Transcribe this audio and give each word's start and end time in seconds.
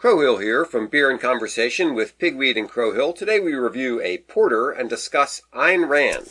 Crowhill 0.00 0.40
here 0.40 0.64
from 0.64 0.86
Beer 0.86 1.10
and 1.10 1.20
Conversation 1.20 1.92
with 1.92 2.16
Pigweed 2.20 2.56
and 2.56 2.70
Crowhill. 2.70 3.16
Today 3.16 3.40
we 3.40 3.54
review 3.54 4.00
a 4.00 4.18
porter 4.18 4.70
and 4.70 4.88
discuss 4.88 5.42
Ayn 5.52 5.88
Rand. 5.88 6.28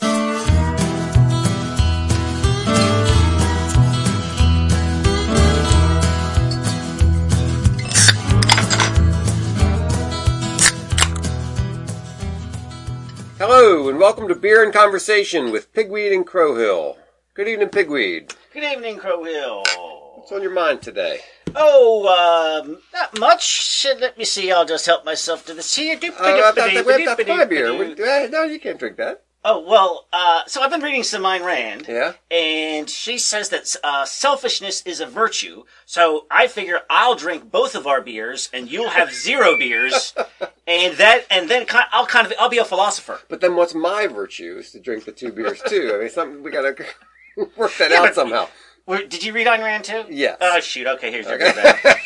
Hello 13.36 13.90
and 13.90 13.98
welcome 13.98 14.28
to 14.28 14.34
Beer 14.34 14.64
and 14.64 14.72
Conversation 14.72 15.52
with 15.52 15.70
Pigweed 15.74 16.14
and 16.14 16.26
Crowhill. 16.26 16.96
Good 17.34 17.48
evening, 17.48 17.68
Pigweed. 17.68 18.34
Good 18.54 18.64
evening, 18.64 18.96
Crowhill. 18.96 20.07
What's 20.28 20.36
on 20.36 20.42
your 20.42 20.52
mind 20.52 20.82
today? 20.82 21.20
Oh, 21.56 22.60
um, 22.62 22.80
not 22.92 23.18
much. 23.18 23.86
Let 23.98 24.18
me 24.18 24.26
see. 24.26 24.52
I'll 24.52 24.66
just 24.66 24.84
help 24.84 25.02
myself 25.06 25.46
to 25.46 25.54
this 25.54 25.74
here. 25.74 25.94
Uh, 25.96 26.06
I 26.06 26.52
thought 26.52 26.54
that 26.54 26.84
we 26.84 27.02
have 27.02 27.16
that 27.16 27.26
five 27.26 27.48
beer. 27.48 27.68
Uh, 27.70 28.28
No, 28.28 28.42
you 28.42 28.60
can't 28.60 28.78
drink 28.78 28.98
that. 28.98 29.22
Oh 29.42 29.64
well. 29.66 30.06
Uh, 30.12 30.42
so 30.46 30.60
I've 30.60 30.70
been 30.70 30.82
reading 30.82 31.02
some 31.02 31.22
Ayn 31.22 31.42
Rand. 31.46 31.86
Yeah? 31.88 32.12
And 32.30 32.90
she 32.90 33.16
says 33.16 33.48
that 33.48 33.74
uh, 33.82 34.04
selfishness 34.04 34.82
is 34.82 35.00
a 35.00 35.06
virtue. 35.06 35.64
So 35.86 36.26
I 36.30 36.46
figure 36.46 36.80
I'll 36.90 37.14
drink 37.14 37.50
both 37.50 37.74
of 37.74 37.86
our 37.86 38.02
beers, 38.02 38.50
and 38.52 38.70
you'll 38.70 38.90
have 38.90 39.10
zero 39.10 39.56
beers, 39.56 40.12
and 40.66 40.94
that, 40.98 41.24
and 41.30 41.48
then 41.48 41.64
I'll 41.90 42.04
kind 42.04 42.26
of, 42.26 42.34
I'll 42.38 42.50
be 42.50 42.58
a 42.58 42.66
philosopher. 42.66 43.20
But 43.30 43.40
then 43.40 43.56
what's 43.56 43.74
my 43.74 44.06
virtue 44.08 44.56
is 44.58 44.72
to 44.72 44.78
drink 44.78 45.06
the 45.06 45.12
two 45.12 45.32
beers 45.32 45.62
too. 45.66 45.92
I 45.94 46.00
mean, 46.00 46.10
something 46.10 46.42
we 46.42 46.50
gotta 46.50 46.76
work 47.56 47.74
that 47.78 47.90
Yeah, 47.90 48.00
out 48.00 48.02
but- 48.08 48.14
somehow. 48.14 48.48
Were- 48.88 49.04
Did 49.06 49.22
you 49.22 49.32
read 49.32 49.46
Ayn 49.46 49.60
Rand 49.62 49.84
too? 49.84 50.04
Yes. 50.08 50.38
Oh 50.40 50.58
shoot. 50.60 50.86
Okay, 50.86 51.10
here's 51.12 51.26
your 51.26 51.34
Okay. 51.36 51.52
go 51.52 51.62
back. 51.62 52.00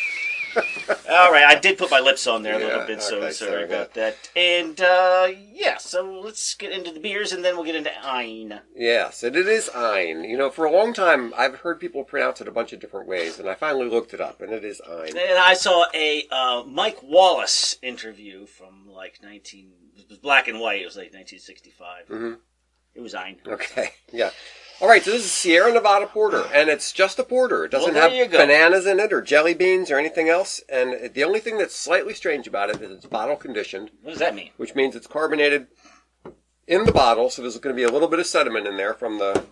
All 1.09 1.31
right, 1.31 1.45
I 1.45 1.55
did 1.59 1.77
put 1.79 1.89
my 1.89 1.99
lips 1.99 2.27
on 2.27 2.43
there 2.43 2.55
a 2.55 2.59
Yeah, 2.59 2.65
little 2.67 2.85
bit, 2.87 3.01
so 3.01 3.17
okay, 3.17 3.31
sorry 3.31 3.63
about 3.63 3.93
that. 3.95 4.29
And 4.35 4.79
uh, 4.81 5.29
yeah, 5.51 5.77
so 5.77 6.03
let's 6.23 6.53
get 6.53 6.71
into 6.71 6.91
the 6.91 6.99
beers, 6.99 7.31
and 7.31 7.43
then 7.43 7.55
we'll 7.55 7.65
get 7.65 7.75
into 7.75 7.89
Ayn. 7.89 8.59
Yes, 8.75 9.23
and 9.23 9.35
it 9.35 9.47
is 9.47 9.69
Ein. 9.73 10.23
You 10.25 10.37
know, 10.37 10.49
for 10.51 10.65
a 10.65 10.71
long 10.71 10.93
time, 10.93 11.33
I've 11.35 11.55
heard 11.61 11.79
people 11.79 12.03
pronounce 12.03 12.39
it 12.41 12.47
a 12.47 12.51
bunch 12.51 12.71
of 12.73 12.79
different 12.79 13.07
ways, 13.07 13.39
and 13.39 13.49
I 13.49 13.55
finally 13.55 13.89
looked 13.89 14.13
it 14.13 14.21
up, 14.21 14.41
and 14.41 14.51
it 14.53 14.63
is 14.63 14.79
Ein. 14.81 15.17
And 15.17 15.39
I 15.39 15.53
saw 15.55 15.85
a 15.93 16.27
uh, 16.29 16.63
Mike 16.67 17.01
Wallace 17.01 17.77
interview 17.81 18.45
from 18.45 18.87
like 18.87 19.19
19, 19.23 19.71
it 19.97 20.09
was 20.09 20.17
black 20.19 20.47
and 20.47 20.59
white. 20.59 20.81
It 20.81 20.85
was 20.85 20.95
like 20.97 21.13
1965. 21.13 22.07
Mhm. 22.09 22.37
It 22.93 23.01
was 23.01 23.13
Ayn. 23.15 23.37
Okay, 23.47 23.91
yeah. 24.11 24.29
All 24.83 24.89
right, 24.89 25.01
so 25.01 25.11
this 25.11 25.23
is 25.23 25.31
Sierra 25.31 25.71
Nevada 25.71 26.05
Porter, 26.07 26.43
and 26.53 26.69
it's 26.69 26.91
just 26.91 27.17
a 27.17 27.23
porter. 27.23 27.63
It 27.63 27.71
doesn't 27.71 27.93
Well, 27.93 28.09
have 28.11 28.31
bananas 28.31 28.85
in 28.85 28.99
it 28.99 29.13
or 29.13 29.21
jelly 29.21 29.53
beans 29.53 29.89
or 29.89 29.97
anything 29.97 30.27
else. 30.27 30.61
And 30.67 31.13
the 31.13 31.23
only 31.23 31.39
thing 31.39 31.57
that's 31.57 31.73
slightly 31.73 32.13
strange 32.13 32.47
about 32.47 32.69
it 32.69 32.81
is 32.81 32.91
it's 32.91 33.05
bottle 33.05 33.37
conditioned, 33.37 33.91
What 34.01 34.11
does 34.11 34.19
that 34.19 34.35
mean? 34.35 34.49
which 34.57 34.75
means 34.75 34.93
it's 34.93 35.07
carbonated 35.07 35.67
in 36.67 36.83
the 36.83 36.91
bottle. 36.91 37.29
So 37.29 37.41
there's 37.41 37.57
going 37.59 37.73
to 37.73 37.79
be 37.79 37.85
a 37.85 37.89
little 37.89 38.09
bit 38.09 38.19
of 38.19 38.27
sediment 38.27 38.67
in 38.67 38.75
there 38.75 38.93
from 38.93 39.19
the 39.19 39.45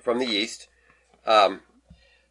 from 0.00 0.18
the 0.18 0.24
yeast. 0.26 0.66
Um, 1.26 1.60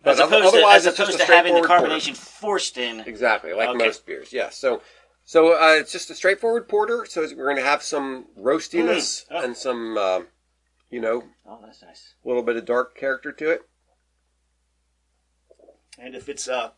but 0.02 0.14
As 0.14 0.20
opposed 0.20 0.42
to, 0.42 0.58
otherwise, 0.58 0.88
as 0.88 0.88
it's 0.88 0.98
just 0.98 1.10
opposed 1.12 1.28
to 1.28 1.32
having 1.36 1.54
the 1.54 1.60
straightforward 1.62 1.90
porter. 1.92 2.02
carbonation 2.12 2.18
forced 2.18 2.78
in. 2.80 3.02
Exactly, 3.02 3.54
like 3.54 3.70
Okay. 3.70 3.78
most 3.78 4.08
beers. 4.08 4.34
Yeah. 4.34 4.50
So, 4.50 4.82
so 5.24 5.54
uh, 5.54 5.76
it's 5.76 5.92
just 5.92 6.10
a 6.10 6.16
straightforward 6.16 6.68
porter. 6.68 7.06
So 7.08 7.22
we're 7.22 7.44
going 7.46 7.58
to 7.58 7.62
have 7.64 7.84
some 7.84 8.26
roastiness 8.40 9.28
Mm. 9.28 9.30
Oh. 9.30 9.44
and 9.44 9.56
some, 9.56 9.98
uh, 10.00 10.22
you 10.90 11.00
know, 11.02 11.24
Oh, 11.46 11.60
that's 11.64 11.82
nice. 11.82 12.14
a 12.24 12.28
little 12.28 12.44
bit 12.44 12.56
of 12.58 12.66
dark 12.66 12.96
character 12.96 13.32
to 13.32 13.50
it. 13.52 13.62
And 16.00 16.16
if 16.16 16.30
it's 16.30 16.48
uh, 16.48 16.72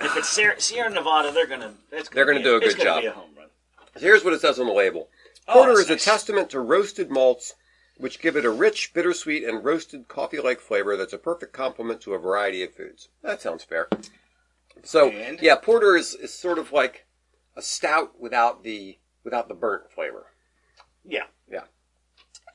if 0.00 0.16
it's 0.16 0.28
Sierra, 0.28 0.60
Sierra 0.60 0.90
Nevada, 0.90 1.32
they're 1.32 1.46
gonna 1.46 1.74
that's 1.90 2.08
They're 2.10 2.24
gonna 2.26 2.38
gonna 2.42 2.44
do 2.50 2.54
a 2.64 2.66
it's 2.66 2.74
good 2.74 2.84
gonna 2.84 3.02
job. 3.02 3.12
A 3.12 3.18
home 3.18 3.30
run. 3.36 3.48
So 3.94 4.00
here's 4.00 4.24
what 4.24 4.32
it 4.34 4.40
says 4.40 4.58
on 4.58 4.66
the 4.66 4.72
label. 4.72 5.08
Oh, 5.48 5.54
Porter 5.54 5.76
that's 5.76 5.90
is 5.90 6.02
a 6.02 6.10
testament 6.10 6.50
to 6.50 6.60
roasted 6.60 7.10
malts, 7.10 7.54
which 7.96 8.20
give 8.20 8.36
it 8.36 8.44
a 8.44 8.50
rich, 8.50 8.92
bittersweet, 8.94 9.42
and 9.44 9.64
roasted 9.64 10.06
coffee-like 10.08 10.60
flavor 10.60 10.96
that's 10.96 11.12
a 11.12 11.18
perfect 11.18 11.52
complement 11.52 12.00
to 12.02 12.14
a 12.14 12.18
variety 12.18 12.62
of 12.62 12.74
foods. 12.74 13.08
That 13.22 13.40
sounds 13.42 13.64
fair. 13.64 13.88
So, 14.84 15.10
And? 15.10 15.40
yeah, 15.40 15.56
porter 15.56 15.96
is, 15.96 16.14
is 16.14 16.32
sort 16.32 16.58
of 16.58 16.72
like 16.72 17.06
a 17.56 17.62
stout 17.62 18.20
without 18.20 18.62
the 18.62 18.98
without 19.24 19.48
the 19.48 19.54
burnt 19.54 19.90
flavor. 19.90 20.26
Yeah. 21.04 21.24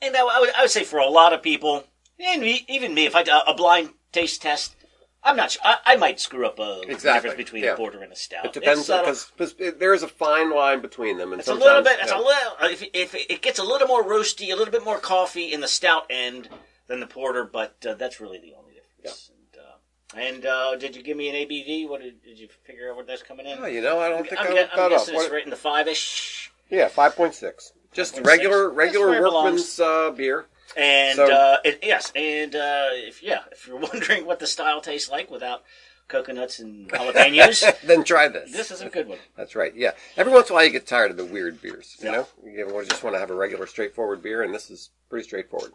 Yeah. 0.00 0.08
And 0.08 0.16
I, 0.16 0.20
I 0.20 0.40
would, 0.40 0.50
I 0.56 0.62
would 0.62 0.70
say 0.70 0.84
for 0.84 0.98
a 0.98 1.08
lot 1.08 1.32
of 1.32 1.42
people, 1.42 1.84
and 2.18 2.42
me, 2.42 2.64
even 2.68 2.94
me, 2.94 3.06
if 3.06 3.14
I 3.14 3.22
did 3.22 3.34
a 3.46 3.54
blind 3.54 3.90
taste 4.12 4.42
test, 4.42 4.74
I'm 5.22 5.36
not 5.36 5.50
sure. 5.52 5.62
I, 5.64 5.78
I 5.84 5.96
might 5.96 6.20
screw 6.20 6.46
up 6.46 6.58
a 6.58 6.80
Exactly, 6.88 7.30
difference 7.30 7.36
between 7.36 7.64
yeah. 7.64 7.72
a 7.72 7.76
porter 7.76 8.02
and 8.02 8.12
a 8.12 8.16
stout. 8.16 8.44
It 8.46 8.52
depends 8.52 8.86
because 8.86 9.30
there 9.78 9.92
is 9.92 10.02
a 10.02 10.08
fine 10.08 10.54
line 10.54 10.80
between 10.80 11.18
them, 11.18 11.32
and 11.32 11.40
It's 11.40 11.48
a 11.48 11.54
little 11.54 11.82
bit. 11.82 11.98
It's 12.00 12.10
yeah. 12.12 12.18
a 12.18 12.22
little. 12.22 12.52
If, 12.62 12.84
if 12.94 13.14
it 13.14 13.42
gets 13.42 13.58
a 13.58 13.64
little 13.64 13.88
more 13.88 14.04
roasty, 14.04 14.52
a 14.52 14.56
little 14.56 14.72
bit 14.72 14.84
more 14.84 14.98
coffee 14.98 15.52
in 15.52 15.60
the 15.60 15.68
stout 15.68 16.06
end 16.08 16.48
than 16.86 17.00
the 17.00 17.06
porter, 17.06 17.44
but 17.44 17.84
uh, 17.86 17.94
that's 17.94 18.20
really 18.20 18.38
the 18.38 18.54
only 18.58 18.74
difference. 18.74 19.30
And, 19.34 19.60
uh, 19.60 20.26
and 20.26 20.46
uh, 20.46 20.76
did 20.76 20.96
you 20.96 21.02
give 21.02 21.16
me 21.16 21.28
an 21.28 21.34
ABV? 21.34 21.88
What 21.88 22.00
did, 22.00 22.22
did 22.22 22.38
you 22.38 22.48
figure 22.64 22.90
out 22.90 22.96
what 22.96 23.06
that's 23.06 23.22
coming 23.22 23.46
in? 23.46 23.58
Oh, 23.60 23.66
you 23.66 23.82
know, 23.82 23.98
I 24.00 24.08
don't 24.08 24.26
think 24.26 24.40
I'm, 24.40 24.46
I 24.46 24.50
looked 24.50 24.70
I'm 24.72 24.76
that 24.78 24.84
up. 24.84 24.90
guessing 24.90 25.14
it's 25.16 25.30
right 25.30 25.44
in 25.44 25.50
the 25.50 25.56
five-ish. 25.56 26.50
Yeah, 26.70 26.88
five 26.88 27.16
point 27.16 27.34
six. 27.34 27.72
Just 27.92 28.16
5.6. 28.16 28.26
regular, 28.26 28.64
That's 28.66 28.76
regular 28.76 29.08
where 29.10 29.26
it 29.26 29.32
workman's 29.32 29.80
uh, 29.80 30.10
beer. 30.10 30.46
And 30.76 31.16
So- 31.16 31.32
uh, 31.32 31.56
it, 31.64 31.78
yes, 31.82 32.12
and 32.14 32.54
uh, 32.54 32.88
if 32.92 33.22
yeah, 33.22 33.40
if 33.52 33.66
you're 33.66 33.76
wondering 33.92 34.26
what 34.26 34.38
the 34.38 34.46
style 34.46 34.80
tastes 34.80 35.10
like 35.10 35.30
without 35.30 35.62
coconuts 36.08 36.58
and 36.58 36.88
jalapenos, 36.92 37.80
then 37.82 38.04
try 38.04 38.28
this. 38.28 38.52
this 38.52 38.70
is 38.70 38.80
a 38.82 38.88
good 38.88 39.08
one. 39.08 39.18
That's 39.36 39.54
right. 39.54 39.74
Yeah. 39.74 39.92
Every 40.16 40.32
once 40.32 40.48
in 40.48 40.52
a 40.52 40.54
while, 40.56 40.64
you 40.64 40.70
get 40.70 40.86
tired 40.86 41.10
of 41.10 41.16
the 41.16 41.24
weird 41.24 41.60
beers. 41.60 41.96
You 42.00 42.12
know, 42.12 42.26
you 42.44 42.66
just 42.88 43.02
want 43.02 43.14
to 43.16 43.20
have 43.20 43.30
a 43.30 43.34
regular, 43.34 43.66
straightforward 43.66 44.22
beer, 44.22 44.42
and 44.42 44.54
this 44.54 44.70
is 44.70 44.90
pretty 45.10 45.24
straightforward. 45.26 45.72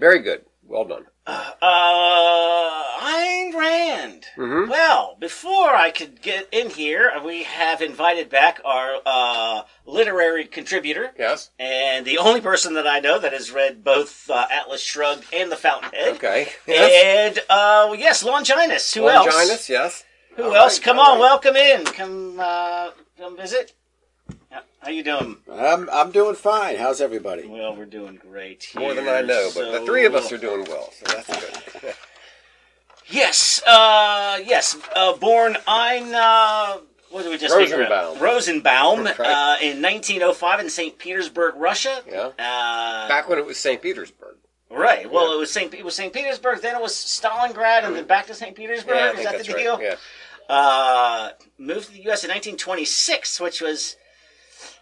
Very 0.00 0.20
good. 0.20 0.46
Well 0.66 0.84
done. 0.86 1.04
Uh, 1.26 2.82
Ayn 3.02 3.54
Rand. 3.54 4.24
Mhm. 4.36 4.68
Well, 4.70 5.16
before 5.20 5.74
I 5.74 5.90
could 5.90 6.22
get 6.22 6.48
in 6.52 6.70
here, 6.70 7.12
we 7.24 7.42
have 7.42 7.82
invited 7.82 8.30
back 8.30 8.60
our 8.64 8.96
uh, 9.04 9.62
literary 9.84 10.46
contributor. 10.46 11.10
Yes. 11.18 11.50
And 11.58 12.06
the 12.06 12.18
only 12.18 12.40
person 12.40 12.74
that 12.74 12.86
I 12.86 13.00
know 13.00 13.18
that 13.18 13.32
has 13.34 13.50
read 13.50 13.84
both 13.84 14.30
uh, 14.30 14.46
Atlas 14.50 14.80
Shrugged 14.82 15.24
and 15.34 15.52
The 15.52 15.56
Fountainhead. 15.56 16.14
Okay. 16.16 16.48
Yes. 16.66 17.36
And 17.36 17.38
uh, 17.50 17.92
yes, 17.98 18.24
Longinus. 18.24 18.94
Who 18.94 19.08
else? 19.08 19.26
Longinus. 19.26 19.68
Yes. 19.68 20.04
Who 20.36 20.44
All 20.44 20.54
else? 20.56 20.78
right, 20.78 20.84
Come 20.84 20.98
all 20.98 21.06
on, 21.12 21.12
right. 21.14 21.20
welcome 21.20 21.56
in. 21.56 21.84
Come, 21.84 22.36
uh, 22.40 22.90
come 23.18 23.36
visit. 23.36 23.74
How- 24.50 24.62
How 24.80 24.90
you 24.90 25.02
doing? 25.02 25.36
I'm 25.52 25.88
I'm 25.90 26.10
doing 26.10 26.34
fine. 26.34 26.76
How's 26.76 27.00
everybody? 27.00 27.46
Well, 27.46 27.74
we're 27.76 27.84
doing 27.86 28.16
great. 28.16 28.64
Here, 28.64 28.80
More 28.80 28.94
than 28.94 29.08
I 29.08 29.20
know, 29.22 29.50
but 29.54 29.70
the 29.72 29.86
three 29.86 30.04
of 30.06 30.14
us 30.14 30.32
are 30.32 30.38
doing 30.38 30.64
well, 30.68 30.92
so 30.92 31.14
that's 31.16 31.26
good. 31.80 31.94
Yes, 33.12 33.60
uh, 33.66 34.38
yes. 34.44 34.76
Uh, 34.94 35.16
born 35.16 35.56
Ein, 35.66 36.14
uh, 36.14 36.76
what 37.10 37.24
did 37.24 37.30
we 37.30 37.38
just 37.38 37.52
figure? 37.56 37.78
Rosenbaum. 37.78 38.18
Rosenbaum, 38.22 39.04
Right. 39.04 39.18
uh, 39.18 39.56
in 39.60 39.82
1905 39.82 40.60
in 40.60 40.70
St. 40.70 40.96
Petersburg, 40.96 41.56
Russia. 41.56 42.02
yeah. 42.08 42.26
Uh, 42.38 43.08
Back 43.08 43.28
when 43.28 43.38
it 43.40 43.44
was 43.46 43.58
St. 43.58 43.82
Petersburg. 43.82 44.36
right. 44.70 45.10
Well, 45.10 45.30
Yeah. 45.30 45.34
it 45.34 45.38
was 45.40 45.50
St. 45.50 45.74
It 45.74 45.84
was 45.84 45.96
St. 45.96 46.12
Petersburg. 46.12 46.60
Then 46.62 46.76
it 46.76 46.80
was 46.80 46.94
Stalingrad, 46.94 47.82
and 47.84 47.96
then 47.96 48.04
back 48.04 48.28
to 48.28 48.34
St. 48.34 48.54
Petersburg. 48.54 48.94
Yeah, 48.94 49.06
I 49.06 49.10
Is 49.10 49.24
that 49.24 49.32
that's 49.38 49.48
the 49.48 49.54
right. 49.54 49.80
Yeah. 49.82 50.54
Uh, 50.54 51.30
moved 51.58 51.86
to 51.86 51.92
the 51.92 52.02
U.S. 52.04 52.22
in 52.22 52.28
1926, 52.30 53.40
which 53.40 53.60
was, 53.60 53.96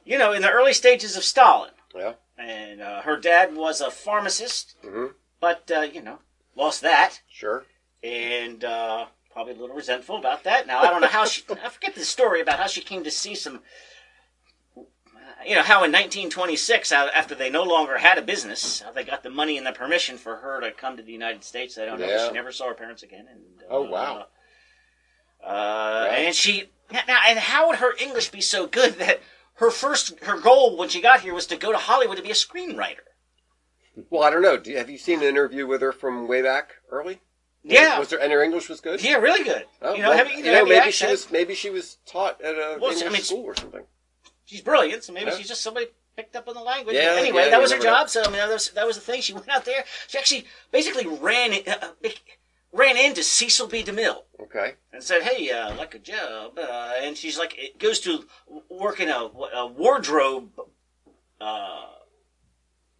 you 0.04 0.18
know, 0.18 0.32
in 0.32 0.42
the 0.42 0.50
early 0.50 0.72
stages 0.72 1.16
of 1.16 1.24
Stalin. 1.24 1.70
Yeah. 1.94 2.14
And 2.38 2.80
uh, 2.80 3.02
her 3.02 3.16
dad 3.18 3.54
was 3.56 3.80
a 3.80 3.90
pharmacist, 3.90 4.76
Mhm. 4.84 5.14
but 5.40 5.70
uh, 5.74 5.80
you 5.80 6.00
know, 6.02 6.18
lost 6.56 6.80
that. 6.82 7.20
Sure. 7.28 7.64
and 8.02 8.62
uh, 8.64 9.06
probably 9.32 9.54
a 9.54 9.56
little 9.56 9.74
resentful 9.74 10.16
about 10.16 10.44
that. 10.44 10.66
Now 10.66 10.78
I 10.80 10.90
don't 10.90 11.00
know 11.00 11.08
how 11.08 11.24
she. 11.24 11.42
I 11.64 11.68
forget 11.68 11.94
the 11.96 12.04
story 12.04 12.40
about 12.40 12.58
how 12.58 12.66
she 12.68 12.80
came 12.80 13.02
to 13.04 13.10
see 13.10 13.34
some. 13.34 13.60
You 15.46 15.54
know 15.54 15.62
how 15.62 15.84
in 15.84 15.92
1926, 15.92 16.90
after 16.92 17.34
they 17.34 17.48
no 17.48 17.62
longer 17.62 17.98
had 17.98 18.18
a 18.18 18.22
business, 18.22 18.80
how 18.80 18.90
they 18.90 19.04
got 19.04 19.22
the 19.22 19.30
money 19.30 19.56
and 19.56 19.64
the 19.66 19.72
permission 19.72 20.18
for 20.18 20.36
her 20.36 20.60
to 20.60 20.72
come 20.72 20.96
to 20.96 21.02
the 21.02 21.12
United 21.12 21.44
States. 21.44 21.78
I 21.78 21.84
don't 21.86 22.00
know. 22.00 22.06
Yeah. 22.06 22.26
She 22.28 22.34
never 22.34 22.50
saw 22.52 22.66
her 22.68 22.74
parents 22.74 23.02
again. 23.04 23.26
And, 23.30 23.40
uh, 23.62 23.66
Oh, 23.70 23.82
wow. 23.82 24.26
Uh, 25.44 26.08
and 26.10 26.34
she 26.34 26.64
now, 26.92 27.18
and 27.28 27.38
how 27.38 27.68
would 27.68 27.76
her 27.78 27.94
English 27.98 28.30
be 28.30 28.40
so 28.40 28.66
good 28.66 28.94
that 28.94 29.20
her 29.58 29.70
first 29.70 30.18
her 30.22 30.38
goal 30.40 30.76
when 30.76 30.88
she 30.88 31.00
got 31.00 31.20
here 31.20 31.34
was 31.34 31.46
to 31.46 31.56
go 31.56 31.70
to 31.72 31.78
Hollywood 31.78 32.16
to 32.16 32.22
be 32.22 32.30
a 32.30 32.34
screenwriter? 32.34 33.06
Well, 34.10 34.22
I 34.22 34.30
don't 34.30 34.42
know. 34.42 34.56
Do 34.56 34.70
you, 34.70 34.78
have 34.78 34.88
you 34.90 34.98
seen 34.98 35.18
an 35.20 35.26
interview 35.26 35.66
with 35.66 35.80
her 35.82 35.92
from 35.92 36.28
way 36.28 36.42
back 36.42 36.72
early? 36.90 37.20
Yeah, 37.64 37.98
Was 37.98 38.08
there, 38.08 38.20
and 38.20 38.32
her 38.32 38.42
English 38.42 38.68
was 38.68 38.80
good? 38.80 39.02
yeah, 39.02 39.16
really 39.16 39.42
good. 39.44 39.64
Oh, 39.82 39.94
you 39.94 40.02
know, 40.02 40.10
well, 40.10 40.30
you 40.30 40.44
know, 40.44 40.64
maybe 40.64 40.92
she 40.92 41.06
was 41.06 41.30
maybe 41.30 41.54
she 41.54 41.70
was 41.70 41.98
taught 42.06 42.40
at 42.40 42.54
a 42.54 42.78
Well, 42.80 42.92
I 43.04 43.08
mean, 43.10 43.20
school 43.22 43.44
or 43.44 43.56
something. 43.56 43.82
she's 44.44 44.60
brilliant, 44.60 45.02
so 45.02 45.12
maybe 45.12 45.30
Yeah. 45.30 45.36
she's 45.36 45.48
just 45.48 45.62
somebody 45.62 45.86
picked 46.16 46.36
up 46.36 46.48
on 46.48 46.54
the 46.54 46.62
language. 46.62 46.94
Yeah, 46.94 47.16
anyway, 47.18 47.44
yeah, 47.44 47.50
that 47.50 47.60
was 47.60 47.72
her 47.72 47.78
job. 47.80 48.08
So 48.08 48.22
I 48.22 48.26
mean, 48.28 48.34
that 48.34 48.48
was 48.48 48.70
that 48.70 48.86
was 48.86 48.96
the 48.96 49.02
thing. 49.02 49.20
She 49.22 49.32
went 49.34 49.48
out 49.48 49.64
there. 49.64 49.84
She 50.06 50.16
actually 50.18 50.44
basically 50.70 51.06
ran 51.06 51.52
it. 51.52 51.66
Uh, 51.68 51.88
ran 52.72 52.96
into 52.96 53.22
Cecil 53.22 53.66
B. 53.68 53.82
DeMille 53.82 54.22
Okay. 54.40 54.74
and 54.92 55.02
said, 55.02 55.22
"Hey, 55.22 55.50
uh, 55.50 55.74
like 55.76 55.94
a 55.94 55.98
job," 55.98 56.58
uh, 56.58 56.92
and 57.02 57.16
she's 57.16 57.38
like, 57.38 57.54
it 57.58 57.78
goes 57.78 58.00
to 58.00 58.24
work 58.68 59.00
in 59.00 59.08
a, 59.08 59.28
a 59.54 59.66
wardrobe 59.66 60.50
uh, 61.40 61.86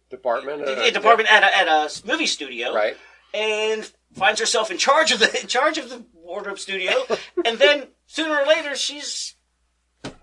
Department. 0.09 0.67
uh, 0.67 0.71
a 0.81 0.91
department 0.91 1.29
at 1.31 1.43
a, 1.43 1.57
at 1.57 1.67
a 1.67 2.07
movie 2.07 2.25
studio, 2.25 2.73
Right. 2.73 2.97
and 3.33 3.89
finds 4.13 4.39
herself 4.39 4.71
in 4.71 4.77
charge 4.77 5.11
of 5.11 5.19
the 5.19 5.39
in 5.41 5.47
charge 5.47 5.77
of 5.77 5.89
the 5.89 6.03
wardrobe 6.13 6.57
studio, 6.59 6.91
and 7.45 7.59
then 7.59 7.87
sooner 8.07 8.39
or 8.41 8.45
later 8.47 8.75
she's 8.75 9.35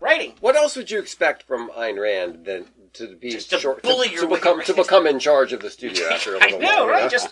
writing. 0.01 0.33
What 0.41 0.57
else 0.57 0.75
would 0.77 0.91
you 0.91 0.99
expect 0.99 1.45
from 1.45 1.71
Ayn 1.71 2.01
Rand 2.01 2.45
than 2.47 2.67
to 2.95 3.15
be 3.15 3.31
Just 3.31 3.51
to 3.51 3.59
short, 3.59 3.83
bully 3.83 4.09
to, 4.09 4.13
your 4.15 4.23
to 4.23 4.27
way 4.29 4.37
become 4.39 4.63
to 4.63 4.75
become 4.75 5.07
in 5.07 5.19
charge 5.21 5.53
of 5.53 5.61
the 5.61 5.71
studio 5.71 6.09
after 6.09 6.35
a 6.35 6.39
little 6.41 6.59
know, 6.61 6.67
while? 6.67 6.85
you 6.87 6.91
right? 6.91 7.03
know? 7.05 7.09
Just 7.09 7.29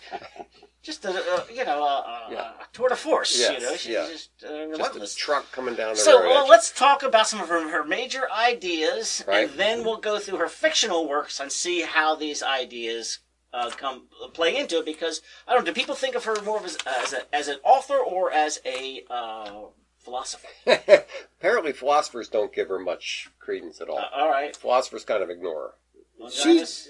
just 0.85 1.05
a, 1.05 1.09
a 1.11 1.45
you 1.53 1.65
know 1.65 1.83
a, 1.83 1.87
a, 1.87 2.29
Yeah. 2.31 2.51
a 2.61 2.65
tour 2.73 2.89
de 2.91 2.97
force. 2.97 3.37
Yes, 3.39 3.53
you 3.61 3.67
know, 3.67 3.77
she's 3.77 3.93
yeah. 3.93 4.07
just 4.09 4.31
uh, 4.45 4.49
just 4.49 4.71
relentless. 4.71 5.15
a 5.15 5.19
truck 5.19 5.51
coming 5.51 5.75
down 5.75 5.95
the 5.95 6.01
So 6.01 6.21
road. 6.23 6.29
well, 6.29 6.49
let's 6.49 6.71
talk 6.71 7.03
about 7.03 7.27
some 7.27 7.41
of 7.41 7.49
her, 7.49 7.69
her 7.71 7.85
major 7.85 8.31
ideas, 8.31 9.25
Right. 9.27 9.49
and 9.49 9.59
then 9.59 9.83
we'll 9.85 9.97
go 9.97 10.19
through 10.19 10.39
her 10.39 10.49
fictional 10.49 11.09
works 11.09 11.41
and 11.41 11.51
see 11.51 11.81
how 11.83 12.15
these 12.15 12.43
ideas 12.43 13.21
uh, 13.53 13.71
come 13.71 14.09
play 14.35 14.57
into 14.57 14.79
it. 14.81 14.85
Because 14.85 15.23
I 15.49 15.55
don't 15.55 15.63
know, 15.65 15.73
do 15.73 15.81
people 15.81 15.95
think 15.95 16.15
of 16.15 16.25
her 16.27 16.41
more 16.43 16.63
as, 16.65 16.77
as, 16.87 17.13
a, 17.15 17.35
as 17.35 17.49
an 17.49 17.57
author 17.65 17.97
or 17.97 18.31
as 18.33 18.61
a 18.67 19.03
uh, 19.11 19.51
philosopher? 19.99 20.49
Apparently, 21.39 21.73
philosophers 21.73 22.29
don't 22.29 22.53
give 22.55 22.69
her 22.69 22.79
much 22.79 23.31
credence 23.39 23.81
at 23.81 23.89
all. 23.89 23.99
Uh, 23.99 24.09
all 24.15 24.31
right, 24.31 24.55
philosophers 24.57 25.05
kind 25.05 25.23
of 25.23 25.31
ignore 25.31 25.61
her. 25.63 25.71
Well, 26.19 26.31
She's- 26.31 26.59
just- 26.85 26.89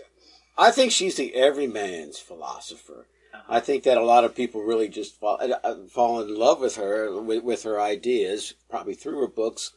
I 0.57 0.71
think 0.71 0.93
she's 0.93 1.17
the 1.17 1.35
everyman's 1.35 2.19
philosopher. 2.21 3.09
I 3.49 3.61
think 3.61 3.85
that 3.85 3.99
a 3.99 4.05
lot 4.05 4.25
of 4.25 4.35
people 4.35 4.63
really 4.63 4.89
just 4.89 5.19
fall, 5.19 5.39
uh, 5.41 5.75
fall 5.91 6.21
in 6.21 6.35
love 6.35 6.61
with 6.61 6.77
her, 6.77 7.21
with, 7.21 7.43
with 7.43 7.63
her 7.65 7.81
ideas, 7.81 8.55
probably 8.69 8.95
through 8.95 9.21
her 9.21 9.27
books, 9.27 9.73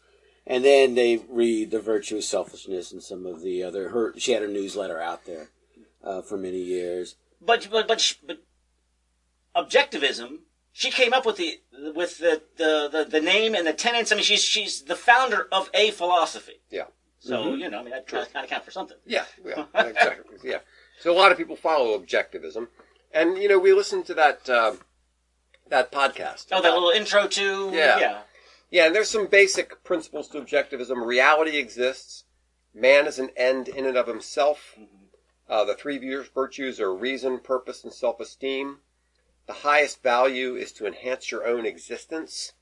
and 0.46 0.64
then 0.64 0.96
they 0.96 1.18
read 1.30 1.72
The 1.72 1.80
Virtue 1.80 2.18
of 2.18 2.24
Selfishness 2.24 2.92
and 2.92 3.04
some 3.04 3.26
of 3.26 3.42
the 3.42 3.64
other. 3.64 3.90
Her 3.90 4.14
she 4.18 4.32
had 4.32 4.44
a 4.44 4.48
newsletter 4.48 5.02
out 5.02 5.26
there 5.26 5.50
uh, 6.04 6.22
for 6.22 6.38
many 6.38 6.60
years. 6.60 7.16
but 7.42 7.68
but 7.72 7.88
but, 7.88 8.02
sh- 8.02 8.16
but 8.26 8.42
objectivism. 9.56 10.40
She 10.72 10.92
came 10.92 11.12
up 11.12 11.26
with 11.26 11.38
the 11.38 11.60
with 11.96 12.20
the, 12.20 12.44
the, 12.58 12.88
the, 12.92 13.06
the 13.10 13.22
name 13.22 13.56
and 13.56 13.66
the 13.66 13.74
tenets. 13.74 14.12
I 14.12 14.16
mean, 14.16 14.24
she's 14.24 14.44
she's 14.44 14.84
the 14.84 14.96
founder 14.96 15.48
of 15.52 15.70
a 15.74 15.90
philosophy. 15.92 16.62
Yeah. 16.70 16.84
So 17.20 17.56
you 17.56 17.70
know, 17.70 17.80
I 17.80 17.82
mean, 17.82 17.92
that 17.92 18.08
kind 18.08 18.28
of 18.44 18.48
count 18.48 18.64
for 18.64 18.72
something. 18.72 18.98
Yeah, 19.06 19.26
yeah, 19.44 19.66
exactly. 19.74 20.38
Yeah. 20.44 20.60
So 21.00 21.12
a 21.12 21.18
lot 21.18 21.32
of 21.32 21.38
people 21.38 21.56
follow 21.56 21.98
objectivism, 21.98 22.68
and 23.18 23.38
you 23.38 23.48
know 23.48 23.60
we 23.60 23.74
listened 23.74 24.06
to 24.06 24.14
that 24.14 24.50
um 24.50 24.80
that 25.70 25.92
podcast. 25.92 26.48
Oh, 26.52 26.62
that 26.62 26.74
little 26.74 26.92
intro 26.92 27.28
to 27.28 27.72
Yeah. 27.74 28.00
yeah. 28.00 28.22
Yeah, 28.70 28.88
and 28.88 28.96
there's 28.96 29.10
some 29.10 29.28
basic 29.28 29.84
principles 29.84 30.28
to 30.30 30.42
objectivism. 30.42 31.06
Reality 31.06 31.58
exists. 31.58 32.26
Man 32.74 33.08
is 33.08 33.18
an 33.18 33.30
end 33.38 33.70
in 33.70 33.86
and 33.86 33.98
of 33.98 34.08
himself. 34.08 34.78
Uh, 35.50 35.64
the 35.64 35.74
three 35.74 35.98
virtues 36.36 36.80
are 36.82 36.94
reason, 36.94 37.40
purpose, 37.40 37.84
and 37.86 37.94
self-esteem. 37.94 38.80
The 39.46 39.54
highest 39.54 40.04
value 40.04 40.56
is 40.56 40.74
to 40.74 40.86
enhance 40.86 41.32
your 41.32 41.48
own 41.48 41.66
existence. 41.66 42.54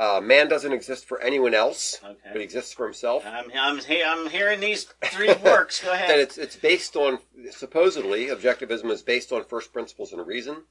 Uh, 0.00 0.18
man 0.18 0.48
doesn't 0.48 0.72
exist 0.72 1.04
for 1.04 1.20
anyone 1.20 1.52
else, 1.52 2.00
Okay. 2.02 2.16
but 2.32 2.38
he 2.38 2.42
exists 2.42 2.72
for 2.72 2.86
himself. 2.86 3.22
I'm 3.26 3.50
I'm 3.54 3.80
I'm 4.06 4.30
hearing 4.30 4.58
these 4.60 4.84
three 5.04 5.34
works. 5.44 5.82
Go 5.82 5.88
that 5.92 6.04
ahead. 6.04 6.18
it's 6.20 6.38
it's 6.38 6.56
based 6.56 6.96
on 6.96 7.18
supposedly 7.50 8.28
objectivism 8.28 8.90
is 8.90 9.02
based 9.02 9.30
on 9.30 9.44
first 9.44 9.74
principles 9.74 10.14
and 10.14 10.26
reason, 10.26 10.64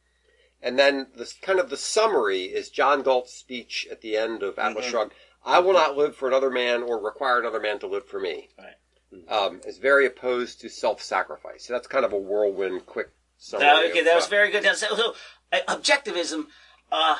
and 0.64 0.80
then 0.80 1.08
the 1.16 1.32
kind 1.44 1.60
of 1.60 1.70
the 1.70 1.78
summary 1.78 2.46
is 2.46 2.70
John 2.72 3.04
Galt's 3.04 3.32
speech 3.32 3.88
at 3.92 4.02
the 4.02 4.18
end 4.18 4.42
of 4.42 4.58
Atlas 4.58 4.88
Mhm. 4.88 4.90
Shrugged. 4.90 5.14
I 5.46 5.60
will 5.60 5.74
not 5.74 5.96
live 5.96 6.16
for 6.16 6.28
another 6.28 6.50
man 6.50 6.82
or 6.82 7.00
require 7.00 7.40
another 7.40 7.60
man 7.60 7.78
to 7.80 7.88
live 7.88 8.08
for 8.08 8.20
me. 8.20 8.50
Right. 8.58 8.76
Um, 9.28 9.62
is 9.66 9.78
very 9.78 10.06
opposed 10.08 10.60
to 10.62 10.70
self-sacrifice. 10.70 11.66
So 11.66 11.74
that's 11.74 11.88
kind 11.88 12.04
of 12.04 12.14
a 12.14 12.18
whirlwind, 12.18 12.86
quick 12.88 13.10
summary. 13.38 13.68
That, 13.68 13.86
okay, 13.92 14.04
that 14.04 14.16
was 14.16 14.26
uh, 14.26 14.30
very 14.30 14.52
good. 14.52 14.64
So, 14.76 14.96
so, 14.96 15.16
uh, 15.52 15.60
objectivism, 15.68 16.48
uh, 16.92 17.18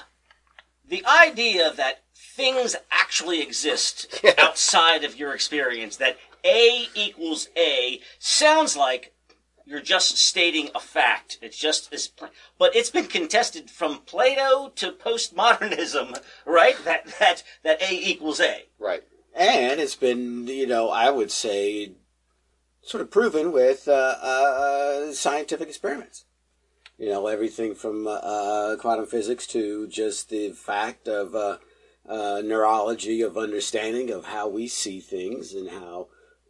the 0.90 1.06
idea 1.06 1.72
that 1.74 2.04
things 2.16 2.76
actually 2.92 3.42
exist 3.42 4.20
Yeah. 4.24 4.34
outside 4.38 5.04
of 5.04 5.18
your 5.18 5.34
experience, 5.34 5.96
that 5.98 6.18
A 6.44 6.88
equals 6.96 7.48
A, 7.58 8.00
sounds 8.20 8.76
like 8.76 9.14
you're 9.66 9.82
just 9.82 10.18
stating 10.18 10.70
a 10.74 10.80
fact. 10.80 11.38
It's 11.42 11.58
just 11.58 11.94
as, 11.94 12.10
but 12.58 12.76
it's 12.76 12.90
been 12.90 13.06
contested 13.06 13.70
from 13.70 14.00
Plato 14.00 14.70
to 14.76 14.92
postmodernism, 14.92 16.20
right? 16.46 16.76
That 16.86 17.06
that 17.20 17.44
that 17.64 17.82
A 17.82 17.94
equals 17.94 18.40
A. 18.40 18.64
right. 18.80 19.04
And 19.36 19.80
it's 19.80 19.96
been, 19.96 20.48
you 20.48 20.66
know, 20.66 20.90
I 20.90 21.12
would 21.12 21.32
say, 21.32 21.94
sort 22.82 23.02
of 23.02 23.12
proven 23.12 23.52
with 23.52 23.88
uh, 23.88 24.16
uh, 24.22 25.14
scientific 25.14 25.68
experiments. 25.70 26.26
You 27.00 27.08
know, 27.10 27.28
everything 27.28 27.76
from 27.76 28.08
uh, 28.08 28.76
quantum 28.78 29.06
physics 29.06 29.48
to 29.48 29.88
just 29.88 30.30
the 30.30 30.52
fact 30.52 31.08
of 31.08 31.34
uh, 31.34 31.58
uh, 32.08 32.42
neurology, 32.44 33.22
of 33.22 33.38
understanding 33.38 34.12
of 34.12 34.26
how 34.26 34.50
we 34.50 34.68
see 34.68 35.00
things 35.00 35.54
and 35.54 35.70
how 35.70 36.10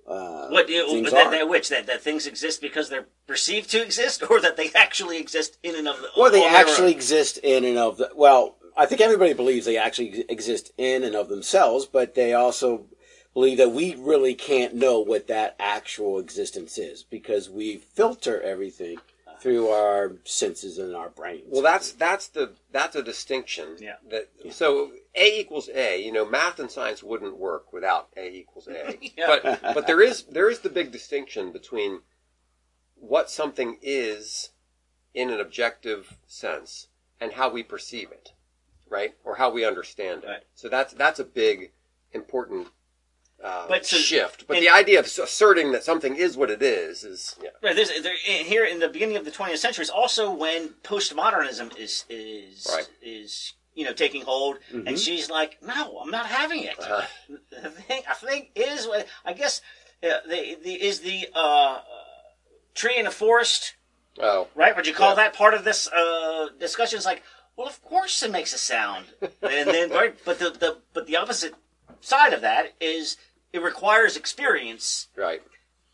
uh, 0.09 0.47
What 0.49 0.65
things 0.65 1.11
that, 1.11 1.29
that, 1.29 1.47
which 1.47 1.69
that, 1.69 1.85
that 1.85 2.01
things 2.01 2.25
exist 2.25 2.61
because 2.61 2.89
they're 2.89 3.05
perceived 3.27 3.69
to 3.71 3.83
exist, 3.83 4.23
or 4.29 4.41
that 4.41 4.57
they 4.57 4.71
actually 4.73 5.19
exist 5.19 5.59
in 5.61 5.75
and 5.75 5.87
of 5.87 5.97
the, 6.01 6.09
Or 6.17 6.31
they 6.31 6.45
actually 6.45 6.91
exist 6.91 7.37
in 7.43 7.63
and 7.63 7.77
of 7.77 7.97
the. 7.97 8.09
Well, 8.15 8.55
I 8.75 8.87
think 8.87 9.01
everybody 9.01 9.33
believes 9.33 9.67
they 9.67 9.77
actually 9.77 10.25
exist 10.29 10.71
in 10.77 11.03
and 11.03 11.15
of 11.15 11.29
themselves, 11.29 11.85
but 11.85 12.15
they 12.15 12.33
also 12.33 12.85
believe 13.35 13.59
that 13.59 13.71
we 13.71 13.93
really 13.95 14.33
can't 14.33 14.73
know 14.73 14.99
what 14.99 15.27
that 15.27 15.55
actual 15.59 16.17
existence 16.17 16.79
is 16.79 17.03
because 17.03 17.49
we 17.49 17.77
filter 17.77 18.41
everything 18.41 18.97
through 19.41 19.69
our 19.69 20.17
senses 20.25 20.77
and 20.77 20.95
our 20.95 21.09
brains. 21.09 21.45
Well, 21.47 21.61
that's 21.61 21.91
that's 21.93 22.27
the 22.27 22.53
that's 22.71 22.95
a 22.95 23.03
distinction. 23.03 23.77
Yeah. 23.79 23.95
That 24.09 24.29
so 24.51 24.91
A 25.15 25.39
equals 25.39 25.69
A. 25.73 26.03
You 26.03 26.11
know, 26.11 26.25
math 26.25 26.59
and 26.59 26.69
science 26.69 27.01
wouldn't 27.01 27.37
work 27.37 27.71
without 27.71 28.09
A 28.17 28.29
equals 28.29 28.67
A. 28.67 28.97
Yeah. 29.17 29.39
But 29.41 29.61
but 29.73 29.87
there 29.87 30.01
is 30.01 30.23
there 30.23 30.49
is 30.49 30.59
the 30.59 30.69
big 30.69 30.91
distinction 30.91 31.51
between 31.51 32.01
what 32.95 33.29
something 33.29 33.77
is 33.81 34.49
in 35.13 35.29
an 35.29 35.39
objective 35.39 36.17
sense 36.27 36.87
and 37.19 37.33
how 37.33 37.49
we 37.49 37.63
perceive 37.63 38.11
it, 38.11 38.33
right? 38.89 39.15
Or 39.23 39.35
how 39.35 39.49
we 39.51 39.65
understand 39.65 40.23
it. 40.23 40.27
Right. 40.27 40.43
So 40.53 40.69
that's 40.69 40.93
that's 40.93 41.19
a 41.19 41.25
big 41.25 41.71
important 42.11 42.67
uh, 43.43 43.67
But 43.67 43.85
so- 43.85 43.97
shift. 43.97 44.47
But 44.47 44.57
and- 44.57 44.65
the 44.65 44.69
idea 44.69 44.99
of 44.99 45.05
asserting 45.05 45.71
that 45.71 45.83
something 45.83 46.15
is 46.15 46.35
what 46.37 46.49
it 46.49 46.61
is 46.61 47.03
is 47.03 47.35
yeah. 47.41 47.49
Right, 47.63 47.75
there's, 47.75 47.89
there, 48.01 48.13
in- 48.27 48.45
here 48.45 48.65
in 48.65 48.79
the 48.79 48.89
beginning 48.89 49.17
of 49.17 49.25
the 49.25 49.31
20th 49.31 49.57
century 49.59 49.83
is 49.83 49.89
also 49.89 50.31
when 50.31 50.69
postmodernism 50.83 51.75
is 51.77 52.05
is 52.09 52.67
Right. 52.71 52.87
is 53.01 53.53
you 53.75 53.85
know 53.85 53.93
taking 53.93 54.23
hold, 54.23 54.57
and 54.71 54.99
she's 54.99 55.29
like, 55.29 55.61
"No, 55.63 55.99
I'm 55.99 56.11
not 56.11 56.25
having 56.25 56.63
it." 56.63 56.77
Uh, 56.79 57.03
The 57.51 57.69
thing, 57.69 58.01
I 58.09 58.13
think 58.13 58.51
is 58.55 58.87
what 58.87 59.07
I 59.25 59.33
guess 59.33 59.61
uh, 60.03 60.07
the 60.27 60.57
the 60.61 60.73
is 60.89 60.99
the 61.01 61.27
uh, 61.33 61.39
uh, 61.39 61.81
tree 62.75 62.97
in 62.97 63.07
a 63.07 63.11
forest, 63.11 63.75
oh 64.19 64.47
right? 64.55 64.75
Would 64.75 64.87
you 64.87 64.93
call 64.93 65.09
Yeah. 65.11 65.15
that 65.23 65.33
part 65.33 65.53
of 65.53 65.63
this 65.63 65.87
uh, 65.91 66.49
discussion? 66.59 66.97
It's 66.97 67.05
like, 67.05 67.23
well, 67.55 67.67
of 67.67 67.81
course 67.83 68.21
it 68.23 68.31
makes 68.31 68.53
a 68.53 68.57
sound, 68.57 69.05
and 69.21 69.69
then 69.69 69.91
right, 69.91 70.15
but 70.25 70.39
the, 70.39 70.49
the 70.49 70.77
but 70.93 71.05
the 71.07 71.15
opposite 71.17 71.53
side 72.01 72.33
of 72.33 72.41
that 72.41 72.73
is 72.79 73.17
it 73.53 73.61
requires 73.61 74.15
experience 74.15 75.07
right. 75.15 75.41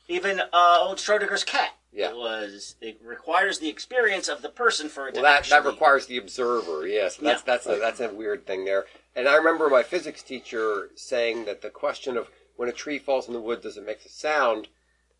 even 0.07 0.41
uh, 0.53 0.77
old 0.79 0.97
Schrodinger's 0.97 1.43
cat. 1.43 1.71
Yeah. 1.91 2.09
It 2.09 2.17
was. 2.17 2.75
It 2.81 2.99
requires 3.01 3.59
the 3.59 3.69
experience 3.69 4.27
of 4.27 4.41
the 4.41 4.49
person 4.49 4.89
for 4.89 5.07
it 5.07 5.13
Well, 5.13 5.23
that, 5.23 5.37
actually. 5.39 5.61
that 5.61 5.65
requires 5.65 6.07
the 6.07 6.17
observer. 6.17 6.85
Yes, 6.85 7.15
that's 7.15 7.41
Yeah. 7.41 7.43
that's 7.45 7.65
a, 7.67 7.75
that's 7.79 7.99
a 8.01 8.09
weird 8.13 8.45
thing 8.45 8.65
there. 8.65 8.85
And 9.15 9.29
I 9.29 9.35
remember 9.35 9.69
my 9.69 9.81
physics 9.83 10.21
teacher 10.21 10.89
saying 10.95 11.45
that 11.45 11.61
the 11.61 11.69
question 11.69 12.17
of 12.17 12.29
when 12.57 12.67
a 12.67 12.73
tree 12.73 12.99
falls 12.99 13.27
in 13.27 13.33
the 13.33 13.39
wood, 13.39 13.61
does 13.61 13.77
it 13.77 13.85
make 13.85 14.03
a 14.05 14.09
sound? 14.09 14.67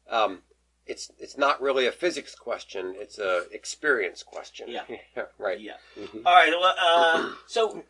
Um, 0.10 0.42
it's 0.86 1.12
it's 1.18 1.38
not 1.38 1.62
really 1.62 1.88
a 1.88 1.94
physics 1.94 2.36
question. 2.36 2.94
It's 2.98 3.20
a 3.20 3.46
experience 3.54 4.22
question. 4.22 4.68
Yeah. 4.68 4.84
right. 5.38 5.60
Yeah. 5.62 5.74
All 6.26 6.34
right. 6.36 6.52
Well, 6.52 6.76
uh, 6.78 7.32
so. 7.48 7.84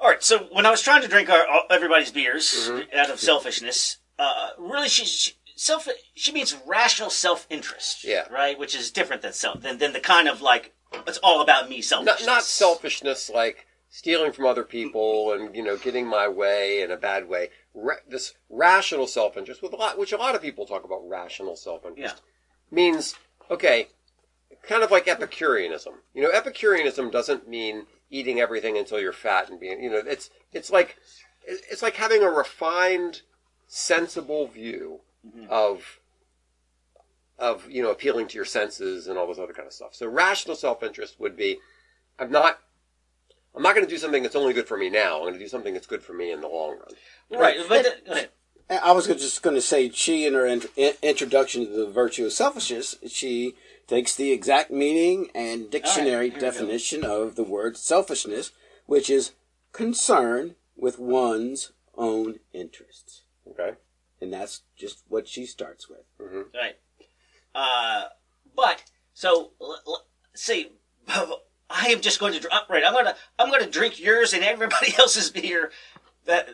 All 0.00 0.08
right. 0.08 0.22
So 0.22 0.48
when 0.52 0.66
I 0.66 0.70
was 0.70 0.82
trying 0.82 1.02
to 1.02 1.08
drink 1.08 1.28
our, 1.30 1.44
everybody's 1.70 2.10
beers 2.10 2.68
Mm-hmm. 2.70 2.98
out 2.98 3.10
of 3.10 3.18
selfishness, 3.20 3.98
uh, 4.18 4.50
really, 4.58 4.88
she, 4.88 5.04
she 5.04 5.32
self 5.56 5.88
she 6.14 6.32
means 6.32 6.56
rational 6.66 7.10
self 7.10 7.46
interest. 7.50 8.04
Yeah. 8.04 8.26
Right. 8.30 8.58
Which 8.58 8.74
is 8.74 8.90
different 8.90 9.22
than 9.22 9.32
self 9.32 9.60
than, 9.62 9.78
than 9.78 9.92
the 9.92 10.00
kind 10.00 10.28
of 10.28 10.40
like 10.40 10.74
it's 11.06 11.18
all 11.18 11.40
about 11.42 11.68
me 11.68 11.76
Not 11.78 11.84
selfishness. 11.84 12.26
not 12.26 12.42
selfishness 12.44 13.30
like 13.30 13.66
stealing 13.90 14.32
from 14.32 14.46
other 14.46 14.64
people 14.64 15.32
and 15.32 15.54
you 15.54 15.62
know 15.62 15.76
getting 15.76 16.06
my 16.06 16.28
way 16.28 16.82
in 16.82 16.90
a 16.90 16.96
bad 16.96 17.28
way. 17.28 17.50
Ra- 17.74 17.94
this 18.08 18.34
rational 18.50 19.06
self 19.06 19.36
interest, 19.36 19.62
with 19.62 19.72
a 19.72 19.76
lot, 19.76 19.98
which 19.98 20.12
a 20.12 20.16
lot 20.16 20.34
of 20.34 20.42
people 20.42 20.66
talk 20.66 20.84
about 20.84 21.08
rational 21.08 21.56
self 21.56 21.84
interest. 21.84 22.16
Yeah. 22.16 22.74
means 22.76 23.14
okay 23.50 23.88
kind 24.62 24.82
of 24.82 24.90
like 24.90 25.06
Epicureanism. 25.08 25.94
You 26.14 26.22
know, 26.22 26.30
Epicureanism 26.30 27.10
doesn't 27.10 27.48
mean 27.48 27.86
eating 28.10 28.40
everything 28.40 28.76
until 28.78 29.00
you're 29.00 29.12
fat 29.12 29.50
and 29.50 29.60
being, 29.60 29.82
you 29.82 29.90
know, 29.90 30.02
it's 30.06 30.30
it's 30.52 30.70
like 30.70 30.96
it's 31.46 31.82
like 31.82 31.96
having 31.96 32.22
a 32.22 32.30
refined, 32.30 33.22
sensible 33.66 34.46
view 34.46 35.00
mm-hmm. 35.26 35.46
of 35.50 36.00
of 37.38 37.70
you 37.70 37.82
know 37.82 37.90
appealing 37.90 38.28
to 38.28 38.34
your 38.34 38.44
senses 38.44 39.06
and 39.06 39.18
all 39.18 39.26
this 39.26 39.38
other 39.38 39.52
kind 39.52 39.66
of 39.66 39.72
stuff. 39.72 39.94
So 39.94 40.08
rational 40.08 40.56
self-interest 40.56 41.18
would 41.18 41.36
be, 41.36 41.58
I'm 42.18 42.30
not. 42.30 42.58
I'm 43.56 43.62
not 43.62 43.74
going 43.74 43.84
to 43.84 43.90
do 43.90 43.98
something 43.98 44.22
that's 44.22 44.36
only 44.36 44.52
good 44.52 44.68
for 44.68 44.76
me 44.76 44.88
now. 44.88 45.16
I'm 45.16 45.22
going 45.22 45.32
to 45.32 45.38
do 45.40 45.48
something 45.48 45.74
that's 45.74 45.86
good 45.86 46.02
for 46.02 46.12
me 46.12 46.30
in 46.30 46.40
the 46.42 46.46
long 46.46 46.78
run. 46.78 47.40
Right, 47.40 47.56
but 47.68 47.86
the, 48.06 48.28
go. 48.70 48.78
I 48.82 48.92
was 48.92 49.06
just 49.06 49.42
going 49.42 49.56
to 49.56 49.62
say, 49.62 49.90
she 49.90 50.26
in 50.26 50.34
her 50.34 50.46
int- 50.46 50.70
in- 50.76 50.94
introduction 51.02 51.66
to 51.66 51.72
the 51.72 51.90
virtue 51.90 52.26
of 52.26 52.32
selfishness, 52.32 52.96
she 53.08 53.54
takes 53.88 54.14
the 54.14 54.30
exact 54.30 54.70
meaning 54.70 55.30
and 55.34 55.68
dictionary 55.70 56.26
here 56.30 56.34
we 56.34 56.40
go. 56.40 56.40
definition 56.40 57.04
of 57.04 57.34
the 57.34 57.42
word 57.42 57.76
selfishness, 57.76 58.52
which 58.86 59.10
is 59.10 59.32
concern 59.72 60.54
with 60.76 60.98
one's 61.00 61.72
own 61.96 62.38
interests, 62.52 63.22
Okay. 63.50 63.72
and 64.20 64.32
that's 64.32 64.62
just 64.76 65.02
what 65.08 65.26
she 65.26 65.44
starts 65.46 65.88
with. 65.88 66.04
Right. 66.54 66.76
Uh, 67.54 68.04
but 68.54 68.84
so 69.14 69.50
l- 69.60 69.80
l- 69.86 70.06
see, 70.34 70.70
I 71.08 71.88
am 71.88 72.00
just 72.00 72.20
going 72.20 72.34
to 72.34 72.40
dr- 72.40 72.52
right. 72.68 72.84
I'm 72.86 72.92
gonna 72.92 73.16
I'm 73.38 73.50
gonna 73.50 73.68
drink 73.68 73.98
yours 73.98 74.32
and 74.32 74.44
everybody 74.44 74.94
else's 74.98 75.30
beer. 75.30 75.72
That 76.26 76.48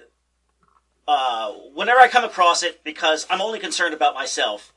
uh, 1.06 1.52
whenever 1.74 2.00
I 2.00 2.08
come 2.08 2.24
across 2.24 2.62
it, 2.62 2.82
because 2.84 3.26
I'm 3.28 3.40
only 3.42 3.58
concerned 3.58 3.92
about 3.94 4.14
myself. 4.14 4.72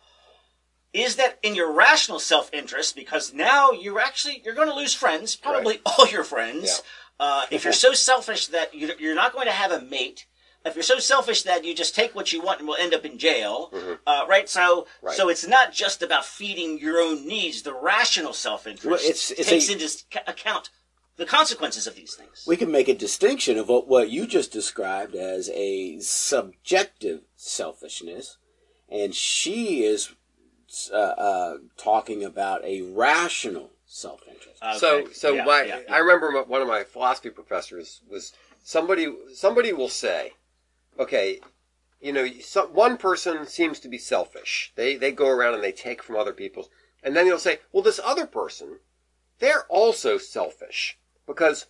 Is 0.94 1.16
that 1.18 1.38
in 1.44 1.54
your 1.56 1.72
rational 1.72 2.20
self-interest? 2.20 2.96
Because 2.96 3.34
now 3.34 3.72
you're 3.72 4.00
actually 4.00 4.42
you're 4.44 4.56
going 4.56 4.70
to 4.70 4.74
lose 4.76 4.94
friends, 4.94 5.36
probably 5.36 5.80
all 5.86 6.08
your 6.08 6.24
friends. 6.24 6.82
Uh, 7.20 7.46
if 7.52 7.64
you're 7.64 7.74
so 7.74 7.94
selfish 7.94 8.48
that 8.48 8.74
you- 8.74 8.94
you're 9.00 9.16
not 9.16 9.34
going 9.34 9.48
to 9.48 9.52
have 9.52 9.72
a 9.72 9.82
mate, 9.82 10.26
if 10.66 10.76
you're 10.76 10.84
so 10.84 11.00
selfish 11.00 11.44
that 11.44 11.64
you 11.66 11.74
just 11.74 11.96
take 11.96 12.14
what 12.14 12.32
you 12.34 12.42
want 12.42 12.60
and 12.60 12.68
will 12.68 12.76
end 12.76 12.94
up 12.94 13.06
in 13.06 13.18
jail, 13.18 13.72
uh, 14.06 14.26
right? 14.28 14.50
So, 14.50 14.82
Mm-hmm. 14.82 15.06
Right. 15.08 15.16
so 15.18 15.30
it's 15.30 15.48
not 15.48 15.72
just 15.74 16.02
about 16.02 16.26
feeding 16.26 16.78
your 16.80 17.00
own 17.00 17.26
needs. 17.28 17.64
The 17.64 17.74
rational 17.74 18.34
self-interest 18.34 18.86
Well, 18.86 19.00
it's- 19.00 19.32
it's 19.32 19.50
takes 19.50 19.70
a- 19.70 19.74
into 19.74 19.90
account 20.28 20.70
the 21.16 21.26
consequences 21.26 21.88
of 21.88 21.96
these 21.96 22.14
things. 22.16 22.44
We 22.46 22.58
can 22.58 22.70
make 22.72 22.88
a 22.88 22.94
distinction 22.94 23.58
of 23.58 23.68
what, 23.70 23.88
what 23.88 24.10
you 24.10 24.28
just 24.28 24.52
described 24.52 25.16
as 25.16 25.50
a 25.54 26.00
subjective 26.00 27.22
selfishness, 27.36 28.38
and 28.90 29.16
she 29.16 29.84
is 29.84 30.10
uh, 30.92 30.96
uh, 30.96 31.58
talking 31.78 32.24
about 32.24 32.64
a 32.64 32.82
rational 32.82 33.72
self-interest. 33.86 34.62
So, 34.80 35.00
Okay. 35.00 35.14
so 35.14 35.36
Yeah, 35.36 35.46
my, 35.46 35.64
yeah, 35.64 35.80
yeah. 35.80 35.94
I 35.94 36.00
remember 36.00 36.32
my- 36.32 36.42
one 36.42 36.62
of 36.62 36.68
my 36.68 36.84
philosophy 36.84 37.30
professors 37.30 38.02
was 38.08 38.34
somebody. 38.64 39.14
Somebody 39.34 39.72
will 39.72 39.90
say, 39.90 40.34
"Okay, 41.00 41.40
you 42.02 42.12
know, 42.12 42.28
some, 42.42 42.74
one 42.74 42.98
person 42.98 43.46
seems 43.46 43.80
to 43.80 43.88
be 43.88 43.98
selfish. 43.98 44.74
They 44.76 44.98
they 44.98 45.12
go 45.12 45.28
around 45.28 45.54
and 45.56 45.64
they 45.64 45.72
take 45.72 46.04
from 46.04 46.18
other 46.18 46.34
people's, 46.34 46.70
and 47.02 47.16
then 47.16 47.26
he'll 47.26 47.40
say, 47.40 47.60
well, 47.72 47.84
this 47.84 48.00
other 48.04 48.28
person, 48.28 48.80
they're 49.40 49.66
also 49.66 50.18
selfish 50.18 51.00
because 51.26 51.68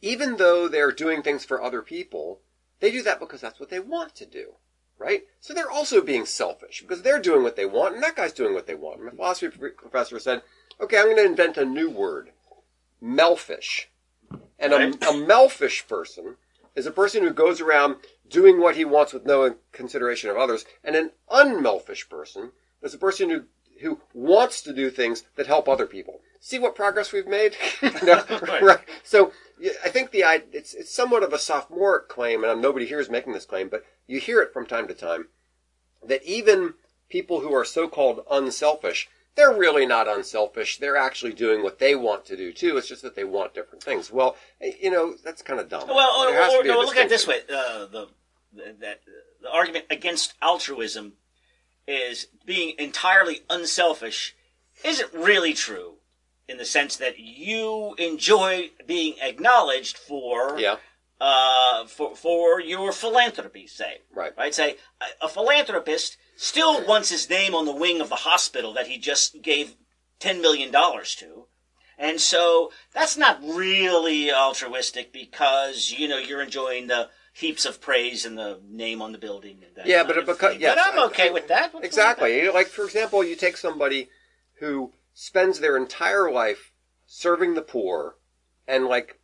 even 0.00 0.36
though 0.36 0.68
they're 0.68 0.92
doing 0.92 1.22
things 1.22 1.44
for 1.44 1.62
other 1.62 1.82
people, 1.82 2.40
they 2.80 2.90
do 2.90 3.02
that 3.02 3.20
because 3.20 3.40
that's 3.42 3.60
what 3.60 3.68
they 3.68 3.80
want 3.80 4.14
to 4.16 4.26
do." 4.26 4.56
Right? 5.00 5.22
So 5.40 5.54
they're 5.54 5.70
also 5.70 6.02
being 6.02 6.26
selfish 6.26 6.82
because 6.82 7.00
they're 7.00 7.18
doing 7.22 7.42
what 7.42 7.56
they 7.56 7.64
want 7.64 7.94
and 7.94 8.02
that 8.02 8.16
guy's 8.16 8.34
doing 8.34 8.52
what 8.52 8.66
they 8.66 8.74
want. 8.74 9.02
My 9.02 9.10
philosophy 9.10 9.56
professor 9.70 10.18
said, 10.18 10.42
okay, 10.78 10.98
I'm 10.98 11.06
going 11.06 11.16
to 11.16 11.24
invent 11.24 11.56
a 11.56 11.64
new 11.64 11.88
word. 11.88 12.32
Melfish. 13.02 13.86
And 14.58 14.72
Right. 14.74 14.94
a, 15.02 15.08
a 15.08 15.12
melfish 15.14 15.88
person 15.88 16.36
is 16.76 16.86
a 16.86 16.90
person 16.90 17.22
who 17.22 17.30
goes 17.30 17.62
around 17.62 17.96
doing 18.28 18.60
what 18.60 18.76
he 18.76 18.84
wants 18.84 19.14
with 19.14 19.24
no 19.24 19.56
consideration 19.72 20.28
of 20.28 20.36
others. 20.36 20.66
And 20.84 20.94
an 20.94 21.12
unmelfish 21.30 22.08
person 22.10 22.52
is 22.82 22.92
a 22.92 22.98
person 22.98 23.30
who, 23.30 23.44
who 23.80 24.00
wants 24.12 24.60
to 24.62 24.74
do 24.74 24.90
things 24.90 25.24
that 25.36 25.46
help 25.46 25.66
other 25.66 25.86
people. 25.86 26.20
See 26.40 26.58
what 26.58 26.74
progress 26.74 27.10
we've 27.10 27.26
made? 27.26 27.56
No, 28.02 28.22
Right. 28.42 28.62
right. 28.62 28.80
So 29.02 29.32
I 29.84 29.88
think 29.88 30.10
the 30.10 30.24
it's 30.52 30.74
it's 30.74 30.94
somewhat 30.94 31.22
of 31.22 31.32
a 31.32 31.38
sophomoric 31.38 32.08
claim, 32.08 32.44
and 32.44 32.62
nobody 32.62 32.86
here 32.86 33.00
is 33.00 33.10
making 33.10 33.32
this 33.32 33.44
claim, 33.44 33.68
but 33.68 33.84
you 34.06 34.20
hear 34.20 34.40
it 34.40 34.52
from 34.52 34.66
time 34.66 34.88
to 34.88 34.94
time 34.94 35.28
that 36.06 36.22
even 36.24 36.74
people 37.08 37.40
who 37.40 37.52
are 37.54 37.64
so-called 37.64 38.24
unselfish, 38.30 39.08
they're 39.34 39.52
really 39.52 39.86
not 39.86 40.08
unselfish. 40.08 40.78
They're 40.78 40.96
actually 40.96 41.32
doing 41.32 41.62
what 41.62 41.78
they 41.78 41.94
want 41.94 42.24
to 42.26 42.36
do 42.36 42.52
too. 42.52 42.76
It's 42.76 42.88
just 42.88 43.02
that 43.02 43.16
they 43.16 43.24
want 43.24 43.54
different 43.54 43.82
things. 43.82 44.10
Well, 44.10 44.36
you 44.60 44.90
know, 44.90 45.14
that's 45.22 45.42
kind 45.42 45.60
of 45.60 45.68
dumb. 45.68 45.88
Well, 45.88 46.10
or, 46.22 46.32
to 46.32 46.58
or, 46.58 46.64
no, 46.64 46.80
look 46.80 46.96
at 46.96 47.06
it 47.06 47.08
this 47.08 47.26
way: 47.26 47.40
uh, 47.52 47.86
the, 47.86 48.08
the 48.52 48.76
that 48.80 49.00
the 49.42 49.50
argument 49.50 49.86
against 49.90 50.34
altruism 50.40 51.14
is 51.86 52.28
being 52.46 52.74
entirely 52.78 53.42
unselfish 53.50 54.34
isn't 54.84 55.12
really 55.12 55.52
true 55.52 55.99
in 56.50 56.58
the 56.58 56.64
sense 56.64 56.96
that 56.96 57.18
you 57.18 57.94
enjoy 57.98 58.70
being 58.86 59.14
acknowledged 59.22 59.96
for 59.96 60.58
Yeah, 60.58 60.76
uh, 61.20 61.84
for 61.86 62.16
for 62.16 62.60
your 62.60 62.92
philanthropy, 62.92 63.66
say. 63.66 64.00
Right. 64.14 64.32
Right. 64.36 64.54
Say 64.54 64.76
a, 65.00 65.26
a 65.26 65.28
philanthropist 65.28 66.16
still 66.36 66.84
wants 66.86 67.10
his 67.10 67.28
name 67.30 67.54
on 67.54 67.66
the 67.66 67.74
wing 67.84 68.00
of 68.00 68.08
the 68.08 68.16
hospital 68.30 68.72
that 68.74 68.86
he 68.88 68.98
just 68.98 69.42
gave 69.42 69.76
ten 70.18 70.40
million 70.40 70.70
dollars 70.70 71.14
to. 71.16 71.46
And 71.98 72.18
so 72.18 72.72
that's 72.94 73.16
not 73.18 73.42
really 73.42 74.32
altruistic 74.32 75.12
because 75.12 75.90
you 75.96 76.08
know 76.08 76.18
you're 76.18 76.42
enjoying 76.42 76.86
the 76.88 77.10
heaps 77.32 77.64
of 77.64 77.80
praise 77.80 78.24
and 78.26 78.36
the 78.36 78.58
name 78.68 79.00
on 79.02 79.12
the 79.12 79.18
building. 79.18 79.58
And 79.66 79.76
that 79.76 79.86
Yeah, 79.86 80.02
but 80.02 80.16
yes, 80.58 80.74
but 80.74 80.78
I'm 80.86 80.98
I- 80.98 81.04
okay 81.06 81.30
with 81.30 81.48
that. 81.48 81.72
What's 81.72 81.74
wrong 81.74 81.82
with 81.82 81.84
exactly. 81.92 82.36
You 82.38 82.44
know, 82.46 82.52
Like 82.52 82.68
for 82.68 82.84
example, 82.84 83.22
you 83.22 83.36
take 83.36 83.56
somebody 83.56 84.08
who 84.60 84.92
spends 85.14 85.60
their 85.60 85.76
entire 85.76 86.30
life 86.30 86.72
serving 87.06 87.54
the 87.54 87.62
poor 87.62 88.16
and 88.66 88.86
like 88.86 89.18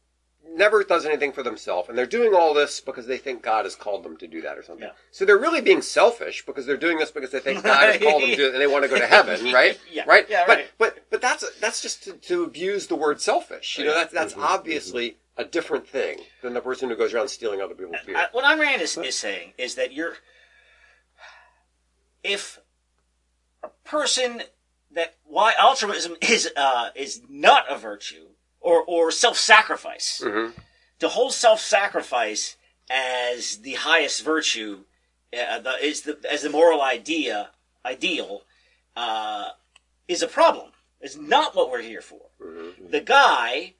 never 0.48 0.84
does 0.84 1.04
anything 1.04 1.32
for 1.32 1.42
themselves 1.42 1.88
and 1.88 1.98
they're 1.98 2.06
doing 2.06 2.34
all 2.34 2.54
this 2.54 2.80
because 2.80 3.06
they 3.06 3.18
think 3.18 3.42
God 3.42 3.64
has 3.64 3.74
called 3.74 4.04
them 4.04 4.16
to 4.18 4.26
do 4.26 4.40
that 4.42 4.56
or 4.56 4.62
something. 4.62 4.86
Yeah. 4.86 4.92
So 5.10 5.24
they're 5.24 5.38
really 5.38 5.60
being 5.60 5.82
selfish 5.82 6.44
because 6.46 6.66
they're 6.66 6.76
doing 6.76 6.98
this 6.98 7.10
because 7.10 7.30
they 7.30 7.40
think 7.40 7.64
God 7.64 7.92
has 7.92 8.02
called 8.02 8.22
them 8.22 8.30
to 8.30 8.36
do 8.36 8.46
it 8.46 8.52
and 8.52 8.60
they 8.60 8.66
want 8.66 8.84
to 8.84 8.88
go 8.88 8.98
to 8.98 9.06
heaven, 9.06 9.44
right? 9.52 9.78
Yeah. 9.90 10.04
Right? 10.06 10.26
Yeah, 10.28 10.44
but 10.46 10.56
right. 10.56 10.66
but 10.78 11.06
but 11.10 11.20
that's 11.20 11.44
that's 11.60 11.82
just 11.82 12.04
to, 12.04 12.12
to 12.12 12.44
abuse 12.44 12.86
the 12.86 12.96
word 12.96 13.20
selfish. 13.20 13.78
You 13.78 13.86
know, 13.86 13.94
that's 13.94 14.12
that's 14.12 14.34
mm-hmm. 14.34 14.44
obviously 14.44 15.16
a 15.36 15.44
different 15.44 15.86
thing 15.86 16.18
than 16.42 16.54
the 16.54 16.60
person 16.60 16.88
who 16.88 16.96
goes 16.96 17.12
around 17.12 17.28
stealing 17.28 17.60
other 17.60 17.74
people's 17.74 17.96
beer. 18.06 18.16
I, 18.16 18.26
what 18.32 18.44
Ayn 18.44 18.58
Rand 18.58 18.82
is, 18.82 18.96
is 18.96 19.18
saying 19.18 19.52
is 19.58 19.74
that 19.74 19.92
you're, 19.92 20.14
if 22.24 22.58
a 23.62 23.68
person 23.84 24.42
that 24.96 25.14
why 25.24 25.52
altruism 25.58 26.16
is 26.22 26.50
uh, 26.56 26.90
is 26.96 27.22
not 27.28 27.64
a 27.70 27.78
virtue 27.78 28.26
or 28.60 28.82
or 28.82 29.12
self 29.12 29.38
sacrifice, 29.38 30.20
Mhm. 30.24 30.52
to 30.98 31.08
hold 31.08 31.32
self 31.32 31.60
sacrifice 31.60 32.56
as 32.90 33.58
the 33.58 33.74
highest 33.74 34.24
virtue 34.24 34.84
uh, 35.32 35.58
the, 35.60 35.74
is 35.84 36.02
the 36.02 36.18
as 36.30 36.42
the 36.42 36.50
moral 36.50 36.82
idea 36.82 37.50
ideal 37.84 38.42
uh, 38.96 39.50
is 40.08 40.22
a 40.22 40.28
problem. 40.28 40.72
It's 41.00 41.16
not 41.16 41.54
what 41.54 41.70
we're 41.70 41.82
here 41.82 42.00
for. 42.00 42.22
The 42.90 43.00
guy 43.00 43.74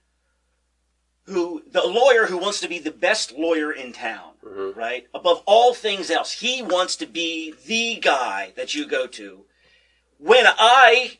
who 1.25 1.62
the 1.66 1.85
lawyer 1.87 2.26
who 2.26 2.37
wants 2.38 2.61
to 2.61 2.68
be 2.68 2.78
the 2.78 2.90
best 2.92 3.32
lawyer 3.32 3.73
in 3.73 3.92
town, 3.92 4.35
right? 4.42 5.06
Above 5.14 5.42
all 5.46 5.75
things 5.75 6.11
else, 6.11 6.30
he 6.32 6.62
wants 6.62 6.94
to 6.96 7.06
be 7.06 7.52
the 7.66 7.96
guy 7.96 8.52
that 8.56 8.75
you 8.75 8.87
go 8.87 9.06
to. 9.08 9.46
When 10.18 10.46
I 10.46 11.18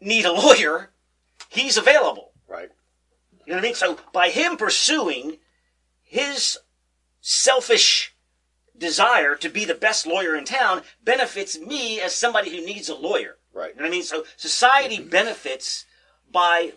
need 0.00 0.24
a 0.24 0.32
lawyer, 0.32 0.90
he's 1.48 1.76
available. 1.76 2.32
Right. 2.46 2.70
You 3.46 3.52
know 3.52 3.58
what 3.58 3.64
I 3.64 3.68
mean? 3.68 3.74
So 3.74 3.98
by 4.12 4.30
him 4.30 4.56
pursuing 4.56 5.38
his 6.02 6.58
selfish 7.20 8.14
desire 8.76 9.34
to 9.34 9.48
be 9.48 9.64
the 9.64 9.74
best 9.74 10.06
lawyer 10.06 10.36
in 10.36 10.44
town 10.44 10.82
benefits 11.02 11.58
me 11.58 12.00
as 12.00 12.14
somebody 12.14 12.50
who 12.50 12.64
needs 12.64 12.88
a 12.88 12.94
lawyer. 12.94 13.36
Right. 13.52 13.70
You 13.70 13.76
know 13.76 13.82
what 13.82 13.88
I 13.88 13.90
mean? 13.90 14.02
So 14.02 14.24
society 14.36 14.98
mm-hmm. 14.98 15.08
benefits 15.08 15.84
by 16.30 16.72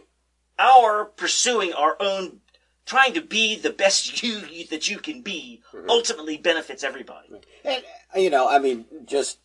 our 0.57 1.05
pursuing 1.05 1.73
our 1.73 1.95
own, 1.99 2.39
trying 2.85 3.13
to 3.13 3.21
be 3.21 3.55
the 3.55 3.69
best 3.69 4.23
you 4.23 4.41
that 4.69 4.87
you 4.89 4.97
can 4.97 5.21
be. 5.21 5.61
Mm-hmm. 5.73 5.89
Ultimately 5.89 6.37
benefits 6.37 6.83
everybody. 6.83 7.29
And 7.63 7.83
you 8.15 8.29
know, 8.29 8.49
I 8.49 8.59
mean, 8.59 8.85
just 9.05 9.39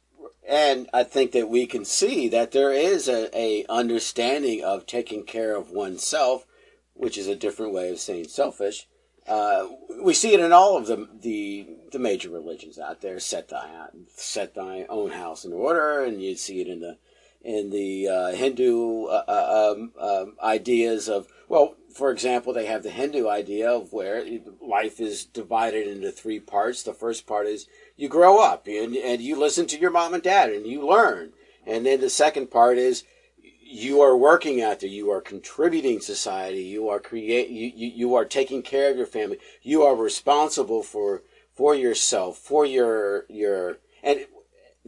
and 0.49 0.89
I 0.93 1.05
think 1.05 1.33
that 1.33 1.49
we 1.49 1.67
can 1.67 1.85
see 1.85 2.29
that 2.29 2.53
there 2.53 2.73
is 2.73 3.09
a, 3.09 3.31
a 3.37 3.65
understanding 3.69 4.63
of 4.65 4.87
taking 4.87 5.25
care 5.25 5.57
of 5.57 5.71
oneself, 5.71 6.47
which 6.95 7.19
is 7.19 7.29
a 7.29 7.37
different 7.37 7.73
way 7.73 7.91
of 7.91 7.99
saying 7.99 8.29
selfish. 8.29 8.87
Uh, 9.27 9.69
we 10.03 10.15
see 10.15 10.35
it 10.35 10.41
in 10.41 10.53
all 10.53 10.77
of 10.77 10.87
the, 10.87 11.09
the 11.21 11.67
the 11.91 11.99
major 11.99 12.31
religions 12.31 12.79
out 12.79 13.01
there. 13.01 13.19
Set 13.19 13.49
thy 13.49 13.69
set 14.15 14.55
thy 14.55 14.87
own 14.89 15.11
house 15.11 15.45
in 15.45 15.53
order, 15.53 16.05
and 16.05 16.23
you 16.23 16.37
see 16.37 16.61
it 16.61 16.69
in 16.69 16.81
the 16.81 16.97
in 17.43 17.71
the 17.71 18.09
uh, 18.09 18.33
Hindu 18.33 19.05
uh, 19.05 19.23
uh, 19.29 19.73
um, 19.73 19.93
um, 20.01 20.37
ideas 20.43 21.09
of 21.09 21.29
well, 21.49 21.77
for 21.93 22.11
example, 22.11 22.53
they 22.53 22.67
have 22.67 22.83
the 22.83 22.91
Hindu 22.91 23.29
idea 23.29 23.71
of 23.71 23.93
where 23.93 24.25
life 24.61 25.01
is 25.01 25.25
divided 25.25 25.87
into 25.87 26.11
three 26.11 26.41
parts. 26.41 26.83
The 26.83 26.93
first 26.93 27.27
part 27.27 27.47
is 27.47 27.67
you 27.97 28.09
grow 28.09 28.43
up 28.43 28.67
and, 28.67 28.97
and 28.97 29.21
you 29.21 29.39
listen 29.39 29.67
to 29.67 29.79
your 29.79 29.91
mom 29.91 30.15
and 30.15 30.23
dad 30.23 30.51
and 30.51 30.67
you 30.67 30.87
learn. 30.87 31.33
And 31.67 31.85
then 31.85 32.01
the 32.01 32.11
second 32.11 32.51
part 32.51 32.79
is 32.79 33.05
you 33.69 34.01
are 34.01 34.17
working 34.17 34.63
out 34.63 34.81
there. 34.81 34.89
You 34.89 35.11
are 35.11 35.21
contributing 35.21 36.01
society. 36.01 36.63
You 36.63 36.89
are 36.89 37.01
create. 37.01 37.49
You, 37.49 37.73
you, 37.75 37.93
you 37.95 38.15
are 38.15 38.25
taking 38.25 38.63
care 38.63 38.91
of 38.91 38.97
your 38.97 39.07
family. 39.07 39.39
You 39.63 39.83
are 39.83 39.97
responsible 39.97 40.83
for 40.83 41.23
for 41.55 41.75
yourself, 41.75 42.39
for 42.39 42.65
your 42.65 43.25
your 43.29 43.79
and 44.03 44.27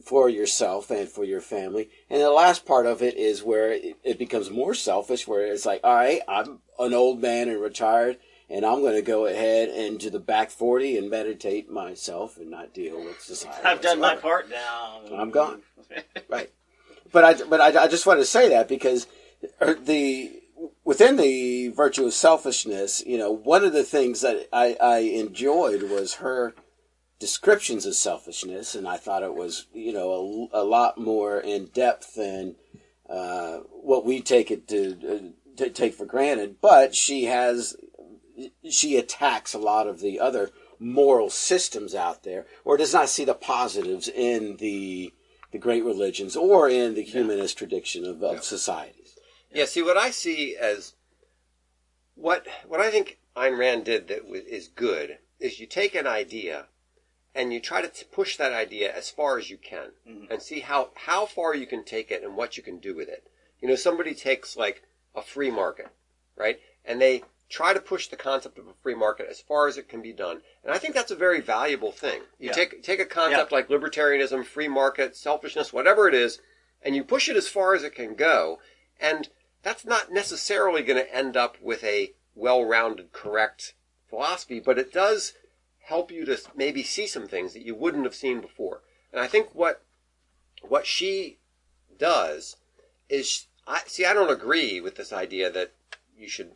for 0.05 0.29
yourself 0.29 0.91
and 0.91 1.09
for 1.09 1.25
your 1.25 1.41
family. 1.41 1.91
And 2.09 2.21
the 2.21 2.31
last 2.31 2.65
part 2.65 2.87
of 2.87 3.03
it 3.03 3.17
is 3.17 3.43
where 3.43 3.73
it, 3.73 3.97
it 4.05 4.19
becomes 4.19 4.51
more 4.51 4.75
selfish, 4.75 5.27
where 5.27 5.45
it's 5.47 5.67
like, 5.67 5.81
all 5.83 5.95
right, 5.95 6.21
I'm 6.29 6.61
an 6.79 6.95
old 6.95 7.21
man 7.21 7.49
and 7.49 7.61
retired, 7.61 8.19
and 8.51 8.65
I'm 8.65 8.81
going 8.81 8.95
to 8.95 9.03
go 9.03 9.27
ahead 9.27 9.69
into 9.69 10.11
the 10.11 10.19
back 10.19 10.51
40 10.51 10.99
and 10.99 11.11
meditate 11.11 11.71
myself 11.71 12.37
and 12.39 12.51
not 12.51 12.75
deal 12.75 13.03
with 13.03 13.21
society. 13.21 13.65
I've 13.65 13.81
done 13.81 14.01
my 14.01 14.17
part 14.17 14.49
now. 14.49 15.03
I'm 15.17 15.31
gone. 15.31 15.63
right. 16.29 16.51
But 17.13 17.25
I, 17.25 17.45
but 17.45 17.61
I, 17.61 17.85
I 17.85 17.89
just 17.89 18.07
want 18.07 18.21
to 18.21 18.27
say 18.27 18.51
that 18.51 18.69
because 18.69 19.07
the 19.59 20.39
within 20.85 21.17
the 21.17 21.69
virtue 21.69 22.07
of 22.07 22.15
selfishness, 22.15 23.05
you 23.07 23.19
know, 23.19 23.31
one 23.31 23.65
of 23.65 23.73
the 23.73 23.85
things 23.85 24.23
that 24.23 24.49
I, 24.53 24.77
I 24.81 24.99
enjoyed 24.99 25.83
was 25.83 26.15
her 26.15 26.55
descriptions 27.19 27.87
of 27.87 27.95
selfishness, 27.95 28.75
and 28.75 28.87
I 28.87 28.97
thought 28.97 29.23
it 29.23 29.35
was, 29.35 29.67
you 29.73 29.93
know, 29.93 30.49
a, 30.53 30.63
a 30.63 30.65
lot 30.65 30.99
more 30.99 31.41
in 31.41 31.67
depth 31.67 32.15
than 32.15 32.57
uh, 33.09 33.59
what 33.71 34.05
we 34.05 34.21
take 34.21 34.51
it 34.51 34.69
to, 34.69 34.97
uh, 35.09 35.57
to 35.57 35.71
take 35.71 35.95
for 35.95 36.07
granted. 36.07 36.57
But 36.61 36.95
she 36.95 37.25
has, 37.25 37.77
she 38.71 38.97
attacks 38.97 39.55
a 39.55 39.59
lot 39.59 39.87
of 39.87 40.01
the 40.01 40.19
other 40.21 40.51
moral 40.79 41.29
systems 41.31 41.95
out 41.95 42.23
there, 42.23 42.47
or 42.65 42.77
does 42.77 42.95
not 42.95 43.09
see 43.09 43.25
the 43.25 43.35
positives 43.35 44.09
in 44.09 44.57
the 44.59 45.13
the 45.51 45.59
great 45.59 45.83
religions 45.85 46.37
or 46.37 46.69
in 46.69 46.95
the 46.95 47.03
humanist 47.03 47.57
tradition 47.57 48.05
of, 48.05 48.23
of 48.23 48.35
Yeah. 48.35 48.41
societies. 48.41 49.17
Yeah, 49.51 49.65
see 49.65 49.83
what 49.83 49.97
I 49.97 50.11
see 50.11 50.55
as 50.57 50.93
what 52.15 52.47
what 52.67 52.81
I 52.81 52.91
think 52.91 53.19
Ayn 53.37 53.59
Rand 53.59 53.85
did 53.85 54.09
that 54.09 54.27
wa- 54.27 54.37
is 54.37 54.69
good 54.69 55.19
is 55.39 55.61
you 55.61 55.67
take 55.67 55.95
an 55.95 56.07
idea 56.07 56.67
and 57.35 57.53
you 57.53 57.61
try 57.61 57.81
to 57.81 57.89
t- 57.89 58.05
push 58.11 58.37
that 58.37 58.53
idea 58.53 58.95
as 58.95 59.09
far 59.11 59.39
as 59.39 59.49
you 59.51 59.57
can 59.57 59.93
Mhm. 60.07 60.31
and 60.31 60.43
see 60.43 60.61
how 60.61 60.91
how 60.95 61.27
far 61.27 61.55
you 61.55 61.67
can 61.67 61.85
take 61.85 62.11
it 62.11 62.23
and 62.23 62.37
what 62.37 62.57
you 62.57 62.63
can 62.63 62.79
do 62.79 62.95
with 62.95 63.09
it. 63.09 63.27
You 63.61 63.69
know, 63.69 63.77
somebody 63.77 64.15
takes 64.15 64.57
like 64.57 64.83
a 65.15 65.23
free 65.23 65.51
market, 65.51 65.89
right? 66.37 66.61
And 66.85 67.01
they 67.01 67.23
try 67.49 67.73
to 67.73 67.81
push 67.81 68.09
the 68.09 68.17
concept 68.17 68.59
of 68.59 68.67
a 68.67 68.75
free 68.75 68.95
market 68.95 69.27
as 69.31 69.41
far 69.41 69.67
as 69.69 69.79
it 69.79 69.89
can 69.89 70.03
be 70.03 70.13
done. 70.13 70.43
And 70.63 70.73
I 70.73 70.79
think 70.79 70.95
that's 70.95 71.11
a 71.11 71.17
very 71.17 71.41
valuable 71.41 71.93
thing. 71.93 72.23
You 72.39 72.49
Yeah. 72.49 72.53
take 72.53 72.83
take 72.83 73.01
a 73.01 73.07
concept 73.07 73.53
like 73.53 73.69
libertarianism, 73.69 74.45
free 74.45 74.69
market, 74.69 75.17
selfishness, 75.17 75.73
whatever 75.73 76.09
it 76.09 76.15
is, 76.15 76.41
and 76.83 76.95
you 76.95 77.05
push 77.05 77.29
it 77.29 77.37
as 77.37 77.49
far 77.49 77.75
as 77.75 77.83
it 77.83 77.95
can 77.95 78.15
go. 78.15 78.61
And 79.01 79.31
that's 79.63 79.85
not 79.85 80.13
necessarily 80.13 80.83
going 80.83 81.03
to 81.03 81.15
end 81.15 81.37
up 81.37 81.61
with 81.61 81.83
a 81.85 82.13
well-rounded, 82.35 83.13
correct 83.13 83.75
philosophy, 84.09 84.61
but 84.61 84.79
it 84.79 84.93
does 84.93 85.35
help 85.81 86.11
you 86.11 86.25
to 86.27 86.39
maybe 86.55 86.83
see 86.83 87.07
some 87.07 87.27
things 87.27 87.55
that 87.55 87.65
you 87.65 87.75
wouldn't 87.75 88.05
have 88.05 88.15
seen 88.15 88.41
before. 88.41 88.83
And 89.13 89.21
I 89.21 89.27
think 89.27 89.55
what 89.55 89.83
what 90.61 90.87
she 90.87 91.39
does 91.97 92.57
is 93.09 93.47
I 93.67 93.83
see 93.87 94.05
I 94.05 94.13
don't 94.13 94.31
agree 94.31 94.81
with 94.81 94.97
this 94.97 95.13
idea 95.13 95.51
that 95.51 95.73
you 96.17 96.29
should 96.29 96.53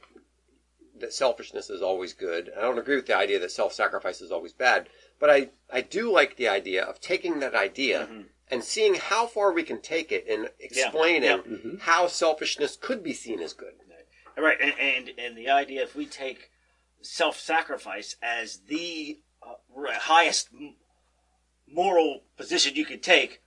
that 1.03 1.13
selfishness 1.13 1.69
is 1.69 1.83
always 1.83 2.15
good. 2.15 2.51
I 2.57 2.63
don't 2.63 2.79
agree 2.79 2.97
with 2.97 3.07
the 3.07 3.17
idea 3.17 3.39
that 3.41 3.53
self-sacrifice 3.53 4.21
is 4.23 4.33
always 4.33 4.53
bad, 4.55 4.89
but 5.21 5.29
I 5.31 5.51
I 5.71 5.83
do 5.83 6.11
like 6.11 6.37
the 6.37 6.49
idea 6.49 6.83
of 6.83 7.01
taking 7.01 7.41
that 7.41 7.55
idea 7.55 8.07
Mhm. 8.07 8.29
and 8.49 8.65
seeing 8.65 8.95
how 8.95 9.27
far 9.27 9.53
we 9.53 9.63
can 9.63 9.81
take 9.83 10.11
it 10.11 10.27
and 10.27 10.51
explaining 10.59 11.23
yeah. 11.25 11.39
Mhm. 11.39 11.81
how 11.81 12.07
selfishness 12.07 12.77
could 12.77 13.03
be 13.03 13.13
seen 13.13 13.41
as 13.41 13.53
good. 13.53 13.75
Right, 14.35 14.59
and, 14.61 14.73
and 14.79 15.13
and 15.19 15.37
the 15.37 15.51
idea 15.51 15.83
if 15.83 15.95
we 15.95 16.07
take 16.07 16.51
self-sacrifice 17.03 18.17
as 18.23 18.61
the 18.67 19.21
uh, 19.43 19.55
highest 19.93 20.49
moral 21.69 22.23
position 22.37 22.75
you 22.75 22.85
could 22.87 23.03
take, 23.03 23.43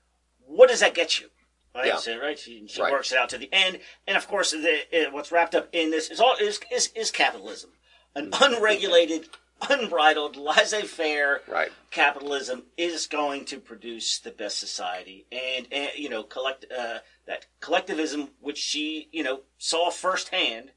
what 0.46 0.70
does 0.70 0.82
that 0.82 0.94
get 0.94 1.20
you? 1.20 1.30
Right, 1.76 1.88
Yeah. 1.88 1.98
so, 1.98 2.18
right. 2.20 2.40
She, 2.40 2.66
she 2.68 2.82
Right. 2.82 2.92
works 2.92 3.12
it 3.12 3.18
out 3.18 3.30
to 3.30 3.38
the 3.38 3.50
end, 3.52 3.80
and 4.08 4.16
of 4.16 4.28
course, 4.28 4.52
the, 4.52 5.08
uh, 5.08 5.12
what's 5.12 5.32
wrapped 5.32 5.54
up 5.56 5.68
in 5.74 5.92
this 5.92 6.10
is 6.10 6.22
all 6.22 6.36
is 6.40 6.60
is, 6.72 6.88
is 6.96 7.12
capitalism, 7.12 7.72
an 8.16 8.32
unregulated, 8.42 9.28
unbridled, 9.70 10.38
laissez-faire 10.38 11.42
Right. 11.48 11.72
capitalism 11.92 12.64
is 12.78 13.08
going 13.08 13.44
to 13.46 13.60
produce 13.60 14.20
the 14.20 14.32
best 14.32 14.58
society 14.60 15.26
and, 15.32 15.68
and 15.72 15.90
you 15.98 16.08
know 16.10 16.24
collect 16.24 16.66
uh, 16.72 17.00
that 17.28 17.46
collectivism 17.60 18.30
which 18.40 18.58
she 18.58 19.10
you 19.12 19.24
know 19.24 19.42
saw 19.58 19.90
firsthand 19.90 20.72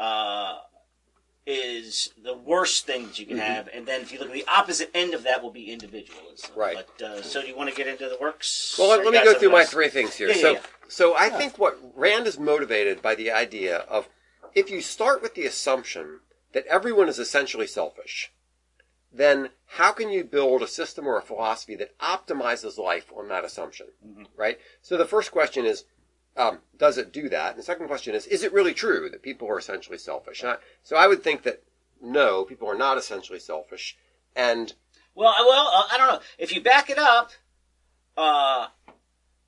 uh, 0.00 0.58
is 1.46 2.10
the 2.22 2.34
worst 2.34 2.86
thing 2.86 3.06
that 3.06 3.18
you 3.18 3.26
can 3.26 3.36
have 3.36 3.68
and 3.74 3.86
then 3.86 4.00
if 4.00 4.10
you 4.12 4.18
look 4.18 4.28
at 4.28 4.34
the 4.34 4.46
opposite 4.48 4.90
end 4.94 5.12
of 5.12 5.22
that 5.24 5.42
will 5.42 5.50
be 5.50 5.70
individualism 5.70 6.50
Right. 6.56 6.76
but 6.76 7.02
uh, 7.04 7.22
so 7.22 7.42
do 7.42 7.48
you 7.48 7.56
want 7.56 7.68
to 7.68 7.76
get 7.76 7.86
into 7.86 8.08
the 8.08 8.16
works 8.20 8.76
Well, 8.78 8.88
let, 8.88 9.04
let 9.04 9.12
me 9.12 9.22
go 9.22 9.38
through 9.38 9.50
my 9.50 9.60
else? 9.60 9.70
three 9.70 9.88
things 9.88 10.14
here. 10.14 10.28
Yeah, 10.28 10.34
yeah, 10.36 10.40
so, 10.40 10.52
yeah. 10.52 10.60
so 10.88 11.14
I 11.14 11.28
think 11.28 11.58
what 11.58 11.78
Rand 11.94 12.26
is 12.26 12.38
motivated 12.38 13.02
by 13.02 13.14
the 13.14 13.30
idea 13.30 13.78
of 13.78 14.08
if 14.54 14.70
you 14.70 14.80
start 14.80 15.20
with 15.20 15.34
the 15.34 15.44
assumption 15.46 16.20
that 16.52 16.64
everyone 16.66 17.08
is 17.08 17.18
essentially 17.18 17.66
selfish, 17.66 18.32
then 19.12 19.50
how 19.66 19.92
can 19.92 20.08
you 20.08 20.24
build 20.24 20.62
a 20.62 20.68
system 20.68 21.06
or 21.06 21.18
a 21.18 21.22
philosophy 21.22 21.76
that 21.76 21.98
optimizes 21.98 22.78
life 22.78 23.12
on 23.16 23.28
that 23.28 23.44
assumption? 23.44 23.88
Mm-hmm. 24.06 24.22
Right. 24.36 24.58
So 24.80 24.96
the 24.96 25.04
first 25.04 25.30
question 25.32 25.66
is, 25.66 25.84
um, 26.36 26.58
does 26.76 26.98
it 26.98 27.12
do 27.12 27.28
that? 27.28 27.50
And 27.50 27.58
the 27.58 27.62
second 27.62 27.86
question 27.86 28.14
is, 28.14 28.26
is 28.26 28.42
it 28.42 28.52
really 28.52 28.74
true 28.74 29.08
that 29.10 29.22
people 29.22 29.48
are 29.48 29.58
essentially 29.58 29.98
selfish? 29.98 30.42
I- 30.44 30.56
so 30.82 30.96
I 30.96 31.06
would 31.06 31.22
think 31.22 31.42
that 31.44 31.62
no, 32.00 32.44
people 32.44 32.68
are 32.68 32.74
not 32.76 32.98
essentially 32.98 33.38
selfish, 33.38 33.96
and 34.36 34.74
Well, 35.14 35.32
I- 35.36 35.42
well, 35.48 35.68
uh, 35.68 35.88
I 35.92 35.98
don't 35.98 36.08
know. 36.08 36.20
If 36.38 36.52
you 36.54 36.60
back 36.60 36.90
it 36.90 36.98
up, 36.98 37.30
uh, 38.16 38.68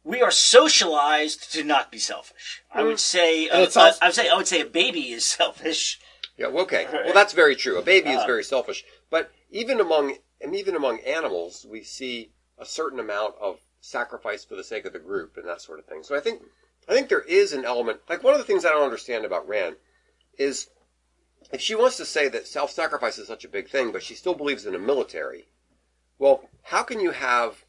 we 0.04 0.22
are 0.22 0.30
socialized 0.30 1.52
to 1.52 1.64
not 1.64 1.90
be 1.90 1.98
selfish. 1.98 2.62
I 2.70 2.84
would 2.84 3.00
say, 3.00 3.48
uh, 3.48 3.60
also- 3.60 3.80
I 3.80 4.06
would 4.06 4.14
say, 4.14 4.28
I 4.28 4.36
would 4.36 4.46
say 4.48 4.60
a 4.60 4.64
baby 4.66 5.12
is 5.12 5.24
selfish. 5.38 6.00
Yeah, 6.36 6.48
well, 6.48 6.64
okay. 6.64 6.86
Well, 6.92 7.14
that's 7.14 7.32
very 7.32 7.56
true. 7.56 7.78
A 7.78 7.82
baby 7.82 8.10
is 8.10 8.20
Uh, 8.22 8.26
very 8.26 8.44
selfish, 8.44 8.84
but 9.10 9.32
even 9.50 9.80
among 9.80 10.18
and 10.40 10.54
even 10.54 10.76
among 10.76 11.00
animals, 11.00 11.64
we 11.64 11.82
see 11.82 12.30
a 12.58 12.66
certain 12.66 13.00
amount 13.00 13.34
of 13.40 13.58
sacrifice 13.80 14.44
for 14.44 14.54
the 14.54 14.62
sake 14.64 14.84
of 14.84 14.92
the 14.92 14.98
group 14.98 15.36
and 15.38 15.48
that 15.48 15.62
sort 15.62 15.78
of 15.78 15.86
thing. 15.86 16.02
So 16.02 16.14
I 16.14 16.20
think 16.20 16.42
I 16.88 16.94
think 16.94 17.08
there 17.08 17.20
is 17.22 17.52
an 17.52 17.64
element. 17.64 18.00
Like 18.08 18.22
one 18.22 18.34
of 18.34 18.38
the 18.38 18.44
things 18.44 18.64
I 18.64 18.70
don't 18.70 18.84
understand 18.84 19.24
about 19.24 19.48
Rand 19.48 19.76
is 20.38 20.68
if 21.52 21.60
she 21.60 21.74
wants 21.74 21.96
to 21.98 22.04
say 22.04 22.28
that 22.28 22.46
self-sacrifice 22.46 23.18
is 23.18 23.28
such 23.28 23.44
a 23.44 23.48
big 23.48 23.68
thing, 23.68 23.92
but 23.92 24.02
she 24.02 24.14
still 24.14 24.34
believes 24.34 24.66
in 24.66 24.74
a 24.74 24.78
military. 24.78 25.46
Well, 26.18 26.48
how 26.62 26.82
can 26.82 27.00
you 27.00 27.10
have 27.10 27.64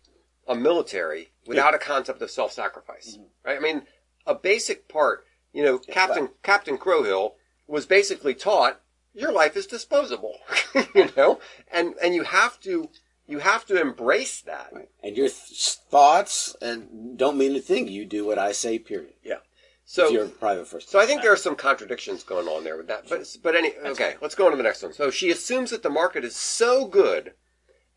a 0.47 0.55
military 0.55 1.29
without 1.45 1.75
a 1.75 1.79
concept 1.79 2.21
of 2.21 2.31
self-sacrifice? 2.31 3.13
Mm-hmm. 3.13 3.23
Right? 3.45 3.57
I 3.57 3.59
mean, 3.59 3.83
a 4.25 4.35
basic 4.35 4.87
part. 4.87 5.25
You 5.53 5.63
know, 5.63 5.79
Captain 5.79 6.29
Captain 6.43 6.77
Crowhill 6.77 7.33
was 7.67 7.85
basically 7.85 8.35
taught 8.35 8.81
your 9.13 9.31
life 9.31 9.57
is 9.57 9.65
disposable. 9.65 10.37
you 10.95 11.09
know, 11.17 11.39
and 11.71 11.95
and 12.01 12.13
you 12.13 12.23
have 12.23 12.59
to 12.61 12.89
you 13.27 13.39
have 13.39 13.65
to 13.65 13.79
embrace 13.79 14.41
that. 14.41 14.69
Right. 14.73 14.89
And 15.03 15.15
your 15.17 15.27
th- 15.27 15.77
thoughts 15.89 16.55
and 16.61 17.17
don't 17.17 17.37
mean 17.37 17.55
a 17.55 17.59
thing. 17.59 17.87
You 17.87 18.05
do 18.05 18.25
what 18.25 18.39
I 18.39 18.53
say. 18.53 18.79
Period. 18.79 19.13
Yeah. 19.23 19.39
So 19.85 20.09
you're 20.09 20.25
a 20.25 20.29
private 20.29 20.67
first. 20.67 20.89
So 20.89 20.99
I 20.99 21.05
think 21.05 21.21
there 21.21 21.31
are 21.31 21.37
some 21.37 21.55
contradictions 21.55 22.23
going 22.23 22.47
on 22.47 22.63
there 22.63 22.75
with 22.75 22.87
that. 22.87 23.07
But 23.07 23.25
but 23.41 23.55
any 23.55 23.73
okay, 23.85 24.15
let's 24.21 24.35
go 24.35 24.45
on 24.45 24.51
to 24.51 24.57
the 24.57 24.63
next 24.63 24.83
one. 24.83 24.93
So 24.93 25.09
she 25.11 25.29
assumes 25.29 25.69
that 25.71 25.83
the 25.83 25.89
market 25.89 26.25
is 26.25 26.35
so 26.35 26.85
good 26.85 27.33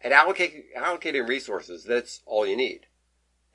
at 0.02 0.12
allocating 0.12 0.62
allocating 0.76 1.28
resources 1.28 1.84
that 1.84 1.96
it's 1.96 2.20
all 2.26 2.46
you 2.46 2.56
need. 2.56 2.86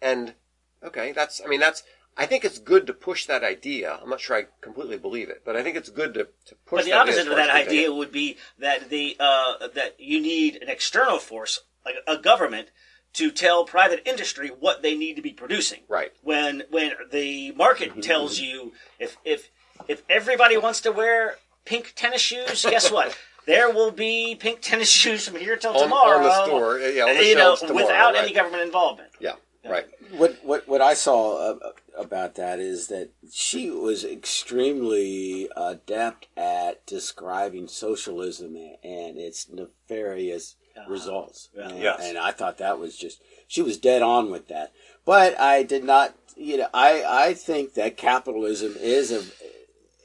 And 0.01 0.35
okay, 0.83 1.13
that's 1.13 1.41
I 1.43 1.47
mean 1.47 1.61
that's 1.61 1.83
I 2.17 2.25
think 2.25 2.45
it's 2.45 2.59
good 2.59 2.87
to 2.87 2.93
push 2.93 3.25
that 3.25 3.43
idea. 3.43 3.99
I'm 4.01 4.09
not 4.09 4.21
sure 4.21 4.37
I 4.37 4.45
completely 4.61 4.97
believe 4.97 5.29
it, 5.29 5.41
but 5.45 5.55
I 5.55 5.63
think 5.63 5.75
it's 5.75 5.89
good 5.89 6.13
to, 6.13 6.27
to 6.45 6.55
push. 6.65 6.79
But 6.79 6.85
the 6.85 6.91
that 6.91 7.01
idea 7.01 7.13
as 7.13 7.27
opposite 7.27 7.31
of 7.31 7.37
that 7.37 7.45
we 7.45 7.47
can 7.47 7.57
take 7.57 7.67
idea 7.67 7.93
would 7.93 8.11
be 8.11 8.37
that 8.59 8.89
the 8.89 9.17
uh, 9.19 9.67
that 9.73 9.99
you 9.99 10.21
need 10.21 10.55
an 10.61 10.69
external 10.69 11.19
force, 11.19 11.61
like 11.83 11.95
a 12.07 12.17
government, 12.17 12.69
to 13.13 13.31
tell 13.31 13.65
private 13.65 14.01
industry 14.05 14.47
what 14.47 14.81
they 14.81 14.95
need 14.95 15.15
to 15.15 15.21
be 15.21 15.31
producing. 15.31 15.81
Right. 15.89 16.11
When 16.21 16.63
when 16.69 16.93
the 17.11 17.51
market 17.53 18.01
tells 18.01 18.39
you 18.39 18.73
if 18.97 19.17
if 19.25 19.51
if 19.87 20.03
everybody 20.09 20.57
wants 20.57 20.81
to 20.81 20.91
wear 20.91 21.35
pink 21.65 21.93
tennis 21.95 22.21
shoes, 22.21 22.65
guess 22.69 22.91
what? 22.91 23.17
There 23.45 23.69
will 23.69 23.91
be 23.91 24.33
pink 24.33 24.61
tennis 24.61 24.89
shoes 24.89 25.27
from 25.27 25.39
here 25.39 25.55
till 25.55 25.71
On- 25.71 25.83
tomorrow. 25.83 26.17
on 26.17 26.23
the 26.23 26.45
store, 26.45 26.79
yeah, 26.79 27.03
on 27.03 27.15
the 27.15 27.25
you 27.25 27.35
know, 27.35 27.55
tomorrow, 27.55 27.75
without 27.75 28.13
right. 28.15 28.23
any 28.23 28.33
government 28.33 28.63
involvement. 28.63 29.11
Yeah. 29.19 29.33
Right. 29.63 29.85
What 30.17 30.37
what 30.43 30.67
what 30.67 30.81
I 30.81 30.93
saw 30.93 31.51
uh, 31.51 31.71
about 31.97 32.35
that 32.35 32.59
is 32.59 32.87
that 32.87 33.11
she 33.31 33.69
was 33.69 34.03
extremely 34.03 35.49
adept 35.55 36.27
at 36.37 36.85
describing 36.85 37.67
socialism 37.67 38.55
and 38.55 39.17
its 39.17 39.49
nefarious 39.49 40.55
results. 40.87 41.49
Yeah. 41.55 41.69
And, 41.69 41.79
Yes. 41.79 41.99
and 42.01 42.17
I 42.17 42.31
thought 42.31 42.57
that 42.57 42.79
was 42.79 42.97
just 42.97 43.21
she 43.47 43.61
was 43.61 43.77
dead 43.77 44.01
on 44.01 44.31
with 44.31 44.47
that. 44.47 44.73
But 45.05 45.39
I 45.39 45.63
did 45.63 45.83
not, 45.83 46.15
you 46.35 46.57
know, 46.57 46.67
I 46.73 47.03
I 47.07 47.33
think 47.33 47.73
that 47.75 47.97
capitalism 47.97 48.75
is 48.79 49.11
a 49.11 49.23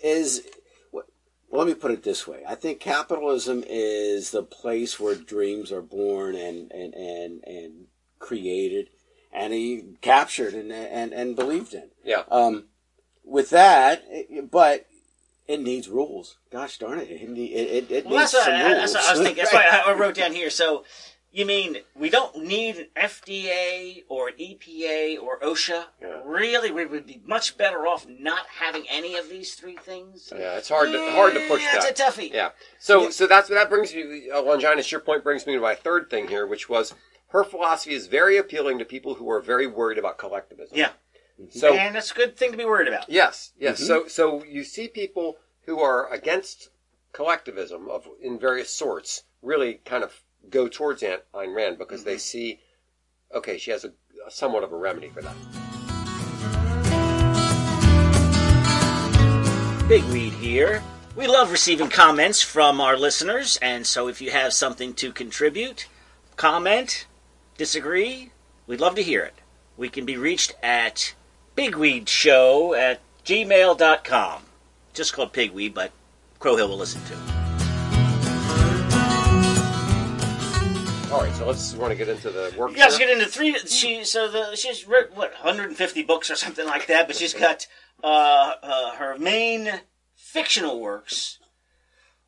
is 0.02 0.42
well, 0.92 1.04
let 1.50 1.66
me 1.66 1.74
put 1.74 1.90
it 1.90 2.02
this 2.02 2.26
way. 2.26 2.42
I 2.46 2.54
think 2.54 2.80
capitalism 2.80 3.64
is 3.66 4.30
the 4.30 4.42
place 4.42 5.00
where 5.00 5.14
dreams 5.14 5.72
are 5.72 5.82
born 5.82 6.34
and 6.34 6.70
and 6.72 6.94
and, 6.94 7.44
and 7.44 7.86
created 8.18 8.90
and 9.32 9.52
he 9.52 9.84
captured 10.00 10.54
and 10.54 10.72
and, 10.72 11.12
and 11.12 11.36
believed 11.36 11.74
in. 11.74 11.90
Yeah. 12.04 12.22
Um, 12.30 12.66
with 13.24 13.50
that, 13.50 14.02
it- 14.08 14.50
but 14.50 14.86
it 15.46 15.60
needs 15.60 15.88
rules. 15.88 16.36
Gosh 16.52 16.78
darn 16.78 16.98
it! 17.00 17.10
It, 17.10 17.22
it, 17.28 17.30
it, 17.30 17.90
it 17.90 18.06
Well, 18.06 18.20
needs 18.20 18.32
that's 18.32 18.44
some 18.44 18.54
I, 18.54 18.72
rules. 18.72 18.92
that's 18.92 18.94
what 18.94 19.04
I 19.04 19.12
was 19.18 19.20
thinking. 19.26 19.42
That's 19.42 19.52
why 19.52 19.66
I 19.86 19.90
I 19.90 19.94
wrote 19.94 20.14
down 20.14 20.32
here. 20.32 20.48
So, 20.50 20.84
you 21.32 21.44
mean 21.44 21.78
we 21.96 22.08
don't 22.08 22.44
need 22.44 22.76
an 22.76 22.86
FDA 22.96 24.02
or 24.08 24.28
an 24.28 24.34
EPA 24.40 25.20
or 25.20 25.40
OSHA? 25.40 25.84
Yeah. 26.00 26.20
Really, 26.24 26.70
we 26.70 26.86
would 26.86 27.06
be 27.06 27.20
much 27.26 27.56
better 27.56 27.86
off 27.86 28.06
not 28.08 28.46
having 28.60 28.84
any 28.88 29.16
of 29.16 29.28
these 29.28 29.54
three 29.54 29.76
things. 29.76 30.32
Yeah, 30.32 30.56
it's 30.56 30.68
hard 30.68 30.92
to 30.92 31.10
hard 31.12 31.34
to 31.34 31.40
push 31.48 31.62
Yeah, 31.62 31.80
that. 31.80 31.90
It's 31.90 32.00
a 32.00 32.04
toughie. 32.04 32.32
Yeah. 32.32 32.50
So 32.78 33.10
so 33.10 33.26
that's 33.26 33.48
that 33.48 33.68
brings 33.70 33.92
me 33.94 34.30
uh, 34.32 34.42
Longinus, 34.42 34.90
your 34.92 35.00
point 35.00 35.24
brings 35.24 35.46
me 35.48 35.54
to 35.54 35.60
my 35.60 35.74
third 35.74 36.10
thing 36.10 36.28
here, 36.28 36.46
which 36.46 36.68
was 36.68 36.94
her 37.30 37.44
philosophy 37.44 37.94
is 37.94 38.06
very 38.06 38.36
appealing 38.36 38.78
to 38.78 38.84
people 38.84 39.14
who 39.14 39.30
are 39.30 39.40
very 39.40 39.66
worried 39.66 39.98
about 39.98 40.18
collectivism. 40.18 40.76
Yeah. 40.76 40.90
Mm-hmm. 41.40 41.58
So 41.58 41.74
and 41.74 41.96
it's 41.96 42.10
a 42.10 42.14
good 42.14 42.36
thing 42.36 42.50
to 42.50 42.58
be 42.58 42.64
worried 42.64 42.88
about. 42.88 43.08
yes, 43.08 43.52
yes. 43.58 43.78
Mm-hmm. 43.78 43.86
So 43.86 44.08
so 44.08 44.44
you 44.44 44.64
see 44.64 44.88
people 44.88 45.36
who 45.66 45.80
are 45.80 46.12
against 46.12 46.70
collectivism 47.12 47.88
of 47.88 48.06
in 48.20 48.38
various 48.38 48.70
sorts 48.70 49.24
really 49.42 49.74
kind 49.84 50.04
of 50.04 50.22
go 50.48 50.68
towards 50.68 51.02
Aunt 51.02 51.22
Ayn 51.34 51.54
Rand 51.54 51.78
because 51.78 52.04
they 52.04 52.14
mm-hmm. 52.14 52.18
see 52.18 52.60
okay, 53.32 53.58
she 53.58 53.70
has 53.70 53.84
a, 53.84 53.92
a 54.26 54.30
somewhat 54.30 54.64
of 54.64 54.72
a 54.72 54.76
remedy 54.76 55.08
for 55.08 55.22
that. 55.22 55.36
Pigweed 59.88 60.32
here. 60.32 60.82
We 61.16 61.26
love 61.26 61.50
receiving 61.50 61.88
comments 61.88 62.40
from 62.42 62.80
our 62.80 62.96
listeners, 62.96 63.58
and 63.60 63.86
so 63.86 64.08
if 64.08 64.20
you 64.20 64.30
have 64.30 64.52
something 64.52 64.94
to 64.94 65.12
contribute, 65.12 65.88
comment, 66.36 67.06
disagree, 67.60 68.30
we'd 68.66 68.80
love 68.80 68.94
to 68.94 69.02
hear 69.02 69.22
it. 69.22 69.34
We 69.76 69.90
can 69.90 70.06
be 70.06 70.16
reached 70.16 70.54
at 70.62 71.14
pigweedshow 71.58 72.74
at 72.74 73.02
gmail.com. 73.22 74.42
Just 74.94 75.12
called 75.12 75.34
Pigweed, 75.34 75.74
but 75.74 75.92
Crowhill 76.40 76.70
will 76.70 76.78
listen 76.78 77.02
to. 77.02 77.14
All 81.12 81.20
right, 81.20 81.34
so 81.34 81.46
let's 81.46 81.74
want 81.74 81.90
to 81.90 81.96
get 81.96 82.08
into 82.08 82.30
the 82.30 82.54
work. 82.56 82.74
Yeah, 82.74 82.84
let's 82.84 82.96
here? 82.96 83.08
get 83.08 83.18
into 83.18 83.30
three. 83.30 83.54
She 83.66 84.04
so 84.04 84.30
the 84.30 84.56
she's 84.56 84.88
written 84.88 85.14
what 85.14 85.32
150 85.34 86.02
books 86.04 86.30
or 86.30 86.36
something 86.36 86.64
like 86.64 86.86
that, 86.86 87.08
but 87.08 87.16
she's 87.16 87.34
got 87.34 87.66
uh, 88.02 88.54
uh, 88.62 88.92
her 88.92 89.18
main 89.18 89.80
fictional 90.16 90.80
works, 90.80 91.38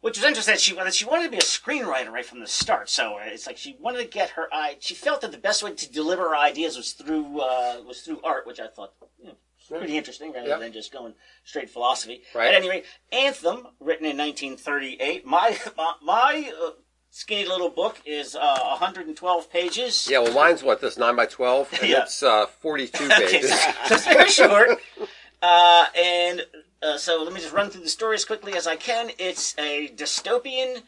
which 0.03 0.19
was 0.19 0.25
interesting. 0.27 0.53
That 0.53 0.61
she 0.61 0.75
that 0.75 0.95
she 0.95 1.05
wanted 1.07 1.25
to 1.25 1.31
be 1.31 1.39
a 1.39 1.41
screenwriter 1.41 2.11
right 2.11 2.27
from 2.27 2.41
the 2.41 2.47
start. 2.47 2.91
So 2.91 3.15
uh, 3.17 3.23
it's 3.25 3.47
like 3.47 3.57
she 3.57 3.77
wanted 3.81 3.99
to 3.99 4.05
get 4.09 4.31
her 4.31 4.47
i. 4.53 4.77
She 4.81 4.95
felt 4.95 5.23
that 5.23 5.33
the 5.33 5.39
best 5.39 5.63
way 5.63 5.73
to 5.73 5.91
deliver 5.93 6.25
her 6.29 6.37
ideas 6.37 6.77
was 6.77 6.93
through 6.93 7.41
uh, 7.41 7.79
was 7.87 8.03
through 8.03 8.21
art, 8.23 8.47
which 8.47 8.61
I 8.61 8.67
thought 8.69 8.93
you 9.19 9.29
know, 9.29 9.35
pretty 9.69 9.97
interesting 9.97 10.33
rather 10.33 10.49
Yeah. 10.49 10.59
than 10.59 10.73
just 10.73 10.93
going 10.93 11.15
straight 11.45 11.71
philosophy. 11.71 12.23
Right. 12.35 12.49
At 12.49 12.55
any 12.55 12.69
rate, 12.69 12.85
Anthem, 13.11 13.69
written 13.81 14.05
in 14.07 14.17
1938. 14.19 15.25
My 15.25 15.57
my, 15.77 15.95
my 16.03 16.53
uh, 16.63 16.71
skinny 17.11 17.47
little 17.47 17.71
book 17.71 17.99
is 18.05 18.35
uh, 18.35 18.59
112 18.81 19.51
pages. 19.51 20.09
Yeah, 20.11 20.19
well, 20.21 20.33
mine's 20.35 20.63
what 20.63 20.81
this 20.81 20.99
nine 20.99 21.17
by 21.17 21.27
twelve, 21.27 21.73
and 21.81 21.89
Yeah. 21.89 22.03
it's 22.03 22.23
uh, 22.23 22.47
forty-two 22.47 23.05
Okay, 23.13 23.27
pages. 23.27 23.51
so 23.87 23.95
it's 23.95 24.05
very 24.07 24.29
short. 24.29 24.81
Uh, 25.45 25.87
and 25.97 26.43
uh, 26.83 26.99
so 26.99 27.23
let 27.23 27.33
me 27.33 27.41
just 27.41 27.53
run 27.53 27.71
through 27.71 27.83
the 27.83 27.89
story 27.89 28.17
as 28.17 28.25
quickly 28.25 28.55
as 28.55 28.67
I 28.67 28.77
can. 28.77 29.11
It's 29.19 29.57
a 29.59 29.89
dystopian 29.95 30.83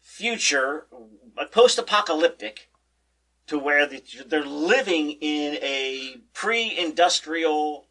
future, 0.00 0.86
uh, 1.38 1.46
post-apocalyptic, 1.46 2.68
to 3.46 3.58
where 3.58 3.88
they're 4.26 4.44
living 4.44 5.12
in 5.20 5.54
a 5.62 6.16
pre-industrial 6.34 7.86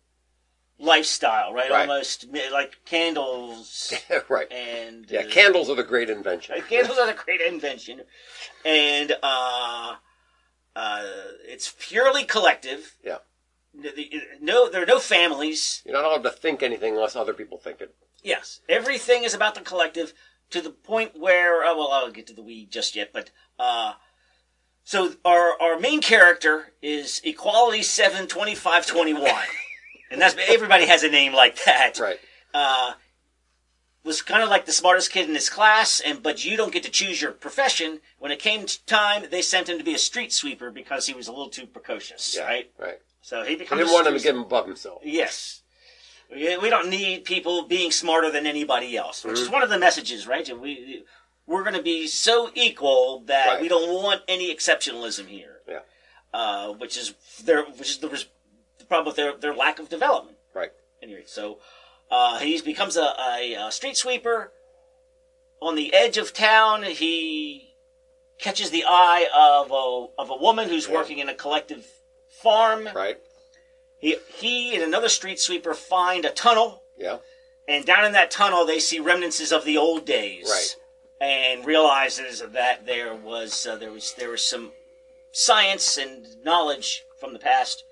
lifestyle, 0.78 1.54
right? 1.54 1.72
Right. 1.72 1.90
Almost 1.90 2.28
like 2.52 2.78
candles 2.86 3.94
right. 4.30 4.52
and 4.52 5.10
Yeah, 5.10 5.22
uh, 5.22 5.30
candles 5.30 5.70
are 5.70 5.76
the 5.76 5.84
great 5.84 6.10
invention. 6.10 6.62
Candles 6.70 6.98
are 6.98 7.10
a 7.10 7.14
great 7.14 7.42
invention, 7.42 8.02
and 8.66 9.16
uh, 9.24 9.96
uh, 10.76 11.04
it's 11.46 11.74
purely 11.80 12.26
collective. 12.26 12.98
Yeah. 13.04 13.18
No, 14.42 14.70
there 14.70 14.84
are 14.84 14.88
no 14.88 15.00
families. 15.00 15.82
You're 15.86 15.94
not 15.96 16.06
allowed 16.06 16.24
to 16.24 16.30
think 16.32 16.64
anything 16.64 16.96
unless 16.96 17.16
other 17.16 17.34
people 17.34 17.58
think 17.58 17.82
it. 17.82 17.96
Yes, 18.24 18.62
everything 18.70 19.24
is 19.24 19.34
about 19.34 19.56
the 19.56 19.62
collective 19.62 20.14
to 20.52 20.62
the 20.62 20.70
point 20.72 21.12
where. 21.20 21.64
Uh, 21.64 21.76
well, 21.76 21.92
I'll 21.92 22.12
get 22.12 22.28
to 22.28 22.34
the 22.34 22.42
we 22.42 22.66
just 22.66 22.96
yet, 22.96 23.12
but 23.14 23.32
uh, 23.60 23.94
so 24.84 25.14
our 25.24 25.60
our 25.62 25.80
main 25.80 26.02
character 26.02 26.74
is 26.82 27.22
Equality 27.24 27.84
Seven 27.84 28.28
Twenty 28.28 28.56
Five 28.56 28.86
Twenty 28.88 29.14
One, 29.14 29.46
and 30.12 30.22
that's 30.22 30.36
everybody 30.48 30.86
has 30.86 31.04
a 31.04 31.10
name 31.10 31.34
like 31.34 31.64
that. 31.66 32.00
Right. 32.00 32.20
uh, 32.54 32.94
was 34.04 34.22
kind 34.22 34.44
of 34.44 34.50
like 34.50 34.66
the 34.68 34.72
smartest 34.72 35.12
kid 35.12 35.28
in 35.28 35.34
his 35.36 35.50
class, 35.50 36.00
and 36.00 36.22
but 36.24 36.46
you 36.46 36.56
don't 36.58 36.72
get 36.74 36.84
to 36.84 36.92
choose 36.92 37.22
your 37.22 37.32
profession. 37.32 38.00
When 38.20 38.32
it 38.32 38.40
came 38.40 38.66
time, 38.86 39.26
they 39.32 39.42
sent 39.42 39.68
him 39.70 39.78
to 39.80 39.84
be 39.84 39.96
a 39.96 40.00
street 40.00 40.32
sweeper 40.32 40.70
because 40.72 41.08
he 41.08 41.14
was 41.16 41.28
a 41.28 41.32
little 41.32 41.50
too 41.50 41.66
precocious, 41.66 42.36
Yeah. 42.38 42.46
right? 42.46 42.72
Right. 42.80 43.00
So 43.26 43.44
he 43.44 43.54
I 43.54 43.58
becomes. 43.58 43.80
didn't 43.80 43.90
a 43.90 43.94
want 43.96 44.08
him 44.08 44.14
to 44.18 44.24
get 44.24 44.36
above 44.36 44.68
himself. 44.68 45.02
Yes. 45.04 45.62
We 46.32 46.58
we 46.58 46.70
don't 46.70 46.90
need 46.90 47.26
people 47.26 47.64
being 47.64 47.90
smarter 47.90 48.30
than 48.32 48.46
anybody 48.46 48.96
else, 48.96 49.24
which 49.26 49.34
Mm-hmm. 49.36 49.44
is 49.44 49.50
one 49.50 49.64
of 49.64 49.70
the 49.72 49.80
messages, 49.80 50.28
right? 50.28 50.48
We 50.60 51.04
we're 51.48 51.64
going 51.64 51.76
to 51.76 51.82
be 51.96 52.06
so 52.08 52.52
equal 52.54 53.22
that 53.26 53.48
Right. 53.48 53.62
we 53.62 53.68
don't 53.68 53.90
want 54.04 54.22
any 54.28 54.54
exceptionalism 54.56 55.26
here. 55.26 55.56
Yeah. 55.68 55.80
Uh, 56.34 56.74
which 56.74 56.96
is 56.98 57.16
their 57.44 57.64
which 57.66 57.90
is 57.94 57.98
the, 57.98 58.10
res- 58.10 58.28
the 58.78 58.86
problem 58.86 59.08
with 59.08 59.16
their 59.16 59.36
their 59.36 59.56
lack 59.56 59.80
of 59.80 59.90
development. 59.90 60.38
Right. 60.54 60.72
Anyway, 61.02 61.24
so 61.26 61.58
uh, 62.12 62.38
he 62.40 62.62
becomes 62.62 62.96
a, 62.96 63.10
a, 63.34 63.54
a 63.68 63.72
street 63.72 63.98
sweeper. 63.98 64.52
On 65.62 65.74
the 65.76 65.94
edge 65.96 66.18
of 66.18 66.32
town, 66.34 66.84
he 66.84 67.74
catches 68.40 68.70
the 68.70 68.84
eye 68.88 69.26
of 69.34 69.72
a 69.72 69.86
of 70.22 70.30
a 70.30 70.38
woman 70.48 70.70
who's 70.70 70.88
Yeah. 70.88 70.94
working 70.94 71.18
in 71.20 71.28
a 71.30 71.34
collective 71.34 71.86
farm. 72.46 72.88
Right. 72.96 73.18
He 74.00 74.18
he 74.38 74.76
and 74.76 74.84
another 74.84 75.10
street 75.10 75.40
sweeper 75.40 75.74
find 75.74 76.26
a 76.26 76.30
tunnel, 76.30 76.84
Yeah. 76.96 77.18
and 77.68 77.86
down 77.86 78.06
in 78.06 78.12
that 78.12 78.30
tunnel 78.30 78.66
they 78.66 78.80
see 78.80 79.00
remnants 79.00 79.52
of 79.52 79.66
the 79.66 79.78
old 79.78 80.06
days. 80.06 80.48
Right. 80.50 80.76
And 81.20 81.66
realizes 81.66 82.42
that 82.42 82.86
there 82.86 83.16
was 83.16 83.66
uh, 83.66 83.78
there 83.78 83.92
was 83.92 84.14
there 84.14 84.30
was 84.30 84.44
some 84.44 84.74
science 85.32 85.98
and 85.98 86.26
knowledge 86.44 87.04
from 87.20 87.34
the 87.34 87.40
past. 87.40 87.84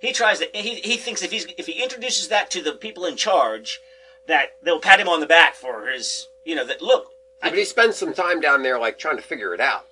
He 0.00 0.12
tries 0.12 0.40
to 0.40 0.48
he 0.52 0.76
he 0.80 0.96
thinks 0.96 1.22
if 1.22 1.30
he's 1.30 1.46
if 1.56 1.66
he 1.66 1.82
introduces 1.82 2.26
that 2.28 2.50
to 2.50 2.62
the 2.62 2.72
people 2.72 3.04
in 3.06 3.16
charge, 3.16 3.80
that 4.26 4.56
they'll 4.64 4.80
pat 4.80 4.98
him 5.00 5.08
on 5.08 5.20
the 5.20 5.26
back 5.26 5.54
for 5.54 5.86
his 5.86 6.26
you 6.44 6.56
know 6.56 6.66
that 6.66 6.82
look. 6.82 7.06
I 7.40 7.50
but 7.50 7.58
he 7.58 7.64
spends 7.64 7.96
some 7.96 8.14
time 8.14 8.40
down 8.40 8.62
there, 8.62 8.78
like 8.80 8.98
trying 8.98 9.16
to 9.16 9.22
figure 9.22 9.54
it 9.54 9.60
out. 9.60 9.86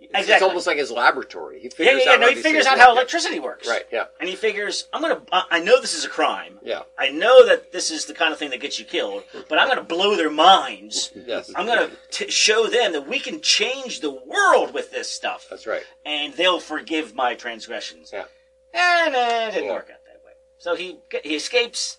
It's, 0.00 0.28
it's 0.28 0.42
almost 0.42 0.66
like 0.66 0.78
his 0.78 0.90
laboratory. 0.90 1.60
He 1.60 1.68
figures 1.68 2.02
yeah, 2.04 2.12
yeah, 2.12 2.14
out. 2.14 2.20
no, 2.20 2.26
how 2.28 2.34
he 2.34 2.40
figures 2.40 2.66
out 2.66 2.78
how 2.78 2.92
electricity 2.92 3.40
works. 3.40 3.68
Right. 3.68 3.82
Yeah. 3.92 4.04
And 4.20 4.28
he 4.28 4.36
figures, 4.36 4.86
I'm 4.92 5.02
gonna, 5.02 5.20
I 5.32 5.44
I 5.50 5.60
know 5.60 5.80
this 5.80 5.94
is 5.94 6.04
a 6.04 6.08
crime. 6.08 6.58
Yeah. 6.62 6.82
I 6.98 7.10
know 7.10 7.44
that 7.46 7.72
this 7.72 7.90
is 7.90 8.06
the 8.06 8.14
kind 8.14 8.32
of 8.32 8.38
thing 8.38 8.50
that 8.50 8.60
gets 8.60 8.78
you 8.78 8.84
killed, 8.84 9.24
but 9.48 9.58
I'm 9.58 9.68
to 9.76 9.82
blow 9.82 10.16
their 10.16 10.30
minds. 10.30 11.10
Yes. 11.26 11.50
I'm 11.54 11.66
going 11.66 11.90
to 12.12 12.30
show 12.30 12.68
them 12.68 12.92
that 12.92 13.06
we 13.06 13.18
can 13.18 13.40
change 13.42 14.00
the 14.00 14.10
world 14.10 14.72
with 14.72 14.90
this 14.92 15.10
stuff, 15.10 15.46
That's 15.50 15.66
right. 15.66 15.82
and 16.06 16.32
they'll 16.34 16.60
forgive 16.60 17.14
my 17.14 17.34
transgressions. 17.34 18.10
Yeah. 18.12 18.24
And 18.72 19.14
uh, 19.14 19.48
it 19.48 19.52
didn't 19.52 19.64
Yeah. 19.66 19.72
work 19.74 19.90
out 19.92 20.00
that 20.06 20.24
way. 20.24 20.32
So 20.58 20.74
he 20.74 21.00
he 21.22 21.34
escapes 21.34 21.98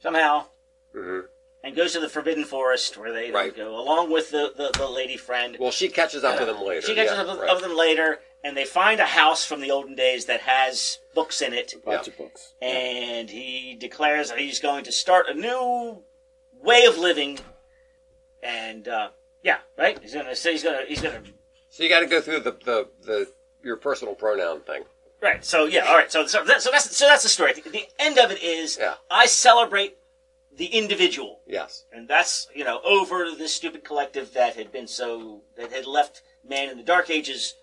somehow 0.00 0.46
hmm 0.92 1.20
and 1.64 1.76
goes 1.76 1.92
to 1.92 2.00
the 2.00 2.08
Forbidden 2.08 2.44
Forest, 2.44 2.96
where 2.98 3.12
they 3.12 3.30
Right. 3.30 3.54
go 3.56 3.78
along 3.78 4.10
with 4.10 4.30
the, 4.30 4.52
the, 4.56 4.70
the 4.76 4.88
lady 4.88 5.16
friend. 5.16 5.56
Well, 5.60 5.70
she 5.70 5.88
catches 5.88 6.24
up 6.24 6.38
to 6.38 6.44
them 6.44 6.60
later. 6.64 6.82
She 6.82 6.94
catches 6.94 7.12
yeah, 7.12 7.22
up 7.22 7.28
with, 7.28 7.38
right. 7.40 7.50
of 7.50 7.62
them 7.62 7.76
later, 7.76 8.20
and 8.42 8.56
they 8.56 8.64
find 8.64 8.98
a 9.00 9.06
house 9.06 9.44
from 9.44 9.60
the 9.60 9.70
olden 9.70 9.94
days 9.94 10.24
that 10.26 10.40
has 10.40 10.98
books 11.14 11.40
in 11.40 11.52
it. 11.52 11.74
bunch 11.84 12.06
Yeah. 12.08 12.12
of 12.12 12.18
books. 12.18 12.52
and 12.60 13.30
he 13.30 13.76
declares 13.78 14.30
that 14.30 14.38
he's 14.38 14.58
going 14.60 14.84
to 14.84 14.92
start 14.92 15.26
a 15.28 15.34
new 15.34 16.02
way 16.60 16.84
of 16.84 16.98
living. 16.98 17.38
And 18.42 18.88
uh, 18.88 19.10
yeah, 19.42 19.58
right. 19.78 19.98
He's 20.02 20.14
gonna 20.14 20.34
say 20.34 20.52
he's 20.52 20.64
gonna 20.64 20.82
he's 20.88 21.00
gonna 21.00 21.22
So 21.70 21.82
you 21.84 21.88
got 21.88 22.00
to 22.00 22.06
go 22.06 22.20
through 22.20 22.40
the, 22.40 22.52
the 22.64 22.88
the 23.02 23.28
your 23.62 23.76
personal 23.76 24.14
pronoun 24.14 24.60
thing. 24.62 24.82
Right. 25.20 25.44
So 25.44 25.66
yeah. 25.66 25.84
All 25.86 25.96
right. 25.96 26.10
So 26.10 26.26
so, 26.26 26.42
that, 26.44 26.60
so 26.62 26.70
that's 26.72 26.96
so 26.96 27.06
that's 27.06 27.22
the 27.22 27.28
story. 27.28 27.52
The, 27.52 27.70
the 27.70 27.84
end 28.00 28.18
of 28.18 28.32
it 28.32 28.42
is 28.42 28.76
Yeah. 28.80 28.94
I 29.10 29.26
celebrate 29.26 29.96
the 30.56 30.66
individual, 30.66 31.40
Yes. 31.46 31.84
and 31.92 32.06
that's 32.08 32.46
you 32.54 32.64
know 32.64 32.80
over 32.84 33.30
this 33.36 33.54
stupid 33.54 33.84
collective 33.84 34.34
that 34.34 34.56
had 34.56 34.70
been 34.72 34.86
so 34.86 35.42
that 35.56 35.72
had 35.72 35.86
left 35.86 36.22
man 36.48 36.68
in 36.68 36.76
the 36.76 36.82
dark 36.84 37.10
ages. 37.10 37.54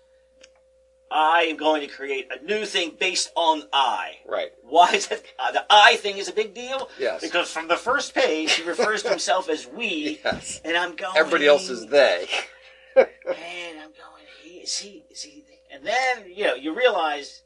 I 1.12 1.42
am 1.50 1.56
going 1.56 1.80
to 1.80 1.88
create 1.88 2.28
a 2.30 2.40
new 2.44 2.64
thing 2.64 2.96
based 2.98 3.32
on 3.34 3.64
I. 3.72 4.18
Right. 4.28 4.50
Why 4.62 4.92
is 4.92 5.10
it 5.10 5.24
uh, 5.40 5.50
the 5.50 5.64
I 5.68 5.96
thing 5.96 6.18
is 6.18 6.28
a 6.28 6.32
big 6.32 6.54
deal? 6.54 6.88
Yes. 7.00 7.20
Because 7.20 7.50
from 7.50 7.66
the 7.66 7.76
first 7.76 8.14
page 8.14 8.52
he 8.52 8.62
refers 8.62 9.02
to 9.02 9.08
himself 9.10 9.48
as 9.48 9.66
we, 9.66 10.20
Yes. 10.24 10.60
and 10.64 10.76
I'm 10.76 10.94
going. 10.94 11.16
Everybody 11.16 11.48
else 11.48 11.68
is 11.68 11.86
they. 11.86 12.28
Man, 12.96 13.06
I'm 13.26 13.90
going. 13.90 14.24
He 14.42 14.58
is 14.58 14.76
he 14.78 15.04
is 15.10 15.22
he, 15.22 15.44
and 15.72 15.84
then 15.84 16.24
you 16.32 16.44
know 16.44 16.54
you 16.54 16.76
realize 16.76 17.42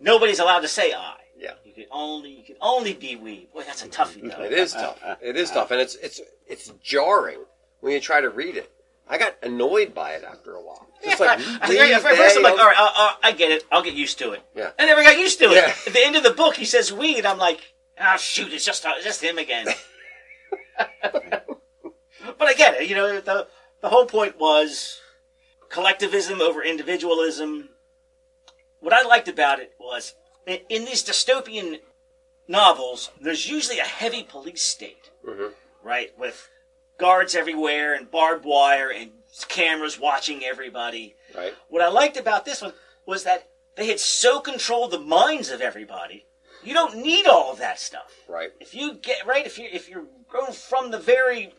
nobody's 0.00 0.38
allowed 0.40 0.60
to 0.60 0.68
say 0.68 0.92
I. 0.92 1.16
Yeah. 1.42 1.54
You 1.64 1.72
can 1.72 1.86
only 1.90 2.30
you 2.30 2.44
can 2.44 2.56
only 2.60 2.94
be 2.94 3.16
we. 3.16 3.48
Boy, 3.52 3.64
that's 3.66 3.84
a 3.84 3.88
toughie 3.88 4.30
though. 4.30 4.44
It 4.44 4.52
is 4.52 4.72
tough. 4.72 5.02
It 5.20 5.36
is 5.36 5.50
tough, 5.50 5.72
and 5.72 5.80
it's 5.80 5.96
it's 5.96 6.20
it's 6.46 6.72
jarring 6.82 7.40
when 7.80 7.92
you 7.92 8.00
try 8.00 8.20
to 8.20 8.30
read 8.30 8.56
it. 8.56 8.70
I 9.08 9.18
got 9.18 9.34
annoyed 9.42 9.92
by 9.92 10.12
it 10.12 10.22
after 10.22 10.54
a 10.54 10.62
while. 10.62 10.86
Just 11.04 11.18
like 11.18 11.40
I, 11.40 11.76
I, 11.76 11.92
at 11.92 12.02
first 12.02 12.36
I'm 12.36 12.44
like, 12.44 12.58
all 12.58 12.66
right, 12.66 12.78
uh, 12.78 12.92
uh, 12.94 13.12
I 13.24 13.32
get 13.32 13.50
it. 13.50 13.64
I'll 13.72 13.82
get 13.82 13.94
used 13.94 14.18
to 14.20 14.32
it. 14.32 14.42
Yeah. 14.54 14.70
I 14.78 14.86
never 14.86 15.02
got 15.02 15.18
used 15.18 15.40
to 15.40 15.46
it. 15.46 15.54
Yeah. 15.54 15.74
At 15.86 15.92
the 15.92 16.04
end 16.04 16.14
of 16.14 16.22
the 16.22 16.30
book, 16.30 16.54
he 16.54 16.64
says 16.64 16.92
we, 16.92 17.18
and 17.18 17.26
I'm 17.26 17.38
like, 17.38 17.74
ah, 18.00 18.16
shoot, 18.16 18.52
it's 18.52 18.64
just 18.64 18.84
it's 18.86 19.04
just 19.04 19.22
him 19.22 19.38
again. 19.38 19.66
but 21.02 21.48
I 22.40 22.54
get 22.54 22.80
it. 22.80 22.88
You 22.88 22.94
know, 22.94 23.20
the 23.20 23.48
the 23.80 23.88
whole 23.88 24.06
point 24.06 24.38
was 24.38 25.00
collectivism 25.68 26.40
over 26.40 26.62
individualism. 26.62 27.70
What 28.78 28.92
I 28.92 29.02
liked 29.02 29.28
about 29.28 29.58
it 29.58 29.72
was 29.80 30.14
in, 30.46 30.84
these 30.84 31.04
dystopian 31.04 31.80
novels, 32.48 33.10
there's 33.20 33.48
usually 33.48 33.78
a 33.78 33.84
heavy 33.84 34.22
police 34.22 34.62
state, 34.62 35.10
Mhm. 35.24 35.54
right, 35.82 36.16
with 36.18 36.48
guards 36.98 37.34
everywhere 37.34 37.94
and 37.94 38.10
barbed 38.10 38.44
wire 38.44 38.90
and 38.90 39.12
cameras 39.48 39.98
watching 39.98 40.44
everybody. 40.44 41.16
right? 41.34 41.54
What 41.68 41.80
I 41.82 41.88
liked 41.88 42.16
about 42.18 42.44
this 42.44 42.60
one 42.60 42.74
was 43.06 43.24
that 43.24 43.48
they 43.76 43.86
had 43.86 43.98
so 43.98 44.38
controlled 44.40 44.90
the 44.90 44.98
minds 44.98 45.48
of 45.48 45.62
everybody. 45.62 46.26
You 46.62 46.74
don't 46.74 46.96
need 46.96 47.26
all 47.26 47.50
of 47.50 47.58
that 47.58 47.80
stuff. 47.80 48.12
Right. 48.28 48.52
If 48.60 48.74
you 48.74 48.92
get 48.94 49.24
right, 49.26 49.46
if 49.46 49.58
you 49.58 49.66
if 49.72 49.88
you're 49.88 50.04
grown 50.28 50.52
from 50.52 50.90
the 50.90 50.98
very 50.98 51.54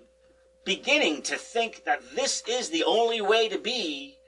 beginning 0.64 1.24
to 1.24 1.38
think 1.38 1.84
that 1.86 2.16
this 2.16 2.44
is 2.48 2.70
the 2.70 2.84
only 2.84 3.20
way 3.20 3.50
to 3.50 3.58
be, 3.58 4.20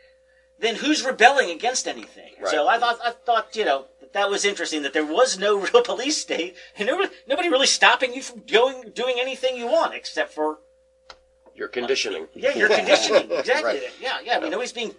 then 0.57 0.75
who's 0.75 1.05
rebelling 1.05 1.49
against 1.51 1.87
anything? 1.87 2.33
Right. 2.39 2.49
So 2.49 2.67
I 2.67 2.79
thought 2.79 2.99
I 3.03 3.11
thought 3.11 3.55
you 3.55 3.65
know 3.65 3.85
that, 4.15 4.29
was 4.29 4.43
interesting 4.45 4.81
that 4.81 4.93
there 4.93 5.05
was 5.05 5.37
no 5.37 5.57
real 5.65 5.81
police 5.83 6.17
state 6.17 6.55
and 6.77 6.89
was 6.89 7.09
nobody 7.27 7.49
really 7.49 7.67
stopping 7.67 8.13
you 8.13 8.21
from 8.21 8.41
going 8.51 8.91
doing 8.93 9.17
anything 9.19 9.55
you 9.55 9.67
want 9.67 9.93
except 9.93 10.33
for 10.33 10.59
Your 11.55 11.67
conditioning. 11.69 12.27
yeah, 12.33 12.53
your 12.55 12.67
conditioning. 12.69 13.31
Exactly. 13.39 13.63
Right. 13.79 13.83
Yeah, 14.01 14.17
yeah. 14.25 14.37
I 14.37 14.39
mean, 14.41 14.51
nobody's 14.51 14.73
being, 14.73 14.93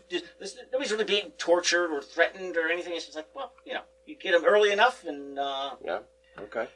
nobody's 0.72 0.92
really 0.92 1.05
being 1.05 1.33
tortured 1.37 1.90
or 1.92 2.00
threatened 2.00 2.57
or 2.57 2.68
anything. 2.68 2.94
It's 2.94 3.05
just 3.07 3.16
like, 3.16 3.29
well, 3.35 3.52
you 3.66 3.74
know, 3.74 3.83
you 4.07 4.16
get 4.16 4.33
them 4.33 4.44
early 4.46 4.70
enough 4.72 5.05
and 5.05 5.38
uh, 5.38 5.70
Yeah. 5.85 5.98
Okay. 6.38 6.68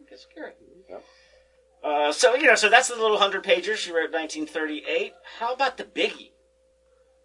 it 0.00 0.10
gets 0.10 0.22
scary. 0.22 0.52
Yeah. 0.90 0.98
Uh, 1.84 2.12
so 2.12 2.34
you 2.34 2.46
know, 2.46 2.54
so 2.54 2.68
that's 2.68 2.88
the 2.88 2.96
little 2.96 3.18
hundred 3.18 3.42
pager 3.44 3.74
she 3.76 3.90
wrote, 3.90 4.12
1938. 4.12 5.14
How 5.38 5.52
about 5.54 5.76
the 5.78 5.84
biggie? 5.84 6.31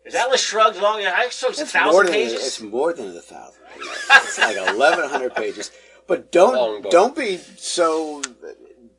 Is 0.07 0.15
Atlas 0.15 0.41
Shrugged 0.41 0.81
long? 0.81 1.01
I 1.05 1.27
so 1.29 1.49
it's 1.49 1.61
a 1.61 1.65
thousand 1.65 2.05
than 2.05 2.13
pages. 2.13 2.33
it's 2.33 2.61
more 2.61 2.93
than 2.93 3.07
a 3.15 3.21
thousand 3.21 3.61
pages. 3.73 3.89
It's 4.11 4.39
like 4.39 4.57
eleven 4.57 5.09
hundred 5.09 5.35
pages. 5.35 5.71
But 6.07 6.31
don't 6.31 6.89
don't 6.89 7.15
be 7.15 7.37
so. 7.37 8.21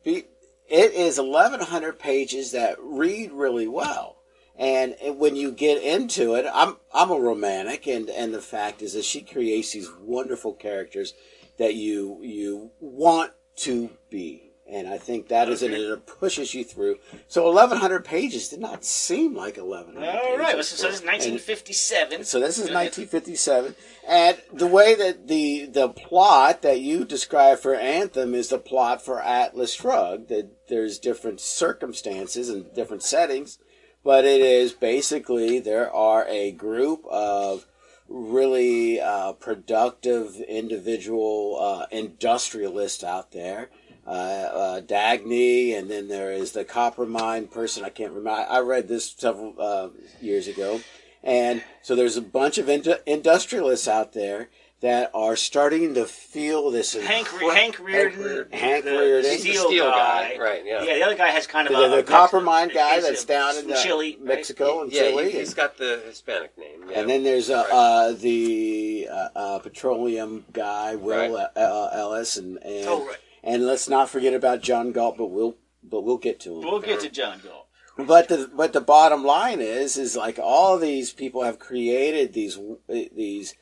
Be 0.03 0.25
it 0.67 0.93
is 0.93 1.17
eleven 1.17 1.59
hundred 1.59 1.99
pages 1.99 2.51
that 2.51 2.77
read 2.79 3.31
really 3.31 3.67
well. 3.67 4.17
And 4.55 4.95
when 5.17 5.37
you 5.37 5.51
get 5.51 5.81
into 5.81 6.35
it, 6.35 6.45
I'm 6.53 6.77
I'm 6.93 7.11
a 7.11 7.19
romantic, 7.19 7.87
and 7.87 8.09
and 8.09 8.33
the 8.33 8.41
fact 8.41 8.81
is 8.81 8.93
that 8.93 9.05
she 9.05 9.21
creates 9.21 9.71
these 9.71 9.89
wonderful 10.01 10.53
characters 10.53 11.13
that 11.57 11.75
you 11.75 12.19
you 12.21 12.71
want 12.79 13.31
to 13.57 13.89
be, 14.09 14.48
and 14.69 14.87
I 14.87 14.97
think 14.97 15.27
that 15.27 15.49
is 15.49 15.61
it. 15.63 15.71
It 15.71 16.05
pushes 16.05 16.53
you 16.53 16.63
through. 16.63 16.97
So 17.27 17.43
1,100 17.45 18.05
pages 18.05 18.49
did 18.49 18.59
not 18.59 18.85
seem 18.85 19.35
like 19.35 19.57
1,100. 19.57 20.07
All 20.07 20.37
right, 20.37 20.53
pages. 20.53 20.69
so 20.69 20.87
this 20.87 20.99
is 20.99 21.05
1957. 21.05 22.23
So 22.23 22.39
this 22.39 22.57
is 22.57 22.69
1957, 22.69 23.75
and 24.07 24.37
the 24.53 24.67
way 24.67 24.95
that 24.95 25.27
the 25.27 25.65
the 25.65 25.89
plot 25.89 26.61
that 26.61 26.81
you 26.81 27.05
describe 27.05 27.59
for 27.59 27.75
Anthem 27.75 28.35
is 28.35 28.49
the 28.49 28.59
plot 28.59 29.03
for 29.03 29.21
Atlas 29.21 29.73
Shrugged. 29.73 30.29
That 30.29 30.67
there's 30.67 30.99
different 30.99 31.39
circumstances 31.39 32.49
and 32.49 32.73
different 32.73 33.03
settings, 33.03 33.57
but 34.03 34.25
it 34.25 34.41
is 34.41 34.73
basically 34.73 35.59
there 35.59 35.91
are 35.93 36.25
a 36.27 36.51
group 36.51 37.05
of 37.09 37.65
really 38.09 38.99
uh, 38.99 39.33
productive 39.33 40.35
individual 40.47 41.57
uh, 41.59 41.85
industrialists 41.91 43.03
out 43.03 43.31
there. 43.31 43.69
Uh, 44.09 44.11
uh, 44.11 44.81
Dagny, 44.81 45.77
and 45.77 45.87
then 45.89 46.07
there 46.07 46.31
is 46.31 46.53
the 46.53 46.65
copper 46.65 47.05
mine 47.05 47.47
person. 47.47 47.83
I 47.85 47.89
can't 47.89 48.09
remember. 48.11 48.31
I, 48.31 48.43
I 48.57 48.59
read 48.61 48.87
this 48.87 49.13
several 49.15 49.53
uh, 49.59 49.89
years 50.19 50.47
ago, 50.47 50.81
and 51.23 51.61
so 51.83 51.95
there's 51.95 52.17
a 52.17 52.21
bunch 52.21 52.57
of 52.57 52.65
indu- 52.65 52.99
industrialists 53.05 53.87
out 53.87 54.13
there 54.13 54.49
that 54.81 55.11
are 55.13 55.35
starting 55.35 55.93
to 55.93 56.05
feel 56.05 56.71
this. 56.71 56.95
Hank, 56.95 57.27
incre- 57.27 57.53
Hank 57.53 57.75
Rearden, 57.75 58.15
Rearden. 58.15 58.53
Hank 58.53 58.85
the 58.85 58.91
Rearden. 58.91 59.37
steel, 59.37 59.63
The 59.63 59.67
steel 59.69 59.89
guy. 59.91 60.33
guy, 60.35 60.39
right, 60.41 60.65
yeah. 60.65 60.81
Yeah, 60.83 60.93
the 60.95 61.03
other 61.03 61.15
guy 61.17 61.27
has 61.29 61.45
kind 61.45 61.67
of 61.67 61.73
the, 61.73 61.93
a, 61.93 61.95
the 61.97 62.03
copper 62.03 62.41
mine 62.41 62.69
guy 62.73 63.01
that's 63.01 63.23
a- 63.25 63.27
down 63.27 63.57
in 63.57 63.63
from 63.65 63.73
uh, 63.73 63.83
Chile, 63.83 64.15
right? 64.17 64.23
Mexico 64.25 64.81
and 64.81 64.91
Yeah, 64.91 65.09
Chile. 65.11 65.31
he, 65.31 65.37
has 65.37 65.53
got 65.53 65.77
the 65.77 66.01
Hispanic 66.07 66.57
name. 66.57 66.85
Yeah. 66.89 67.01
And 67.01 67.09
then 67.09 67.23
there's 67.23 67.49
uh, 67.51 67.65
Right. 67.69 67.73
uh, 67.73 68.11
the 68.13 69.07
uh, 69.11 69.29
uh, 69.35 69.59
petroleum 69.59 70.45
guy, 70.51 70.95
Will 70.95 71.35
Right. 71.35 71.47
uh, 71.55 71.59
uh, 71.59 71.89
Ellis, 71.93 72.37
and 72.37 72.57
and, 72.63 72.87
Oh, 72.87 73.05
right. 73.05 73.17
And 73.43 73.65
let's 73.65 73.87
not 73.89 74.09
forget 74.09 74.33
about 74.33 74.61
John 74.61 74.91
Galt, 74.91 75.17
but 75.17 75.27
we'll 75.27 75.55
but 75.83 76.01
we'll 76.01 76.17
get 76.17 76.39
to 76.41 76.55
him. 76.57 76.61
We'll 76.61 76.79
get 76.81 76.99
to 77.01 77.09
John 77.09 77.39
Galt. 77.43 77.67
But 77.97 78.29
the 78.29 78.49
but 78.53 78.73
the 78.73 78.81
bottom 78.81 79.23
line 79.25 79.59
is 79.61 79.97
is 79.97 80.15
like 80.15 80.39
all 80.41 80.77
these 80.77 81.11
people 81.11 81.43
have 81.43 81.59
created 81.59 82.33
these 82.33 82.57
these 82.87 83.55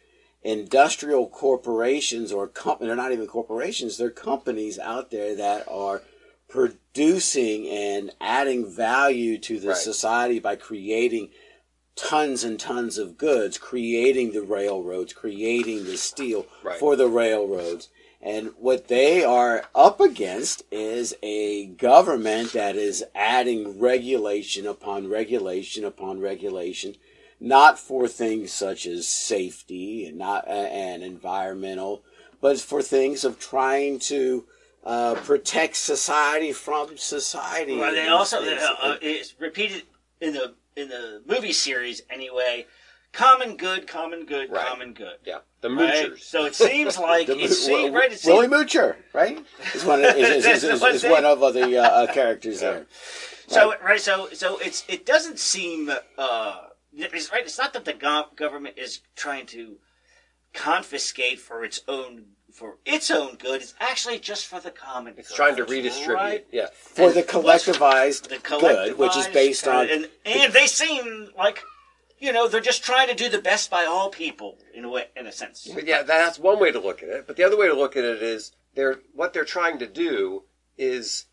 industrial 0.43 1.27
corporations 1.27 2.31
or 2.31 2.47
company 2.47 2.87
they're 2.87 2.95
not 2.95 3.11
even 3.11 3.25
corporations 3.27 3.97
they're 3.97 4.11
companies 4.11 4.77
out 4.77 5.09
there 5.09 5.35
that 5.35 5.67
are 5.67 6.03
producing 6.47 7.67
and 7.67 8.11
adding 8.21 8.69
value 8.69 9.37
to 9.39 9.59
the 9.59 9.69
Right. 9.69 9.77
society 9.77 10.39
by 10.39 10.55
creating 10.55 11.29
tons 11.95 12.43
and 12.43 12.59
tons 12.59 12.97
of 12.99 13.17
goods 13.17 13.57
creating 13.57 14.31
the 14.31 14.43
railroads 14.43 15.11
creating 15.13 15.85
the 15.85 15.97
steel 15.97 16.45
Right. 16.63 16.79
for 16.79 16.95
the 16.95 17.07
railroads 17.07 17.89
and 18.27 18.51
what 18.59 18.89
they 18.89 19.23
are 19.23 19.63
up 19.73 20.01
against 20.01 20.61
is 20.69 21.15
a 21.23 21.67
government 21.67 22.51
that 22.51 22.75
is 22.75 23.05
adding 23.15 23.79
regulation 23.79 24.67
upon 24.67 25.07
regulation 25.07 25.85
upon 25.85 26.19
regulation, 26.19 26.95
not 27.39 27.79
for 27.79 28.05
things 28.05 28.51
such 28.51 28.85
as 28.85 29.07
safety 29.07 30.05
and 30.05 30.17
not 30.17 30.45
and 30.45 31.03
environmental, 31.03 32.03
but 32.41 32.59
for 32.59 32.81
things 32.81 33.23
of 33.23 33.39
trying 33.39 33.97
to 33.97 34.43
uh, 34.83 35.15
protect 35.15 35.77
society 35.77 36.51
from 36.51 36.97
society. 36.97 37.77
Well, 37.77 37.93
they 37.93 38.09
also 38.09 38.41
it's- 38.41 38.61
uh, 38.61 38.75
uh, 38.81 38.97
it's 39.01 39.35
repeated 39.39 39.83
in 40.19 40.33
the 40.33 40.53
in 40.75 40.89
the 40.89 41.21
movie 41.25 41.53
series 41.53 42.01
anyway. 42.09 42.65
Common 43.13 43.57
good, 43.57 43.87
common 43.87 44.25
good, 44.25 44.51
Right. 44.51 44.65
common 44.65 44.93
good. 44.93 45.17
yeah, 45.25 45.39
the 45.61 45.69
Right? 45.69 46.11
moochers. 46.11 46.19
So 46.21 46.45
it 46.45 46.53
seems 46.55 46.97
like 47.11 47.27
The- 47.27 47.39
it 47.39 47.51
seems 47.51 47.93
right. 47.93 48.11
It 48.11 48.21
Willie 48.25 48.47
Moocher, 48.47 48.95
right? 49.13 49.43
Is 49.73 49.83
one 49.85 50.03
of, 50.05 50.15
is, 50.15 50.45
is, 50.45 50.63
is, 50.63 50.83
is, 50.83 51.03
one 51.03 51.25
of 51.25 51.39
the 51.53 51.77
uh, 51.77 51.83
uh, 51.83 52.13
characters 52.13 52.59
there. 52.59 52.85
so 53.47 53.73
right. 53.83 53.99
So 54.01 54.29
so 54.33 54.57
it's 54.59 54.83
it 54.87 55.05
doesn't 55.05 55.39
seem 55.39 55.89
uh 56.17 56.57
it's 56.93 57.31
right. 57.31 57.43
It's 57.43 57.57
not 57.57 57.73
that 57.73 57.85
the 57.85 57.93
go- 57.93 58.27
government 58.35 58.77
is 58.77 59.01
trying 59.15 59.45
to 59.47 59.77
confiscate 60.53 61.39
for 61.39 61.63
its 61.63 61.81
own 61.87 62.25
for 62.51 62.77
its 62.85 63.11
own 63.11 63.35
good. 63.35 63.61
It's 63.61 63.73
actually 63.79 64.19
just 64.19 64.47
for 64.47 64.59
the 64.59 64.71
common. 64.71 65.13
it's 65.17 65.29
good, 65.29 65.35
trying 65.35 65.55
to 65.57 65.65
redistribute. 65.65 66.15
Right? 66.15 66.47
Yeah. 66.51 66.67
For 66.73 67.11
the 67.11 67.23
collectivized 67.23 68.29
the 68.29 68.39
good, 68.39 68.97
which 68.97 69.15
is 69.15 69.27
based 69.27 69.67
on 69.67 69.87
good, 69.87 69.95
and, 69.95 70.09
and 70.25 70.53
they 70.53 70.65
seem 70.67 71.29
like 71.37 71.61
you 72.19 72.33
know 72.33 72.47
they're 72.47 72.61
just 72.61 72.83
trying 72.83 73.07
to 73.07 73.15
do 73.15 73.29
the 73.29 73.41
best 73.41 73.69
by 73.69 73.85
all 73.85 74.09
people 74.09 74.57
in 74.73 74.85
a 74.85 74.89
way 74.89 75.07
in 75.15 75.27
a 75.27 75.31
sense. 75.31 75.67
But 75.73 75.87
yeah, 75.87 76.03
that's 76.03 76.39
one 76.39 76.59
way 76.59 76.71
to 76.71 76.79
look 76.79 77.03
at 77.03 77.09
it. 77.09 77.27
But 77.27 77.35
the 77.35 77.43
other 77.43 77.57
way 77.57 77.67
to 77.67 77.73
look 77.73 77.95
at 77.95 78.03
it 78.03 78.21
is 78.21 78.51
they're 78.75 78.99
what 79.13 79.33
they're 79.33 79.45
trying 79.45 79.79
to 79.79 79.87
do 79.87 80.43
is 80.77 81.25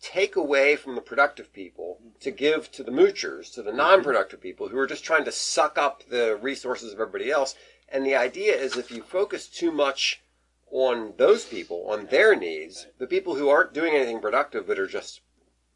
take 0.00 0.36
away 0.36 0.76
from 0.76 0.94
the 0.94 1.00
productive 1.00 1.52
people 1.52 1.98
to 2.20 2.30
give 2.30 2.70
to 2.72 2.82
the 2.82 2.90
moochers, 2.90 3.52
to 3.54 3.62
the 3.62 3.70
mm-hmm. 3.70 3.78
non-productive 3.78 4.40
people 4.40 4.68
who 4.68 4.78
are 4.78 4.86
just 4.86 5.04
trying 5.04 5.24
to 5.24 5.32
suck 5.32 5.76
up 5.76 6.04
the 6.08 6.36
resources 6.40 6.92
of 6.92 7.00
everybody 7.00 7.30
else. 7.30 7.54
And 7.88 8.04
the 8.04 8.14
idea 8.14 8.54
is 8.54 8.76
if 8.76 8.90
you 8.90 9.02
focus 9.02 9.48
too 9.48 9.72
much 9.72 10.22
on 10.70 11.14
those 11.16 11.44
people, 11.44 11.86
on 11.88 12.06
their 12.06 12.36
needs, 12.36 12.86
the 12.98 13.06
people 13.06 13.34
who 13.34 13.48
aren't 13.48 13.72
doing 13.72 13.94
anything 13.94 14.20
productive 14.20 14.66
but 14.66 14.78
are 14.78 14.86
just 14.86 15.20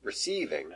receiving, 0.03 0.73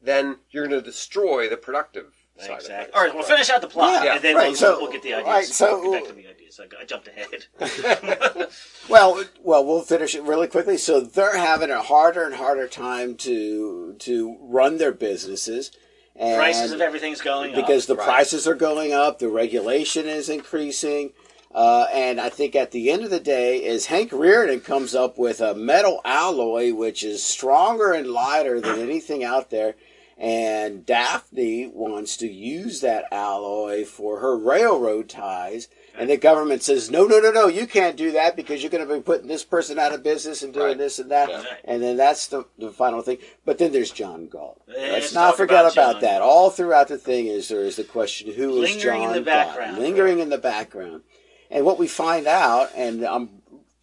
then 0.00 0.38
you're 0.50 0.68
going 0.68 0.80
to 0.80 0.84
destroy 0.84 1.48
the 1.48 1.56
productive 1.56 2.17
Exactly. 2.40 2.92
All 2.94 3.04
right, 3.04 3.14
we'll 3.14 3.22
finish 3.24 3.50
out 3.50 3.60
the 3.60 3.66
plot, 3.68 4.04
Yeah, 4.04 4.14
and 4.14 4.22
then 4.22 4.36
right, 4.36 4.48
we'll, 4.48 4.56
so- 4.56 4.80
we'll 4.80 4.92
get 4.92 5.02
the 5.02 5.14
ideas. 5.14 5.26
right, 5.28 5.44
so- 5.44 5.80
We'll 5.80 5.92
get 5.92 6.02
back 6.04 6.08
to 6.10 6.14
the 6.22 6.28
ideas. 6.28 6.60
I, 6.60 6.82
I 6.82 6.84
jumped 6.84 7.08
ahead. 7.08 7.46
Well, 8.88 9.22
well, 9.42 9.64
we'll 9.66 9.82
finish 9.82 10.14
it 10.14 10.22
really 10.22 10.46
quickly. 10.48 10.78
So 10.78 11.00
they're 11.00 11.36
having 11.36 11.70
a 11.70 11.82
harder 11.82 12.24
and 12.24 12.34
harder 12.34 12.66
time 12.66 13.16
to 13.16 13.94
to 13.98 14.36
run 14.40 14.78
their 14.78 14.92
businesses, 14.92 15.70
and 16.16 16.36
Prices 16.38 16.72
of 16.72 16.80
everything's 16.80 17.20
going 17.20 17.54
because 17.54 17.84
up. 17.84 17.88
the 17.88 18.00
right. 18.00 18.06
prices 18.08 18.46
are 18.48 18.54
going 18.54 18.94
up, 18.94 19.18
the 19.18 19.28
regulation 19.28 20.06
is 20.06 20.30
increasing, 20.30 21.12
uh, 21.54 21.86
and 21.92 22.18
I 22.18 22.30
think 22.30 22.56
at 22.56 22.70
the 22.70 22.90
end 22.90 23.04
of 23.04 23.10
the 23.10 23.20
day, 23.20 23.62
is 23.62 23.86
Hank 23.86 24.10
Rearden 24.10 24.64
comes 24.64 24.94
up 24.94 25.18
with 25.18 25.42
a 25.42 25.54
metal 25.54 26.00
alloy 26.06 26.72
which 26.72 27.04
is 27.04 27.22
stronger 27.22 27.92
and 27.92 28.06
lighter 28.10 28.58
than 28.58 28.80
anything 28.80 29.22
out 29.22 29.50
there. 29.50 29.76
And 30.20 30.84
Dagny 30.84 31.72
wants 31.72 32.16
to 32.16 32.26
use 32.26 32.80
that 32.80 33.04
alloy 33.12 33.84
for 33.84 34.18
her 34.18 34.36
railroad 34.36 35.08
ties. 35.08 35.68
And 35.96 36.10
the 36.10 36.16
government 36.16 36.62
says, 36.64 36.90
no, 36.90 37.06
no, 37.06 37.20
no, 37.20 37.30
no, 37.30 37.46
you 37.46 37.68
can't 37.68 37.96
do 37.96 38.10
that 38.12 38.34
because 38.34 38.60
you're 38.62 38.70
going 38.70 38.86
to 38.86 38.94
be 38.94 39.00
putting 39.00 39.28
this 39.28 39.44
person 39.44 39.78
out 39.78 39.92
of 39.92 40.02
business 40.02 40.42
and 40.42 40.52
doing 40.52 40.66
Right. 40.66 40.78
this 40.78 40.98
and 40.98 41.10
that. 41.12 41.28
Yeah. 41.28 41.44
And 41.64 41.82
then 41.82 41.96
that's 41.96 42.26
the, 42.28 42.44
the 42.58 42.70
final 42.70 43.00
thing. 43.00 43.18
But 43.44 43.58
then 43.58 43.70
there's 43.72 43.92
John 43.92 44.26
Galt. 44.26 44.60
Let's 44.66 44.92
let's 44.92 45.14
not 45.14 45.36
forget 45.36 45.60
about 45.60 45.72
about, 45.72 46.00
that. 46.02 46.20
All 46.20 46.50
throughout 46.50 46.88
the 46.88 46.98
thing 46.98 47.26
is 47.26 47.48
there 47.48 47.60
is 47.62 47.76
the 47.76 47.84
question, 47.84 48.32
who 48.32 48.62
is 48.62 48.74
Lingering 48.74 49.02
John 49.02 49.16
in 49.16 49.24
the 49.24 49.30
Galt? 49.30 49.78
Lingering 49.78 50.18
in 50.18 50.30
the 50.30 50.38
background. 50.38 51.02
And 51.50 51.64
what 51.64 51.78
we 51.78 51.86
find 51.88 52.26
out, 52.26 52.70
and 52.76 53.04
I'm 53.04 53.30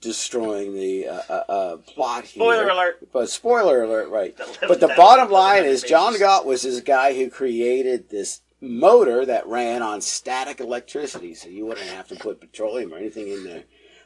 destroying 0.02 0.76
the 0.76 1.08
uh, 1.08 1.22
uh, 1.30 1.44
uh, 1.50 1.78
plot 1.78 2.26
here. 2.26 2.42
Spoiler 2.42 2.70
alert. 2.70 3.08
But 3.12 3.30
spoiler 3.30 3.84
alert, 3.84 4.10
right. 4.10 4.38
But 4.62 4.80
the 4.80 4.94
bottom 4.96 5.32
line 5.32 5.66
is. 5.66 5.84
John 5.84 6.18
Galt 6.20 6.46
was 6.46 6.64
this 6.64 6.82
guy 6.82 7.14
who 7.16 7.30
created 7.30 8.10
this 8.10 8.42
motor 8.62 9.26
that 9.26 9.48
ran 9.48 9.82
on 9.82 10.02
static 10.02 10.60
electricity, 10.60 11.34
so 11.34 11.50
you 11.50 11.66
wouldn't 11.66 11.88
have 11.88 12.08
to 12.10 12.16
put 12.16 12.42
petroleum 12.42 12.94
or 12.94 12.98
anything 12.98 13.28
in 13.28 13.44
there. 13.44 13.64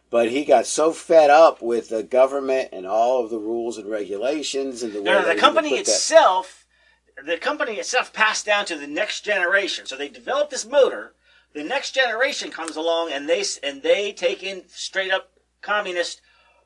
But 0.09 0.31
he 0.31 0.43
got 0.43 0.65
so 0.65 0.91
fed 0.91 1.29
up 1.29 1.61
with 1.61 1.89
the 1.89 2.01
government 2.03 2.69
and 2.71 2.87
all 2.87 3.23
of 3.23 3.29
the 3.29 3.37
rules 3.37 3.77
and 3.77 3.89
regulations 3.89 4.81
and 4.81 4.91
the 4.91 4.99
way 4.99 5.05
No, 5.05 5.21
no, 5.21 5.27
the 5.27 5.39
company 5.39 5.69
put 5.69 5.85
that- 5.85 5.91
itself, 5.91 6.65
the 7.23 7.37
company 7.37 7.73
itself 7.73 8.11
passed 8.11 8.45
down 8.45 8.65
to 8.65 8.75
the 8.75 8.87
next 8.87 9.21
generation. 9.21 9.85
So 9.85 9.95
they 9.95 10.09
developed 10.09 10.51
this 10.51 10.65
motor. 10.65 11.13
The 11.53 11.63
next 11.63 11.91
generation 11.91 12.51
comes 12.51 12.75
along 12.75 13.11
and 13.11 13.27
they 13.27 13.43
and 13.63 13.81
they 13.81 14.11
take 14.11 14.43
in 14.43 14.63
straight 14.67 15.11
up 15.11 15.28
communist 15.61 16.21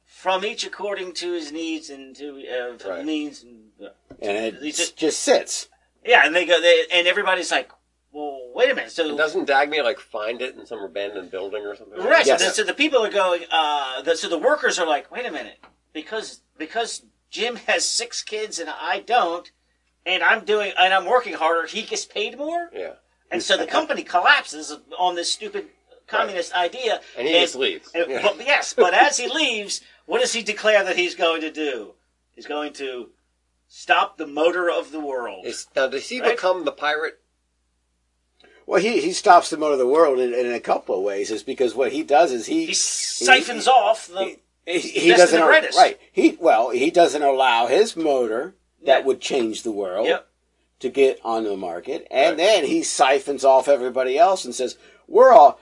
from 0.05 0.45
each 0.45 0.65
according 0.65 1.13
to 1.13 1.33
his 1.33 1.51
needs 1.51 1.89
and 1.89 2.15
to 2.15 2.43
uh, 2.47 2.89
Right. 2.89 3.05
means. 3.05 3.43
And, 3.43 3.69
uh, 3.83 3.89
and 4.21 4.37
it 4.37 4.55
are- 4.55 4.93
just 4.95 5.19
sits. 5.19 5.67
yeah, 6.05 6.21
and 6.25 6.35
they 6.35 6.45
go. 6.45 6.59
They, 6.61 6.85
and 6.91 7.07
everybody's 7.07 7.51
like, 7.51 7.71
"Well, 8.11 8.51
wait 8.53 8.69
a 8.69 8.75
minute." 8.75 8.91
So 8.91 9.15
Doesn't 9.17 9.47
Dagny 9.47 9.83
like 9.83 9.99
find 9.99 10.41
it 10.41 10.55
in 10.55 10.65
some 10.65 10.79
abandoned 10.79 11.31
building 11.31 11.63
or 11.65 11.75
something? 11.75 11.99
Right. 11.99 12.25
Yes. 12.25 12.39
So, 12.41 12.47
the, 12.47 12.53
so 12.53 12.63
the 12.63 12.73
people 12.73 13.03
are 13.03 13.09
going. 13.11 13.43
Uh, 13.51 14.01
the, 14.01 14.15
so 14.15 14.27
the 14.29 14.37
workers 14.37 14.77
are 14.79 14.87
like, 14.87 15.09
wait 15.11 15.25
a 15.25 15.31
minute, 15.31 15.59
because 15.93 16.41
because 16.57 17.03
Jim 17.29 17.55
has 17.67 17.87
six 17.87 18.21
kids 18.21 18.59
and 18.59 18.69
I 18.69 18.99
don't, 18.99 19.49
and 20.05 20.21
I'm 20.23 20.45
doing 20.45 20.73
and 20.79 20.93
I'm 20.93 21.05
working 21.05 21.33
harder. 21.33 21.65
He 21.67 21.81
gets 21.83 22.05
paid 22.05 22.37
more, 22.37 22.69
Yeah. 22.73 22.93
and 23.31 23.41
so 23.41 23.57
the 23.57 23.65
company 23.67 24.03
collapses 24.03 24.75
on 24.99 25.15
this 25.15 25.31
stupid 25.31 25.67
communist 26.07 26.53
idea. 26.53 27.01
And 27.17 27.27
he 27.27 27.33
just 27.33 27.55
leaves. 27.55 27.89
and- 27.93 28.09
Yeah. 28.09 28.21
But 28.21 28.45
yes, 28.45 28.73
but 28.73 28.93
as 29.07 29.17
he 29.17 29.27
leaves, 29.27 29.81
what 30.05 30.21
does 30.21 30.33
he 30.33 30.41
declare 30.43 30.83
that 30.83 30.95
he's 30.97 31.15
going 31.15 31.41
to 31.41 31.51
do? 31.51 31.93
He's 32.35 32.47
going 32.47 32.73
to 32.73 33.09
stop 33.67 34.17
the 34.17 34.27
motor 34.27 34.69
of 34.69 34.91
the 34.91 34.99
world. 34.99 35.45
Is, 35.45 35.67
now, 35.75 35.87
does 35.87 36.09
he 36.09 36.21
Right. 36.21 36.31
become 36.35 36.65
the 36.65 36.71
pirate? 36.71 37.19
Well, 38.65 38.81
he, 38.81 39.01
he 39.01 39.11
stops 39.11 39.49
the 39.49 39.57
motor 39.57 39.73
of 39.73 39.79
the 39.79 39.87
world 39.87 40.19
in, 40.19 40.33
in 40.33 40.51
a 40.53 40.59
couple 40.59 40.95
of 40.97 41.03
ways. 41.03 41.31
Is 41.31 41.43
because 41.43 41.75
what 41.75 41.91
he 41.91 42.01
does 42.03 42.31
is 42.31 42.45
he 42.45 42.67
He 42.67 42.73
siphons 42.73 43.67
off 43.67 44.07
the. 44.07 44.37
he, 44.65 44.79
he 44.79 45.09
best 45.09 45.19
doesn't 45.33 45.41
and 45.41 45.63
the 45.65 45.69
al- 45.69 45.77
right. 45.77 45.99
He 46.11 46.37
well 46.39 46.69
he 46.69 46.89
doesn't 46.89 47.21
allow 47.21 47.67
his 47.67 47.95
motor 47.97 48.55
that 48.85 48.99
Yeah. 49.01 49.05
would 49.05 49.19
change 49.19 49.63
the 49.63 49.71
world 49.71 50.07
Yep. 50.07 50.27
to 50.79 50.89
get 50.89 51.19
on 51.25 51.43
the 51.43 51.57
market, 51.57 52.07
and 52.09 52.31
Right. 52.31 52.37
then 52.37 52.65
he 52.65 52.83
siphons 52.83 53.43
off 53.43 53.67
everybody 53.67 54.17
else 54.17 54.45
and 54.45 54.55
says 54.55 54.77
we're 55.09 55.33
all 55.33 55.59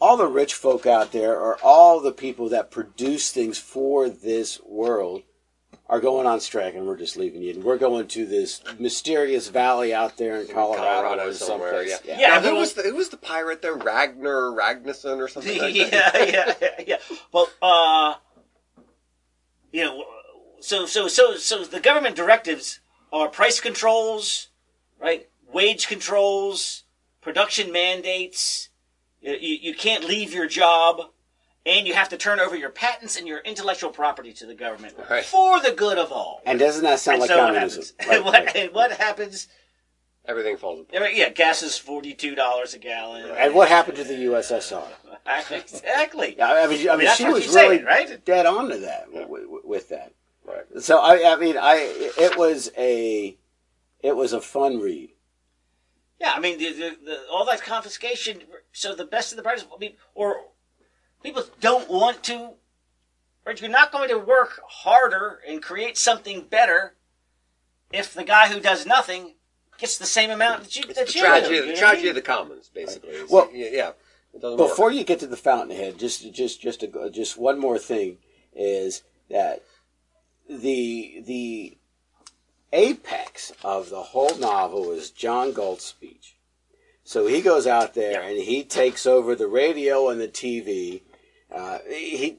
all 0.00 0.16
the 0.16 0.26
rich 0.26 0.54
folk 0.54 0.86
out 0.86 1.12
there 1.12 1.38
are 1.38 1.58
all 1.62 2.00
the 2.00 2.12
people 2.12 2.48
that 2.48 2.70
produce 2.70 3.30
things 3.30 3.58
for 3.58 4.08
this 4.08 4.60
world 4.64 5.22
are 5.88 6.00
going 6.00 6.24
on 6.26 6.38
strike 6.40 6.74
and 6.74 6.86
we're 6.86 6.96
just 6.96 7.16
leaving 7.16 7.42
you 7.42 7.52
and 7.52 7.64
we're 7.64 7.76
going 7.76 8.06
to 8.06 8.24
this 8.24 8.62
mysterious 8.78 9.48
valley 9.48 9.92
out 9.92 10.16
there 10.16 10.40
in 10.40 10.46
Colorado, 10.46 10.82
Colorado 10.84 11.28
or 11.28 11.32
somewhere. 11.32 11.70
someplace. 11.88 12.00
Yeah. 12.04 12.18
Yeah, 12.20 12.28
Now, 12.28 12.40
who 12.50 12.54
was 12.56 12.74
the 12.74 12.82
who 12.82 12.94
was 12.94 13.08
the 13.08 13.16
pirate 13.16 13.60
there? 13.60 13.74
Ragnar 13.74 14.52
Ragnarsson 14.52 15.18
or 15.18 15.28
something 15.28 15.58
like 15.58 15.74
that. 15.90 16.14
yeah, 16.14 16.24
yeah, 16.24 16.54
yeah, 16.78 16.84
yeah. 16.86 17.16
Well, 17.32 17.48
uh, 17.60 18.14
you 19.72 19.84
know, 19.84 20.04
so 20.60 20.86
so 20.86 21.08
so 21.08 21.36
so 21.36 21.64
the 21.64 21.80
government 21.80 22.14
directives 22.16 22.80
are 23.12 23.28
price 23.28 23.60
controls, 23.60 24.48
right? 25.00 25.28
Wage 25.52 25.88
controls, 25.88 26.84
production 27.20 27.72
mandates. 27.72 28.68
You, 29.20 29.32
you, 29.34 29.74
can't 29.74 30.04
leave 30.04 30.32
your 30.32 30.46
job, 30.46 31.00
and 31.66 31.86
you 31.86 31.94
have 31.94 32.08
to 32.08 32.16
turn 32.16 32.40
over 32.40 32.56
your 32.56 32.70
patents 32.70 33.16
and 33.16 33.28
your 33.28 33.40
intellectual 33.40 33.90
property 33.90 34.32
to 34.34 34.46
the 34.46 34.54
government 34.54 34.94
Right. 35.10 35.24
for 35.24 35.60
the 35.60 35.72
good 35.72 35.98
of 35.98 36.10
all. 36.10 36.40
And 36.46 36.58
doesn't 36.58 36.82
that 36.84 37.00
sound 37.00 37.16
And 37.16 37.20
like 37.22 37.30
so 37.30 37.36
what 37.38 37.46
communism? 37.46 37.84
happens? 37.98 38.08
Right, 38.08 38.24
what, 38.24 38.44
right. 38.46 38.56
and 38.56 38.72
what 38.74 38.92
happens? 38.92 39.48
Everything 40.26 40.56
falls 40.56 40.80
apart. 40.80 41.14
Yeah, 41.14 41.30
gas 41.30 41.62
is 41.62 41.78
forty 41.78 42.12
two 42.14 42.34
dollars 42.34 42.74
a 42.74 42.78
gallon. 42.78 43.30
And 43.30 43.54
what 43.54 43.68
happened 43.68 43.96
to 43.96 44.04
the 44.04 44.14
USSR? 44.26 44.86
exactly. 45.50 46.34
Yeah, 46.38 46.52
I 46.52 46.66
mean, 46.66 46.88
I 46.88 46.96
mean, 46.96 47.06
that's 47.06 47.16
she 47.18 47.24
was 47.24 47.42
she's 47.44 47.52
saying, 47.52 47.70
really 47.70 47.84
right? 47.84 48.24
dead 48.24 48.46
on 48.46 48.68
to 48.68 48.78
that 48.78 49.06
with, 49.12 49.44
with 49.64 49.88
that. 49.88 50.12
Right. 50.46 50.64
So 50.82 50.98
I, 50.98 51.32
I 51.34 51.36
mean, 51.36 51.56
I 51.58 51.76
it 52.18 52.36
was 52.36 52.70
a 52.76 53.36
it 54.00 54.14
was 54.14 54.32
a 54.32 54.40
fun 54.40 54.78
read. 54.78 55.10
Yeah, 56.20 56.32
I 56.34 56.40
mean, 56.40 56.58
the, 56.58 56.72
the, 56.72 56.96
the, 57.02 57.18
all 57.32 57.46
that 57.46 57.62
confiscation. 57.62 58.42
So 58.72 58.94
the 58.94 59.04
best 59.04 59.32
of 59.32 59.36
the 59.36 59.42
brightest. 59.42 59.66
I 59.74 59.78
mean, 59.78 59.94
or 60.14 60.36
people 61.22 61.44
don't 61.60 61.88
want 61.90 62.22
to, 62.24 62.52
or 63.46 63.52
you're 63.52 63.70
not 63.70 63.92
going 63.92 64.08
to 64.10 64.18
work 64.18 64.60
harder 64.68 65.40
and 65.48 65.62
create 65.62 65.96
something 65.98 66.42
better 66.42 66.94
if 67.92 68.14
the 68.14 68.24
guy 68.24 68.48
who 68.48 68.60
does 68.60 68.86
nothing 68.86 69.34
gets 69.78 69.98
the 69.98 70.06
same 70.06 70.30
amount 70.30 70.62
that 70.62 70.76
you 70.76 70.84
It's 70.88 70.98
that 70.98 71.06
the 71.08 71.12
you 71.14 71.20
tragedy, 71.20 71.54
do. 71.56 71.60
the 71.62 71.66
you 71.68 71.72
know 71.74 71.78
tragedy 71.78 72.08
of 72.10 72.14
the 72.14 72.22
commons, 72.22 72.68
basically. 72.72 73.10
It's- 73.10 73.30
Well, 73.30 73.48
yeah, 73.52 73.68
yeah, 73.72 73.92
Before 74.40 74.86
work. 74.86 74.94
you 74.94 75.04
get 75.04 75.18
to 75.20 75.26
the 75.26 75.36
fountainhead, 75.36 75.98
just 75.98 76.32
just 76.32 76.60
just 76.60 76.82
a, 76.84 77.10
just 77.10 77.36
one 77.38 77.58
more 77.58 77.78
thing 77.78 78.18
is 78.54 79.02
that 79.30 79.62
the 80.48 81.22
the 81.26 81.76
apex 82.72 83.52
of 83.64 83.90
the 83.90 84.02
whole 84.02 84.36
novel 84.38 84.92
is 84.92 85.10
John 85.10 85.52
Galt's 85.52 85.84
speech. 85.84 86.36
So 87.10 87.26
he 87.26 87.40
goes 87.40 87.66
out 87.66 87.94
there 87.94 88.22
and 88.22 88.38
he 88.38 88.62
takes 88.62 89.04
over 89.04 89.34
the 89.34 89.48
radio 89.48 90.10
and 90.10 90.20
the 90.20 90.28
TV. 90.28 91.02
Uh, 91.52 91.78
he 91.88 92.36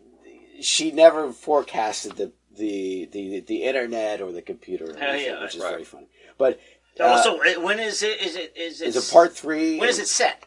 she 0.61 0.91
never 0.91 1.33
forecasted 1.33 2.15
the 2.15 2.31
the 2.55 3.09
the, 3.11 3.41
the 3.41 3.63
internet 3.63 4.21
or 4.21 4.31
the 4.31 4.41
computer, 4.41 4.85
or 4.85 4.97
anything, 4.97 5.33
yeah, 5.33 5.43
which 5.43 5.55
is 5.55 5.61
right. 5.61 5.71
very 5.71 5.83
funny. 5.83 6.07
But 6.37 6.61
uh, 7.01 7.21
so 7.21 7.41
uh, 7.43 7.59
when 7.59 7.81
is 7.81 8.01
it? 8.01 8.21
Is 8.21 8.37
it? 8.37 8.53
Is 8.55 8.79
it? 8.79 8.87
is 8.87 8.95
it 8.95 9.11
part 9.11 9.35
three? 9.35 9.77
When 9.77 9.89
is 9.89 9.99
it 9.99 10.07
set? 10.07 10.45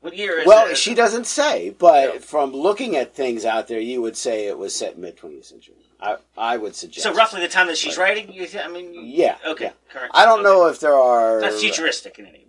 What 0.00 0.16
year 0.16 0.40
is 0.40 0.46
Well, 0.48 0.70
it? 0.70 0.76
she 0.76 0.92
doesn't 0.92 1.28
say, 1.28 1.70
but 1.78 2.14
Yeah. 2.14 2.18
from 2.18 2.52
looking 2.52 2.96
at 2.96 3.14
things 3.14 3.44
out 3.44 3.68
there, 3.68 3.78
you 3.78 4.02
would 4.02 4.16
say 4.16 4.48
it 4.48 4.58
was 4.58 4.74
set 4.74 4.98
mid 4.98 5.16
20th 5.16 5.44
century. 5.44 5.76
I, 6.00 6.16
I 6.36 6.56
would 6.56 6.74
suggest. 6.74 7.04
So 7.04 7.14
roughly 7.14 7.40
the 7.40 7.46
time 7.46 7.68
that 7.68 7.78
she's 7.78 7.96
writing. 7.96 8.32
You 8.32 8.48
th- 8.48 8.64
I 8.64 8.68
mean. 8.68 8.94
Yeah. 8.94 9.36
Okay. 9.46 9.66
yeah. 9.66 9.72
Correct. 9.92 10.10
I 10.12 10.24
don't 10.24 10.40
okay. 10.40 10.48
know 10.48 10.66
if 10.66 10.80
there 10.80 10.98
are. 10.98 11.40
That's 11.40 11.60
futuristic 11.60 12.18
in 12.18 12.26
any 12.26 12.38
way. 12.38 12.45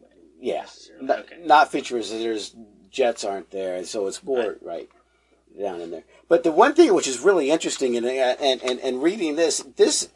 Yeah. 0.47 0.65
Not, 1.01 1.19
Okay. 1.19 1.39
not. 1.43 1.71
There's 1.71 2.55
jets 2.89 3.23
aren't 3.25 3.51
there, 3.51 3.83
so 3.83 4.07
it's 4.07 4.23
more 4.23 4.55
right. 4.61 4.89
down 5.59 5.81
in 5.81 5.91
there. 5.91 6.03
But 6.29 6.43
the 6.43 6.51
one 6.51 6.73
thing 6.73 6.93
which 6.93 7.07
is 7.07 7.19
really 7.19 7.51
interesting, 7.51 7.95
in, 7.95 8.05
and, 8.05 8.61
and, 8.61 8.79
and 8.79 9.03
reading 9.03 9.35
this, 9.35 9.59
this, 9.75 10.09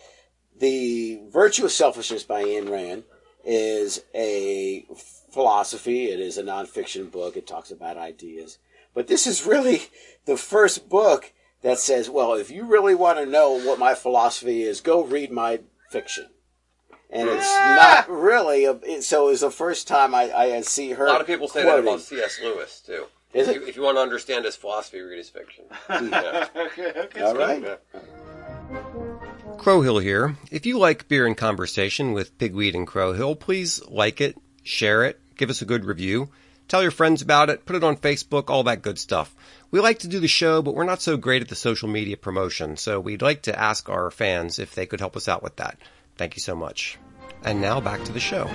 the 0.58 1.20
Virtue 1.30 1.66
of 1.66 1.72
Selfishness 1.72 2.24
by 2.24 2.44
Ayn 2.44 2.70
Rand 2.70 3.04
is 3.44 4.04
a 4.16 4.86
philosophy. 5.34 6.06
It 6.12 6.20
is 6.20 6.38
a 6.38 6.44
nonfiction 6.44 7.12
book. 7.12 7.36
It 7.36 7.48
talks 7.48 7.72
about 7.72 7.98
ideas. 7.98 8.58
But 8.94 9.08
this 9.08 9.28
is 9.28 9.46
really 9.46 9.84
the 10.26 10.38
first 10.38 10.88
book 10.88 11.34
that 11.62 11.80
says, 11.80 12.10
well, 12.10 12.34
if 12.34 12.50
you 12.50 12.66
really 12.66 12.96
want 12.96 13.20
to 13.20 13.26
know 13.26 13.52
what 13.52 13.80
my 13.80 13.96
philosophy 13.96 14.64
is, 14.64 14.80
go 14.82 15.04
read 15.04 15.32
my 15.32 15.60
fiction. 15.90 16.28
And 17.12 17.28
it's 17.30 17.46
Ah! 17.46 18.06
not 18.08 18.10
really, 18.10 18.66
a, 18.66 18.72
it, 18.84 19.04
so 19.04 19.28
it 19.28 19.32
was 19.32 19.42
the 19.42 19.52
first 19.52 19.88
time 19.88 20.16
I, 20.16 20.32
I 20.32 20.62
see 20.62 20.92
her. 20.92 21.06
A 21.08 21.10
lot 21.10 21.22
of 21.22 21.28
people 21.28 21.48
say 21.50 21.64
that 21.64 21.80
about 21.80 22.00
C.S. 22.02 22.40
Lewis 22.42 22.82
too. 22.86 23.06
Is 23.34 23.48
If 23.48 23.56
it? 23.58 23.62
you, 23.62 23.68
if 23.68 23.76
you 23.76 23.82
want 23.82 23.98
to 23.98 24.02
understand 24.02 24.46
his 24.46 24.56
philosophy, 24.56 25.00
read 25.02 25.18
his 25.18 25.30
fiction. 25.30 25.66
Yeah. 25.90 26.48
okay, 26.56 26.92
okay, 26.96 27.22
All 27.22 27.34
so- 27.34 27.40
right. 27.40 27.80
Crowhill 29.58 30.02
here. 30.02 30.36
If 30.50 30.66
you 30.66 30.78
like 30.80 31.08
beer 31.08 31.28
and 31.28 31.38
conversation 31.38 32.14
with 32.14 32.38
Pigweed 32.38 32.74
and 32.76 32.88
Crowhill, 32.88 33.40
please 33.40 33.86
like 33.88 34.20
it, 34.22 34.38
share 34.64 35.04
it, 35.04 35.20
give 35.38 35.50
us 35.50 35.62
a 35.62 35.66
good 35.66 35.86
review, 35.86 36.30
tell 36.68 36.82
your 36.82 36.92
friends 36.92 37.22
about 37.22 37.50
it, 37.50 37.66
put 37.66 37.76
it 37.76 37.84
on 37.84 37.98
Facebook, 37.98 38.50
all 38.50 38.64
that 38.64 38.82
good 38.82 38.98
stuff. 38.98 39.36
We 39.70 39.80
like 39.80 40.00
to 40.00 40.08
do 40.08 40.20
the 40.20 40.28
show, 40.28 40.62
but 40.62 40.76
we're 40.76 40.84
not 40.84 41.02
so 41.02 41.16
great 41.16 41.42
at 41.42 41.50
the 41.50 41.56
social 41.56 41.88
media 41.90 42.18
promotion, 42.18 42.76
so 42.78 43.00
we'd 43.00 43.22
like 43.22 43.44
to 43.44 43.58
ask 43.58 43.88
our 43.90 44.10
fans 44.12 44.60
if 44.60 44.74
they 44.76 44.86
could 44.86 45.00
help 45.00 45.16
us 45.16 45.28
out 45.28 45.44
with 45.44 45.58
that. 45.58 45.78
Thank 46.22 46.36
you 46.36 46.42
so 46.42 46.56
much. 46.56 47.00
And 47.46 47.60
now 47.60 47.82
back 47.82 48.04
to 48.04 48.12
the 48.12 48.20
show. 48.20 48.48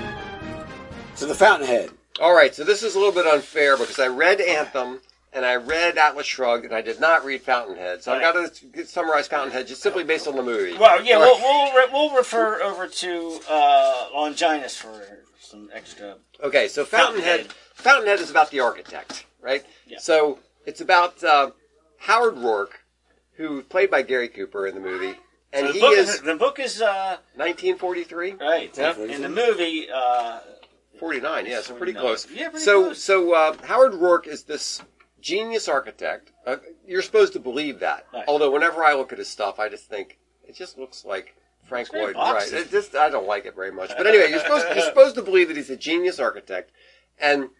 So 1.16 1.26
the 1.26 1.34
Fountainhead. 1.34 1.90
All 2.20 2.32
right, 2.32 2.54
so 2.54 2.62
this 2.62 2.84
is 2.84 2.94
a 2.94 2.98
little 3.00 3.12
bit 3.12 3.26
unfair 3.26 3.76
because 3.76 3.98
I 3.98 4.06
read 4.06 4.40
Anthem 4.40 5.00
and 5.32 5.44
I 5.44 5.56
read 5.56 5.98
Atlas 5.98 6.28
Shrugged 6.28 6.64
and 6.64 6.72
I 6.72 6.80
did 6.80 7.00
not 7.00 7.24
read 7.24 7.42
Fountainhead. 7.42 8.04
So 8.04 8.12
I've 8.12 8.22
got 8.22 8.54
to 8.54 8.86
summarize 8.86 9.26
Fountainhead 9.26 9.66
just 9.66 9.82
simply 9.82 10.04
based 10.04 10.28
on 10.28 10.36
the 10.36 10.44
movie. 10.44 10.78
Well, 10.78 11.04
yeah, 11.04 11.16
All 11.16 11.22
we'll 11.22 11.40
we'll, 11.40 11.74
re- 11.74 11.92
we'll 11.92 12.16
refer 12.16 12.62
over 12.62 12.86
to 12.86 13.40
uh, 13.50 14.10
Longinus 14.14 14.76
for 14.76 15.02
some 15.40 15.68
extra. 15.74 16.18
Okay, 16.44 16.68
so 16.68 16.84
Fountainhead. 16.84 17.40
Fountainhead. 17.40 17.52
Fountainhead 17.74 18.20
is 18.20 18.30
about 18.30 18.52
the 18.52 18.60
architect, 18.60 19.26
right? 19.40 19.64
Yeah. 19.88 19.98
So 19.98 20.38
it's 20.66 20.82
about 20.82 21.24
uh, 21.24 21.50
Howard 21.98 22.36
Roark, 22.36 22.74
who 23.32 23.64
played 23.64 23.90
by 23.90 24.02
Gary 24.02 24.28
Cooper 24.28 24.68
in 24.68 24.76
the 24.76 24.80
movie, 24.80 25.18
and 25.56 25.66
So 25.66 25.66
the 25.68 25.72
he 25.72 25.80
book 25.80 25.92
is 25.96 26.08
is 26.14 26.20
the 26.22 26.34
book 26.36 26.58
is 26.58 26.82
uh, 26.82 27.16
1943, 27.34 28.32
right 28.34 28.76
Yeah. 28.76 28.96
in 28.96 29.22
the 29.22 29.28
movie. 29.28 29.88
Uh, 29.92 30.40
49. 30.98 31.44
Yeah, 31.46 31.60
so 31.60 31.74
pretty 31.74 31.92
49. 31.92 32.00
close. 32.02 32.26
Yeah, 32.30 32.48
pretty 32.48 32.64
so 32.64 32.84
close. 32.84 33.02
so 33.02 33.32
uh, 33.34 33.56
Howard 33.66 33.92
Roark 33.92 34.26
is 34.26 34.44
this 34.44 34.80
genius 35.20 35.68
architect. 35.68 36.32
Uh, 36.46 36.56
you're 36.86 37.02
supposed 37.02 37.32
to 37.34 37.38
believe 37.40 37.80
that. 37.80 38.06
Right. 38.14 38.24
Although 38.28 38.50
whenever 38.50 38.82
I 38.84 38.94
look 38.94 39.12
at 39.12 39.18
his 39.18 39.28
stuff, 39.28 39.58
I 39.58 39.68
just 39.68 39.84
think 39.90 40.18
it 40.48 40.54
just 40.56 40.78
looks 40.78 41.04
like 41.04 41.34
Frank 41.68 41.92
Lloyd 41.92 42.14
Wright. 42.16 42.42
boxy. 42.42 42.52
It 42.54 42.70
just 42.70 42.94
I 42.94 43.10
don't 43.10 43.26
like 43.26 43.44
it 43.44 43.54
very 43.54 43.72
much. 43.72 43.90
But 43.96 44.06
anyway, 44.06 44.30
you're 44.30 44.38
supposed 44.40 44.66
you're 44.74 44.84
supposed 44.84 45.16
to 45.16 45.22
believe 45.22 45.48
that 45.48 45.56
he's 45.56 45.68
a 45.70 45.76
genius 45.76 46.18
architect, 46.18 46.70
and 47.18 47.50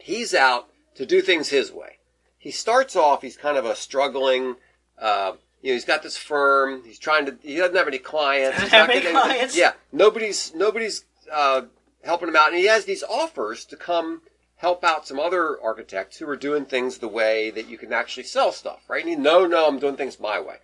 he's 0.00 0.34
out 0.34 0.68
to 0.94 1.04
do 1.06 1.20
things 1.20 1.48
his 1.48 1.70
way. 1.72 1.98
He 2.38 2.50
starts 2.50 2.94
off, 2.96 3.22
he's 3.22 3.36
kind 3.36 3.56
of 3.58 3.64
a 3.66 3.74
struggling, 3.74 4.54
uh, 4.98 5.32
you 5.66 5.72
know, 5.72 5.74
he's 5.74 5.84
got 5.84 6.02
this 6.04 6.16
firm. 6.16 6.82
He's 6.84 6.98
trying 6.98 7.26
to, 7.26 7.36
he 7.42 7.56
doesn't 7.56 7.74
have 7.74 7.88
any 7.88 7.98
clients. 7.98 8.60
He's 8.60 8.70
Doesn't 8.70 8.78
have 8.78 8.86
not 8.88 8.94
any 8.94 9.02
getting 9.02 9.20
clients? 9.20 9.56
Yeah, 9.56 9.72
nobody's, 9.90 10.54
nobody's, 10.54 11.04
uh, 11.32 11.62
helping 12.04 12.28
him 12.28 12.36
out. 12.36 12.48
And 12.50 12.56
he 12.58 12.66
has 12.66 12.84
these 12.84 13.02
offers 13.02 13.64
to 13.66 13.76
come 13.76 14.22
help 14.58 14.84
out 14.84 15.08
some 15.08 15.18
other 15.18 15.60
architects 15.60 16.18
who 16.18 16.28
are 16.28 16.36
doing 16.36 16.64
things 16.66 16.98
the 16.98 17.08
way 17.08 17.50
that 17.50 17.68
you 17.68 17.76
can 17.78 17.92
actually 17.92 18.22
sell 18.22 18.52
stuff, 18.52 18.80
right? 18.88 19.00
And 19.04 19.10
he, 19.10 19.16
no, 19.16 19.44
no, 19.44 19.66
I'm 19.66 19.80
doing 19.80 19.96
things 19.96 20.20
my 20.20 20.38
way. 20.40 20.56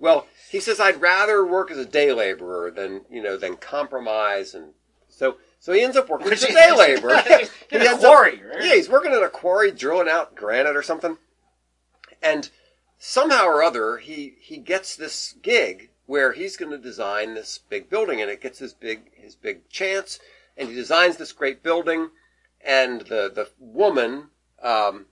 Well, 0.00 0.26
he 0.50 0.58
says, 0.58 0.80
I'd 0.80 1.00
rather 1.00 1.46
work 1.46 1.70
as 1.70 1.78
a 1.78 1.84
day 1.86 2.12
laborer 2.12 2.72
than, 2.72 3.02
you 3.08 3.22
know, 3.22 3.36
than 3.36 3.56
compromise. 3.56 4.54
And 4.54 4.72
so, 5.08 5.36
so 5.60 5.72
he 5.72 5.82
ends 5.82 5.96
up 5.96 6.08
working 6.08 6.32
as 6.32 6.42
a 6.42 6.48
day 6.52 6.72
laborer. 6.76 7.14
in 7.30 7.46
He 7.70 7.76
a 7.86 7.90
ends 7.92 8.02
up- 8.02 8.12
right? 8.12 8.40
yeah, 8.60 8.74
he's 8.74 8.88
working 8.88 9.12
in 9.12 9.22
a 9.22 9.28
quarry 9.28 9.70
drilling 9.70 10.08
out 10.08 10.34
granite 10.34 10.74
or 10.74 10.82
something. 10.82 11.16
And 12.20 12.50
somehow 13.04 13.44
or 13.44 13.64
other, 13.64 13.96
he, 13.96 14.34
he 14.38 14.58
gets 14.58 14.94
this 14.94 15.34
gig 15.42 15.90
where 16.06 16.32
he's 16.32 16.56
going 16.56 16.70
to 16.70 16.78
design 16.78 17.34
this 17.34 17.58
big 17.58 17.90
building 17.90 18.20
and 18.20 18.30
it 18.30 18.40
gets 18.40 18.60
his 18.60 18.72
big, 18.72 19.10
his 19.14 19.34
big 19.34 19.68
chance. 19.68 20.20
And 20.56 20.68
he 20.68 20.74
designs 20.76 21.16
this 21.16 21.32
great 21.32 21.64
building 21.64 22.10
and 22.64 23.00
the, 23.00 23.28
the 23.34 23.48
woman, 23.58 24.28
um, 24.62 25.06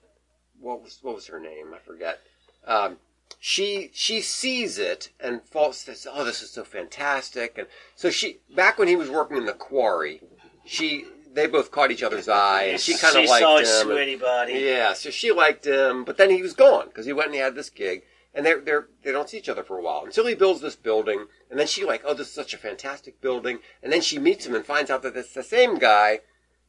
what 0.61 0.81
was, 0.81 1.01
what 1.03 1.17
was 1.17 1.27
her 1.27 1.41
name? 1.41 1.75
I 1.75 1.79
forget. 1.79 2.21
Um, 2.65 2.99
she, 3.41 3.91
she 3.93 4.21
sees 4.21 4.79
it 4.79 5.11
and 5.19 5.43
falls, 5.43 5.79
says, 5.79 6.07
oh, 6.09 6.25
this 6.25 6.43
is 6.43 6.51
so 6.51 6.63
fantastic. 6.63 7.59
And 7.59 7.67
so 7.97 8.09
she, 8.09 8.39
back 8.55 8.79
when 8.79 8.87
he 8.87 8.95
was 8.95 9.11
working 9.11 9.37
in 9.37 9.47
the 9.47 9.53
quarry, 9.53 10.21
she, 10.65 11.07
they 11.33 11.47
both 11.47 11.71
caught 11.71 11.91
each 11.91 12.03
other's 12.03 12.29
eye 12.29 12.65
and 12.65 12.81
she 12.81 12.97
kind 12.97 13.17
of 13.17 13.25
liked 13.27 13.43
saw 13.43 13.57
him. 13.57 13.61
his 13.61 13.71
and- 13.81 13.91
sweaty 13.91 14.17
body. 14.17 14.53
yeah, 14.55 14.93
so 14.93 15.11
she 15.11 15.31
liked 15.33 15.67
him, 15.67 16.05
but 16.05 16.17
then 16.17 16.31
he 16.31 16.43
was 16.43 16.55
gone 16.55 16.87
because 16.89 17.07
he 17.07 17.13
went 17.13 17.27
and 17.27 17.35
he 17.35 17.41
had 17.41 17.55
this 17.55 17.71
gig, 17.71 18.03
and 18.35 18.45
they're 18.45 18.61
they're 18.61 18.89
they 19.03 19.13
don't 19.13 19.29
see 19.29 19.39
each 19.39 19.49
other 19.49 19.63
for 19.63 19.79
a 19.79 19.83
while 19.83 20.03
until 20.05 20.27
he 20.27 20.35
builds 20.35 20.61
this 20.61 20.77
building, 20.77 21.27
and 21.51 21.59
then 21.59 21.67
she 21.67 21.85
like, 21.85 22.03
oh, 22.05 22.15
this 22.15 22.29
is 22.29 22.35
such 22.35 22.55
a 22.55 22.59
fantastic 22.59 23.21
building, 23.21 23.59
and 23.83 23.93
then 23.93 24.01
she 24.01 24.19
meets 24.19 24.47
him 24.47 24.55
and 24.55 24.65
finds 24.65 24.91
out 24.91 25.03
that 25.03 25.17
it's 25.17 25.35
the 25.35 25.43
same 25.43 25.79
guy 25.79 26.21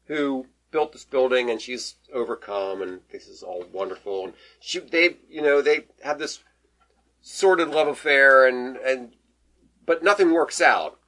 who 0.05 0.45
built 0.72 0.93
this 0.93 1.05
building, 1.05 1.49
and 1.49 1.59
she's 1.62 1.95
overcome, 2.14 2.82
and 2.82 3.01
this 3.12 3.28
is 3.28 3.43
all 3.43 3.66
wonderful, 3.72 4.26
and 4.26 4.34
she 4.59 4.80
they 4.80 5.18
you 5.30 5.41
know 5.41 5.62
they 5.62 5.86
have 6.03 6.20
this 6.20 6.39
sordid 7.22 7.70
love 7.70 7.88
affair, 7.88 8.47
and 8.47 8.78
and 8.78 9.14
but 9.86 10.03
nothing 10.03 10.32
works 10.32 10.62
out. 10.62 10.99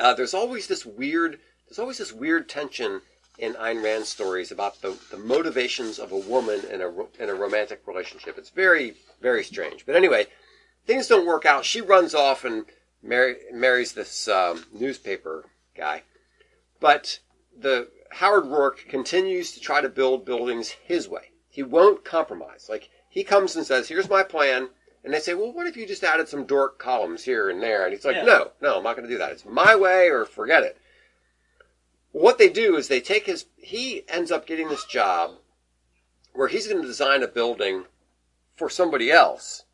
Uh, 0.00 0.12
there's 0.14 0.34
always 0.34 0.66
this 0.66 0.84
weird 0.84 1.38
there's 1.72 1.78
always 1.78 1.96
this 1.96 2.12
weird 2.12 2.50
tension 2.50 3.00
in 3.38 3.54
Ayn 3.54 3.82
Rand 3.82 4.04
stories 4.04 4.52
about 4.52 4.82
the, 4.82 4.94
the 5.10 5.16
motivations 5.16 5.98
of 5.98 6.12
a 6.12 6.18
woman 6.18 6.60
in 6.70 6.82
a 6.82 6.90
in 7.18 7.30
a 7.30 7.34
romantic 7.34 7.86
relationship. 7.86 8.36
It's 8.36 8.50
very 8.50 8.92
very 9.22 9.42
strange. 9.42 9.86
But 9.86 9.96
anyway, 9.96 10.26
things 10.86 11.06
don't 11.06 11.26
work 11.26 11.46
out. 11.46 11.64
She 11.64 11.80
runs 11.80 12.14
off 12.14 12.44
and 12.44 12.66
marry, 13.02 13.36
marries 13.54 13.94
this 13.94 14.28
um, 14.28 14.66
newspaper 14.70 15.46
guy. 15.74 16.02
But 16.78 17.20
the 17.58 17.88
Howard 18.10 18.44
Roark 18.44 18.86
continues 18.90 19.52
to 19.52 19.60
try 19.60 19.80
to 19.80 19.88
build 19.88 20.26
buildings 20.26 20.68
his 20.68 21.08
way. 21.08 21.30
He 21.48 21.62
won't 21.62 22.04
compromise. 22.04 22.66
Like 22.68 22.90
he 23.08 23.24
comes 23.24 23.56
and 23.56 23.64
says, 23.64 23.88
"Here's 23.88 24.10
my 24.10 24.22
plan." 24.24 24.68
And 25.04 25.14
they 25.14 25.20
say, 25.20 25.34
well, 25.34 25.52
what 25.52 25.66
if 25.66 25.76
you 25.76 25.84
just 25.84 26.04
added 26.04 26.28
some 26.28 26.44
Doric 26.44 26.78
columns 26.78 27.24
here 27.24 27.50
and 27.50 27.60
there? 27.60 27.84
And 27.84 27.92
he's 27.92 28.04
like, 28.04 28.14
Yeah. 28.14 28.22
no, 28.22 28.52
no, 28.60 28.76
I'm 28.76 28.84
not 28.84 28.94
going 28.94 29.08
to 29.08 29.12
do 29.12 29.18
that. 29.18 29.32
It's 29.32 29.44
my 29.44 29.74
way 29.74 30.08
or 30.08 30.24
forget 30.24 30.62
it 30.62 30.78
what 32.12 32.38
they 32.38 32.48
do 32.48 32.76
is 32.76 32.88
they 32.88 33.00
take 33.00 33.26
his 33.26 33.46
he 33.56 34.04
ends 34.08 34.30
up 34.30 34.46
getting 34.46 34.68
this 34.68 34.84
job 34.84 35.32
where 36.34 36.48
he's 36.48 36.66
going 36.68 36.80
to 36.80 36.86
design 36.88 37.22
a 37.22 37.28
building 37.28 37.84
for 38.56 38.68
somebody 38.70 39.10
else 39.10 39.64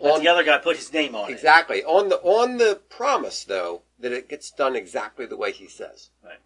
But 0.00 0.20
the 0.20 0.28
other 0.28 0.44
guy 0.44 0.58
put 0.58 0.76
his 0.76 0.92
name 0.92 1.14
on 1.14 1.30
it. 1.30 1.34
exactly 1.34 1.82
on 1.84 2.08
the 2.08 2.16
on 2.16 2.58
the 2.58 2.80
promise 2.88 3.44
though 3.44 3.82
that 3.98 4.12
it 4.12 4.28
gets 4.28 4.50
done 4.50 4.76
exactly 4.76 5.26
the 5.26 5.36
way 5.36 5.52
he 5.52 5.66
says 5.68 6.10
Right. 6.24 6.38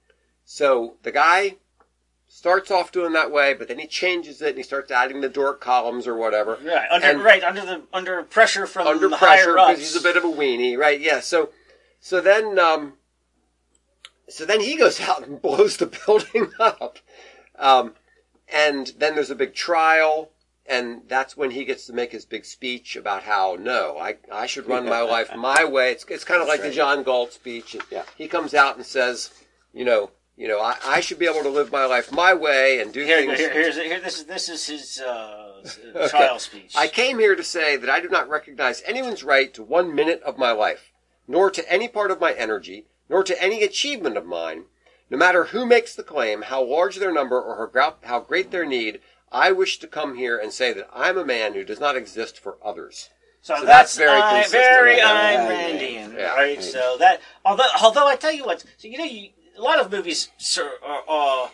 so 0.44 0.96
the 1.02 1.10
guy 1.12 1.56
starts 2.28 2.70
off 2.70 2.92
doing 2.92 3.12
that 3.14 3.32
way 3.32 3.54
but 3.54 3.66
then 3.66 3.78
he 3.78 3.86
changes 3.88 4.40
it 4.40 4.50
and 4.50 4.56
he 4.58 4.62
starts 4.62 4.90
adding 4.92 5.20
the 5.20 5.28
Doric 5.28 5.58
columns 5.60 6.06
or 6.06 6.16
whatever 6.16 6.58
Right, 6.62 6.88
under 6.90 7.06
And- 7.08 7.24
right 7.24 7.42
under 7.42 7.62
the 7.62 7.82
under 7.92 8.22
pressure 8.22 8.66
from 8.66 8.86
under 8.86 9.08
the 9.08 9.16
pressure 9.16 9.54
because 9.54 9.78
he's 9.78 9.96
a 9.96 10.00
bit 10.02 10.16
of 10.16 10.24
a 10.24 10.28
weenie, 10.28 10.76
right? 10.78 11.00
Yeah. 11.00 11.18
So, 11.20 11.50
so 12.00 12.20
then, 12.20 12.56
um, 12.58 12.94
so 14.30 14.44
then 14.46 14.60
he 14.60 14.76
goes 14.76 15.00
out 15.08 15.26
and 15.26 15.40
blows 15.42 15.76
the 15.76 15.86
building 15.86 16.50
up, 16.58 16.98
um, 17.58 17.94
and 18.52 18.92
then 18.98 19.14
there's 19.14 19.30
a 19.30 19.34
big 19.34 19.54
trial, 19.54 20.30
and 20.66 21.02
that's 21.08 21.36
when 21.36 21.50
he 21.50 21.64
gets 21.64 21.86
to 21.86 21.92
make 21.92 22.12
his 22.12 22.24
big 22.24 22.44
speech 22.44 22.96
about 22.96 23.24
how 23.24 23.56
no, 23.60 23.98
I 23.98 24.16
I 24.32 24.46
should 24.46 24.66
run 24.66 24.86
my 24.86 25.00
life 25.02 25.30
my 25.36 25.64
way. 25.64 25.92
It's 25.92 26.04
it's 26.08 26.24
kind 26.24 26.40
of 26.42 26.48
like 26.48 26.60
That's 26.60 26.70
the. 26.74 26.76
John 26.76 27.02
Galt 27.02 27.32
speech. 27.32 27.76
Yeah. 27.90 28.04
He 28.16 28.28
comes 28.28 28.54
out 28.54 28.76
and 28.76 28.86
says, 28.86 29.30
you 29.72 29.84
know. 29.84 30.10
You 30.36 30.48
know, 30.48 30.58
I, 30.58 30.76
I 30.86 31.00
should 31.00 31.18
be 31.18 31.26
able 31.26 31.42
to 31.42 31.50
live 31.50 31.70
my 31.70 31.84
life 31.84 32.10
my 32.10 32.32
way 32.32 32.80
and 32.80 32.94
do 32.94 33.04
Here, 33.04 33.18
things. 33.18 33.38
here, 33.38 33.52
here's 33.52 33.76
here. 33.76 34.00
This 34.00 34.20
is 34.20 34.24
this 34.24 34.48
is 34.48 34.66
his 34.66 34.98
uh, 34.98 35.62
Okay. 35.94 36.08
trial 36.08 36.38
speech. 36.38 36.72
I 36.74 36.88
came 36.88 37.18
here 37.18 37.36
to 37.36 37.44
say 37.44 37.76
that 37.76 37.90
I 37.90 38.00
do 38.00 38.08
not 38.08 38.26
recognize 38.26 38.80
anyone's 38.86 39.22
right 39.22 39.52
to 39.52 39.62
one 39.62 39.94
minute 39.94 40.22
of 40.22 40.38
my 40.38 40.52
life, 40.52 40.92
nor 41.28 41.50
to 41.50 41.70
any 41.70 41.88
part 41.88 42.10
of 42.10 42.22
my 42.22 42.32
energy, 42.32 42.86
nor 43.10 43.22
to 43.24 43.42
any 43.42 43.62
achievement 43.62 44.16
of 44.16 44.24
mine. 44.24 44.64
No 45.10 45.18
matter 45.18 45.46
who 45.46 45.66
makes 45.66 45.94
the 45.94 46.04
claim, 46.04 46.42
how 46.42 46.62
large 46.62 46.96
their 46.96 47.12
number, 47.12 47.38
or 47.38 47.70
how 48.04 48.20
great 48.20 48.52
their 48.52 48.64
need, 48.64 49.00
I 49.32 49.50
wish 49.50 49.78
to 49.80 49.88
come 49.88 50.16
here 50.16 50.38
and 50.38 50.52
say 50.52 50.72
that 50.72 50.88
I'm 50.92 51.18
a 51.18 51.24
man 51.24 51.54
who 51.54 51.64
does 51.64 51.80
not 51.80 51.96
exist 51.96 52.38
for 52.38 52.56
others. 52.64 53.10
So, 53.42 53.56
So 53.56 53.64
that's, 53.64 53.96
that's 53.96 53.98
very 53.98 54.20
consistent. 54.20 54.62
very 54.62 54.94
Ayn 54.94 54.98
yeah, 54.98 55.50
Randian, 55.50 56.14
yeah. 56.14 56.34
right? 56.34 56.62
So 56.62 56.96
that 56.98 57.20
although 57.44 57.64
although 57.82 58.06
I 58.06 58.16
tell 58.16 58.32
you 58.32 58.44
what, 58.44 58.64
so 58.76 58.86
you 58.86 58.98
know, 58.98 59.04
you, 59.04 59.30
a 59.56 59.62
lot 59.62 59.80
of 59.80 59.90
movies 59.90 60.30
sir, 60.36 60.70
are, 60.84 61.02
are 61.08 61.50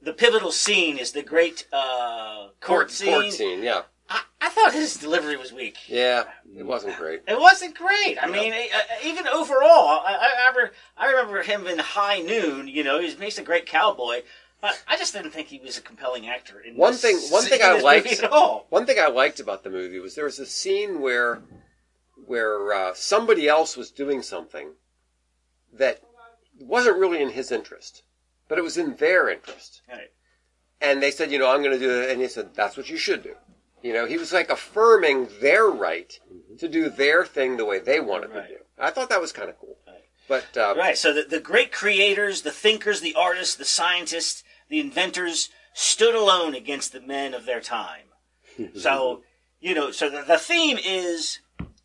the 0.00 0.12
pivotal 0.12 0.52
scene 0.52 0.96
is 0.96 1.12
the 1.12 1.22
great 1.22 1.66
uh, 1.72 2.48
court, 2.60 2.90
scene. 2.90 3.12
Court 3.12 3.32
scene, 3.32 3.62
yeah, 3.62 3.82
I, 4.08 4.20
I 4.40 4.48
thought 4.48 4.72
his 4.82 4.96
delivery 4.96 5.36
was 5.36 5.52
weak. 5.52 5.76
yeah, 5.88 6.24
it 6.56 6.64
wasn't 6.66 6.96
great. 6.96 7.22
It 7.28 7.38
wasn't 7.38 7.74
great. 7.76 8.16
I 8.22 8.26
mean, 8.26 8.52
uh, 8.52 8.78
even 9.04 9.26
overall, 9.28 10.00
I, 10.06 10.16
I, 10.20 10.44
I, 10.44 10.48
remember, 10.48 10.72
I 10.96 11.06
remember 11.10 11.42
him 11.42 11.66
in 11.66 11.78
High 11.78 12.20
Noon. 12.20 12.68
You 12.68 12.84
know, 12.84 13.00
he's 13.00 13.18
makes 13.18 13.38
a 13.38 13.42
great 13.42 13.66
cowboy. 13.66 14.22
But 14.60 14.82
I 14.88 14.96
just 14.96 15.12
didn't 15.12 15.30
think 15.30 15.46
he 15.46 15.60
was 15.60 15.78
a 15.78 15.80
compelling 15.82 16.26
actor. 16.28 16.58
In 16.58 16.74
One 16.76 16.90
this- 16.92 17.02
thing- 17.02 17.18
one 17.32 17.44
thing 17.44 17.60
in 17.60 17.66
I 17.66 17.74
this 17.74 17.82
liked- 17.84 18.22
at 18.24 18.32
all. 18.32 18.66
One 18.70 18.86
thing 18.86 18.98
I 18.98 19.06
liked 19.06 19.38
about 19.38 19.62
the 19.62 19.70
movie 19.70 20.00
was 20.00 20.16
there 20.16 20.24
was 20.24 20.40
a 20.40 20.46
scene 20.46 21.00
where 21.00 21.42
where 22.26 22.72
uh, 22.72 22.92
somebody 22.94 23.48
else 23.48 23.76
was 23.76 23.90
doing 23.92 24.20
something 24.22 24.70
that 25.72 26.02
wasn't 26.60 26.98
really 26.98 27.22
in 27.22 27.30
his 27.30 27.52
interest, 27.52 28.02
but 28.48 28.58
it 28.58 28.62
was 28.62 28.76
in 28.76 28.96
their 28.96 29.28
interest. 29.28 29.82
Right. 29.88 30.10
and 30.80 31.00
they 31.02 31.10
said, 31.12 31.30
you 31.30 31.38
know, 31.38 31.48
I'm 31.50 31.62
going 31.62 31.78
to 31.78 31.84
do 31.84 32.02
it, 32.02 32.10
and 32.10 32.20
he 32.20 32.26
said, 32.28 32.54
that's 32.54 32.76
what 32.76 32.90
you 32.90 32.96
should 32.96 33.22
do. 33.22 33.34
You 33.82 33.92
know, 33.92 34.06
he 34.06 34.16
was 34.16 34.32
like 34.32 34.50
affirming 34.50 35.28
their 35.40 35.66
right 35.66 36.18
to 36.58 36.68
do 36.68 36.88
their 36.90 37.24
thing 37.24 37.56
the 37.56 37.64
way 37.64 37.78
they 37.78 38.00
wanted 38.00 38.30
Right. 38.30 38.48
to 38.48 38.54
do. 38.54 38.60
I 38.78 38.90
thought 38.90 39.08
that 39.10 39.20
was 39.20 39.32
kind 39.32 39.48
of 39.48 39.58
cool. 39.58 39.76
Right. 39.86 40.04
But 40.28 40.56
um, 40.56 40.76
Right. 40.78 40.98
So 40.98 41.12
the, 41.12 41.22
the 41.22 41.40
great 41.40 41.72
creators, 41.72 42.42
the 42.42 42.50
thinkers, 42.50 43.00
the 43.00 43.14
artists, 43.14 43.54
the 43.54 43.64
scientists, 43.64 44.42
the 44.68 44.80
inventors 44.80 45.50
stood 45.74 46.14
alone 46.14 46.54
against 46.54 46.92
the 46.92 47.00
men 47.00 47.34
of 47.34 47.46
their 47.46 47.60
time. 47.60 48.06
so, 48.76 49.22
you 49.60 49.74
know, 49.74 49.90
so 49.92 50.10
the, 50.10 50.22
the 50.22 50.38
theme 50.38 50.78
is 50.84 51.38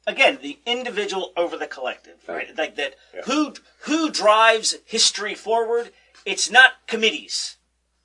again 0.08 0.40
the 0.42 0.60
individual 0.66 1.32
over 1.38 1.58
the 1.58 1.68
collective, 1.68 2.18
right? 2.28 2.48
Like 2.58 2.76
that. 2.76 2.96
Who 3.26 3.54
who 3.82 4.10
drives 4.10 4.78
history 4.86 5.36
forward? 5.36 5.92
It's 6.26 6.50
not 6.50 6.72
committees, 6.88 7.58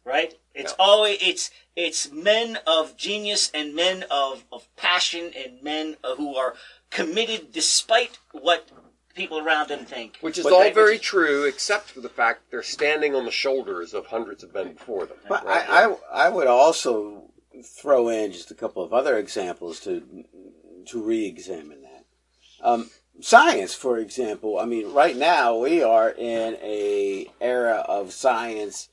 right? 0.08 0.34
It's 0.54 0.74
No. 0.78 0.84
always 0.84 1.18
it's 1.22 1.50
it's 1.76 2.10
men 2.10 2.58
of 2.66 2.96
genius 2.96 3.50
and 3.54 3.74
men 3.74 4.04
of, 4.10 4.44
of 4.50 4.66
passion 4.76 5.30
and 5.36 5.62
men 5.62 5.96
uh, 6.02 6.16
who 6.16 6.34
are 6.34 6.54
committed 6.90 7.52
despite 7.52 8.18
what 8.32 8.68
people 9.14 9.38
around 9.38 9.68
them 9.68 9.84
think. 9.84 10.16
which 10.20 10.38
is 10.38 10.44
But 10.44 10.52
all 10.52 10.60
they- 10.60 10.72
very 10.72 10.98
true, 10.98 11.44
except 11.44 11.90
for 11.90 12.00
the 12.00 12.08
fact 12.08 12.50
they're 12.50 12.62
standing 12.62 13.14
on 13.14 13.24
the 13.24 13.30
shoulders 13.30 13.94
of 13.94 14.06
hundreds 14.06 14.42
of 14.42 14.52
men 14.54 14.72
before 14.72 15.06
them. 15.06 15.18
But 15.28 15.44
right? 15.44 15.68
I, 15.68 15.84
I, 15.90 15.96
I 16.26 16.28
would 16.30 16.46
also 16.46 17.30
throw 17.62 18.08
in 18.08 18.32
just 18.32 18.50
a 18.50 18.54
couple 18.54 18.82
of 18.82 18.92
other 18.92 19.16
examples 19.18 19.80
to 19.80 20.24
to 20.86 21.02
re-examine 21.02 21.82
that. 21.82 22.04
Um, 22.62 22.90
science, 23.20 23.74
for 23.74 23.98
example. 23.98 24.58
I 24.58 24.64
mean, 24.64 24.90
right 24.92 25.16
now 25.16 25.56
we 25.58 25.82
are 25.82 26.10
in 26.10 26.54
a 26.62 27.26
era 27.40 27.84
of 27.86 28.12
science 28.12 28.88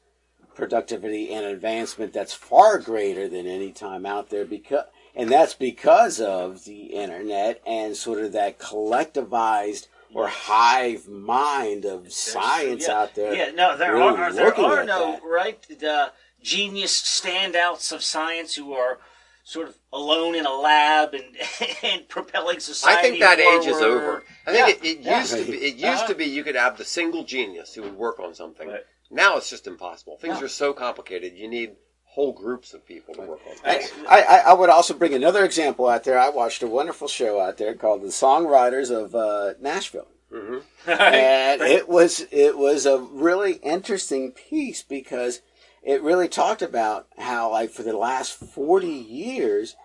productivity 0.56 1.34
and 1.34 1.46
advancement 1.46 2.14
that's 2.14 2.34
far 2.34 2.80
greater 2.80 3.28
than 3.28 3.46
any 3.46 3.72
time 3.72 4.06
out 4.06 4.30
there 4.30 4.46
because 4.46 4.86
and 5.16 5.30
that's 5.30 5.54
because 5.54 6.20
of 6.20 6.66
the 6.66 6.88
internet 6.88 7.62
and 7.66 7.96
sort 7.96 8.20
of 8.24 8.32
that 8.34 8.60
collectivized 8.60 9.88
or 10.14 10.28
hive 10.28 11.08
mind 11.08 11.86
of 11.86 12.12
science 12.12 12.88
yeah, 12.88 12.94
out 13.00 13.16
there. 13.16 13.34
Yeah, 13.34 13.52
no, 13.52 13.78
there 13.78 13.94
really 13.94 14.18
are 14.18 14.34
there 14.34 14.58
are 14.58 14.84
no 14.86 15.14
that. 15.14 15.22
right 15.24 15.62
the 15.80 16.12
genius 16.42 17.02
standouts 17.02 17.92
of 17.92 18.04
science 18.04 18.56
who 18.56 18.74
are 18.74 19.00
sort 19.44 19.68
of 19.68 19.78
alone 19.94 20.36
in 20.36 20.46
a 20.46 20.54
lab 20.54 21.14
and 21.14 21.24
and 21.84 22.08
propelling 22.10 22.60
society. 22.60 22.98
I 22.98 23.02
think 23.02 23.20
that 23.20 23.40
age 23.40 23.68
is 23.68 23.78
over. 23.82 24.24
I 24.48 24.52
think 24.52 24.68
Yeah, 24.84 24.90
it, 24.90 24.98
it 24.98 25.04
yeah. 25.04 25.20
used 25.20 25.38
to 25.38 25.46
be. 25.46 25.58
It 25.58 25.76
used 25.76 25.86
Uh-huh. 25.86 26.08
to 26.08 26.16
be 26.16 26.26
you 26.26 26.44
could 26.44 26.56
have 26.56 26.78
the 26.78 26.86
single 26.86 27.24
genius 27.24 27.74
who 27.74 27.82
would 27.84 27.96
work 27.98 28.20
on 28.20 28.34
something. 28.34 28.68
Right. 28.70 28.82
Now 29.10 29.38
it's 29.38 29.50
just 29.50 29.68
impossible. 29.68 30.18
Things 30.18 30.40
Yeah. 30.40 30.46
are 30.46 30.50
so 30.50 30.74
complicated. 30.74 31.34
You 31.36 31.48
need 31.48 31.76
whole 32.06 32.32
groups 32.32 32.74
of 32.74 32.86
people 32.86 33.14
to 33.16 33.22
work 33.22 33.42
on 33.46 33.56
I, 33.66 33.78
things. 33.80 33.92
I, 34.08 34.22
I 34.48 34.54
would 34.54 34.70
also 34.70 34.94
bring 34.94 35.14
another 35.14 35.44
example 35.44 35.88
out 35.88 36.04
there. 36.06 36.18
I 36.18 36.30
watched 36.30 36.64
a 36.64 36.68
wonderful 36.68 37.08
show 37.10 37.40
out 37.42 37.58
there 37.58 37.74
called 37.74 38.02
The 38.02 38.08
Songwriters 38.08 38.90
of 38.90 39.14
uh, 39.14 39.54
Nashville. 39.62 40.08
hmm 40.32 40.60
and 40.88 41.62
it 41.62 41.88
was 41.90 42.26
it 42.32 42.58
was 42.58 42.86
a 42.86 42.98
really 43.00 43.54
interesting 43.64 44.32
piece 44.32 44.82
because 44.84 45.42
it 45.84 46.02
really 46.02 46.28
talked 46.28 46.62
about 46.62 47.08
how 47.18 47.52
like 47.52 47.70
for 47.70 47.84
the 47.84 47.96
last 47.98 48.34
40 48.34 48.88
years 48.88 49.76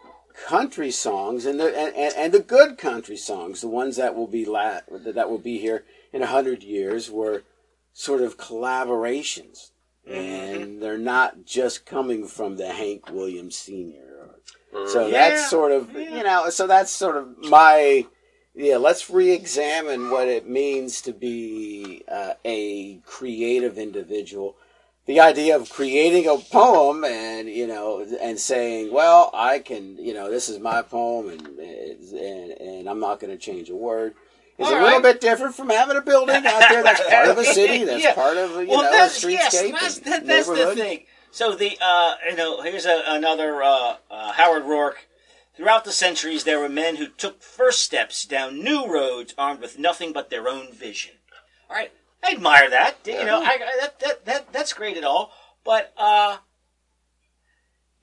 country 0.47 0.91
songs 0.91 1.45
and 1.47 1.59
the 1.61 1.67
and, 1.77 1.95
and, 1.97 2.15
and 2.17 2.33
the 2.33 2.41
good 2.41 2.79
country 2.79 3.17
songs 3.17 3.61
the 3.61 3.69
ones 3.69 3.97
that 3.97 4.15
will 4.15 4.27
be 4.27 4.45
la- 4.45 4.81
that 4.91 5.29
will 5.29 5.39
be 5.39 5.59
here 5.59 5.85
in 6.13 6.21
100 6.21 6.63
years 6.63 7.11
were 7.11 7.43
sort 8.01 8.23
of 8.23 8.37
collaborations 8.37 9.71
and 10.07 10.83
they're 10.83 10.99
not 10.99 11.45
just 11.45 11.85
coming 11.87 12.27
from 12.27 12.57
the 12.57 12.73
Hank 12.73 13.11
Williams 13.11 13.57
senior 13.57 14.31
so 14.87 15.07
Yeah, 15.07 15.11
that's 15.11 15.51
sort 15.51 15.73
of 15.73 15.93
yeah. 15.93 16.17
you 16.17 16.23
know 16.23 16.51
so 16.51 16.67
that's 16.67 16.91
sort 16.91 17.17
of 17.17 17.37
my 17.39 18.07
yeah, 18.55 18.77
let's 18.77 19.09
re-examine 19.09 20.11
what 20.11 20.29
it 20.29 20.49
means 20.49 21.01
to 21.03 21.13
be 21.13 22.03
uh, 22.09 22.35
a 22.45 22.97
creative 23.07 23.79
individual. 23.79 24.57
The 25.07 25.21
idea 25.21 25.57
of 25.57 25.71
creating 25.71 26.27
a 26.29 26.37
poem 26.37 27.05
and 27.05 27.49
you 27.49 27.67
know 27.67 28.07
and 28.21 28.39
saying, 28.39 28.93
"Well, 28.93 29.31
I 29.33 29.61
can," 29.61 29.97
you 29.99 30.15
know, 30.15 30.31
this 30.31 30.49
is 30.49 30.59
my 30.59 30.83
poem, 30.83 31.31
and 31.31 31.47
and, 31.59 32.51
and 32.51 32.89
I'm 32.89 33.01
not 33.01 33.19
going 33.19 33.33
to 33.33 33.39
change 33.39 33.71
a 33.71 33.75
word. 33.75 34.15
Is 34.61 34.67
All 34.67 34.75
a 34.75 34.77
little 34.77 34.89
right. 34.91 35.03
bit 35.03 35.21
different 35.23 35.55
from 35.55 35.71
having 35.71 35.97
a 35.97 36.03
building 36.03 36.37
out 36.37 36.69
there 36.69 36.83
that's 36.83 37.01
part 37.09 37.29
of 37.29 37.39
a 37.39 37.45
city, 37.45 37.83
that's 37.87 38.03
Yeah. 38.05 38.15
part 38.15 38.37
of 38.37 38.51
you 38.61 38.69
well, 38.69 38.83
know 38.83 38.91
a 38.91 38.93
that's, 38.93 39.25
streetscape, 39.25 39.71
yes, 39.71 39.81
that's, 39.81 39.99
that, 40.01 40.27
that's 40.27 40.49
the 40.49 40.75
thing. 40.75 41.05
So 41.31 41.55
the 41.55 41.79
uh, 41.81 42.17
you 42.29 42.37
know 42.37 42.61
here's 42.61 42.85
a, 42.85 43.03
another 43.07 43.63
uh, 43.63 43.97
uh, 44.11 44.33
Howard 44.33 44.65
Roark. 44.65 44.95
Throughout 45.57 45.85
the 45.85 45.93
centuries, 45.93 46.45
there 46.45 46.59
were 46.61 46.69
men 46.69 46.97
who 46.97 47.09
took 47.09 47.43
first 47.43 47.83
steps 47.83 48.25
down 48.25 48.63
new 48.63 48.87
roads, 48.87 49.35
armed 49.37 49.61
with 49.61 49.79
nothing 49.79 50.13
but 50.13 50.31
their 50.31 50.49
own 50.49 50.73
vision. 50.73 51.17
All 51.69 51.77
right, 51.77 51.93
I 52.23 52.33
admire 52.33 52.69
that. 52.71 52.97
You 53.07 53.25
know, 53.25 53.43
I, 53.43 53.47
I, 53.47 53.79
that, 53.81 54.01
that 54.01 54.25
that 54.27 54.53
that's 54.53 54.73
great 54.75 54.97
at 54.99 55.05
all. 55.05 55.33
But 55.65 55.93
uh, 55.97 56.39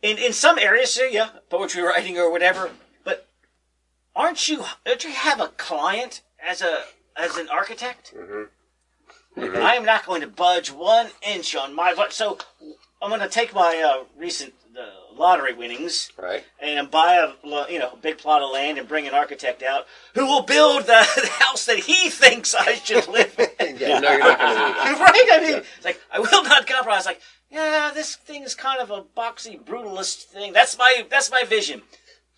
in 0.01 0.17
in 0.17 0.33
some 0.33 0.57
areas, 0.57 0.93
so 0.93 1.03
yeah, 1.03 1.29
poetry 1.49 1.83
writing 1.83 2.17
or 2.17 2.31
whatever. 2.31 2.71
But 3.03 3.27
aren't 4.15 4.47
you? 4.47 4.63
Don't 4.85 5.03
you 5.03 5.11
have 5.11 5.39
a 5.39 5.47
client 5.49 6.21
as 6.45 6.61
a 6.61 6.83
as 7.15 7.37
an 7.37 7.49
architect? 7.49 8.13
I 9.37 9.75
am 9.75 9.85
not 9.85 10.05
going 10.05 10.21
to 10.21 10.27
budge 10.27 10.71
one 10.71 11.07
inch 11.21 11.55
on 11.55 11.75
my. 11.75 11.93
So 12.09 12.39
I'm 13.01 13.09
going 13.09 13.21
to 13.21 13.29
take 13.29 13.53
my 13.53 13.83
uh, 13.85 14.05
recent 14.17 14.53
uh, 14.77 15.13
lottery 15.15 15.53
winnings 15.53 16.11
Right. 16.17 16.43
and 16.59 16.89
buy 16.89 17.15
a 17.15 17.33
you 17.71 17.79
know 17.79 17.91
a 17.93 17.97
big 17.97 18.17
plot 18.17 18.41
of 18.41 18.51
land 18.51 18.77
and 18.79 18.87
bring 18.87 19.07
an 19.07 19.13
architect 19.13 19.61
out 19.63 19.85
who 20.15 20.25
will 20.25 20.41
build 20.43 20.83
the, 20.83 21.07
the 21.21 21.29
house 21.43 21.65
that 21.65 21.77
he 21.79 22.09
thinks 22.09 22.55
I 22.55 22.75
should 22.75 23.07
live 23.07 23.35
in. 23.39 23.47
Yeah, 23.77 23.99
no, 23.99 24.09
you're 24.11 24.19
not 24.19 24.39
going 24.39 24.95
to 24.95 25.03
right? 25.03 25.27
I 25.33 25.39
mean, 25.43 25.57
it's 25.75 25.85
like 25.85 25.99
I 26.11 26.19
will 26.19 26.43
not 26.43 26.65
compromise. 26.65 27.05
Like, 27.05 27.21
yeah, 27.51 27.91
this 27.93 28.15
thing 28.15 28.41
is 28.43 28.55
kind 28.55 28.79
of 28.81 28.89
a 28.89 29.03
boxy 29.15 29.61
brutalist 29.63 30.23
thing. 30.25 30.51
That's 30.53 30.77
my 30.77 31.05
that's 31.11 31.29
my 31.29 31.43
vision. 31.43 31.81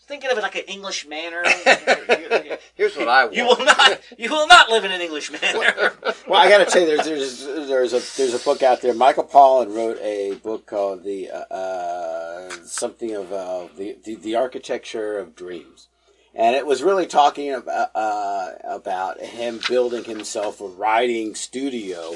Thinking 0.09 0.31
of 0.31 0.39
it 0.39 0.41
like 0.41 0.55
an 0.55 0.63
English 0.67 1.07
manor. 1.07 1.43
Here's 2.73 2.97
what 2.97 3.07
I 3.07 3.25
want. 3.25 3.35
you 3.35 3.45
will 3.45 3.63
not 3.63 4.01
you 4.17 4.31
will 4.31 4.47
not 4.47 4.67
live 4.67 4.83
in 4.83 4.91
an 4.91 5.01
English 5.01 5.31
manor. 5.31 5.93
Well, 6.27 6.39
I 6.39 6.49
got 6.49 6.57
to 6.57 6.65
tell 6.65 6.81
you, 6.81 6.87
there's 6.87 7.05
there's 7.05 7.45
there's 7.45 7.93
a 7.93 8.01
there's 8.17 8.33
a 8.33 8.39
book 8.43 8.63
out 8.63 8.81
there. 8.81 8.95
Michael 8.95 9.25
Pollan 9.25 9.75
wrote 9.75 9.99
a 10.01 10.33
book 10.41 10.65
called 10.65 11.03
the 11.03 11.29
uh, 11.29 11.53
uh, 11.53 12.49
something 12.65 13.15
of 13.15 13.31
uh, 13.31 13.67
the, 13.77 13.97
the 14.03 14.15
the 14.15 14.35
architecture 14.35 15.19
of 15.19 15.35
dreams, 15.35 15.89
and 16.33 16.55
it 16.55 16.65
was 16.65 16.81
really 16.81 17.05
talking 17.05 17.53
about 17.53 17.91
uh, 17.93 18.53
about 18.63 19.21
him 19.21 19.59
building 19.69 20.05
himself 20.05 20.59
a 20.59 20.65
writing 20.65 21.35
studio, 21.35 22.15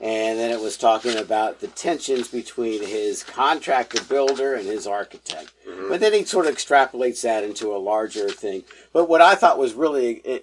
and 0.00 0.38
then 0.38 0.50
it 0.50 0.60
was 0.60 0.78
talking 0.78 1.16
about 1.16 1.60
the 1.60 1.68
tensions 1.68 2.28
between 2.28 2.82
his 2.82 3.22
contractor 3.22 4.02
builder 4.04 4.54
and 4.54 4.66
his 4.66 4.86
architect. 4.86 5.52
But 5.88 6.00
then 6.00 6.14
he 6.14 6.24
sort 6.24 6.46
of 6.46 6.54
extrapolates 6.54 7.22
that 7.22 7.44
into 7.44 7.74
a 7.74 7.78
larger 7.78 8.28
thing. 8.30 8.64
But 8.92 9.08
what 9.08 9.20
I 9.20 9.34
thought 9.34 9.58
was 9.58 9.74
really 9.74 10.22
eh, 10.24 10.38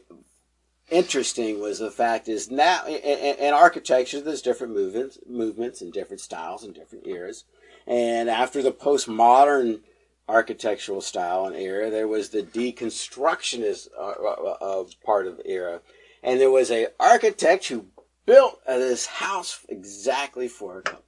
interesting 0.90 1.60
was 1.60 1.80
the 1.80 1.90
fact 1.90 2.28
is 2.28 2.50
now 2.52 2.86
in 2.86 3.54
architecture 3.54 4.22
there's 4.22 4.42
different 4.42 4.74
movements 4.74 5.18
movements 5.28 5.82
and 5.82 5.92
different 5.92 6.22
styles 6.22 6.64
and 6.64 6.74
different 6.74 7.06
eras 7.06 7.44
and 7.86 8.30
after 8.30 8.62
the 8.62 8.72
postmodern 8.72 9.82
architectural 10.30 11.02
style 11.02 11.46
and 11.46 11.58
era 11.58 11.90
there 11.90 12.08
was 12.08 12.30
the 12.30 12.42
deconstructionist 12.42 13.90
uh, 14.00 14.02
uh, 14.02 14.58
uh, 14.62 14.84
part 15.06 15.28
of 15.28 15.42
era 15.44 15.82
and 16.24 16.40
there 16.40 16.52
was 16.52 16.72
a 16.72 16.88
architect 17.02 17.68
who 17.68 17.86
built 18.28 18.64
this 18.68 19.08
house 19.08 19.66
exactly 19.68 20.48
for 20.48 20.78
a 20.78 20.84
couple. 20.84 21.04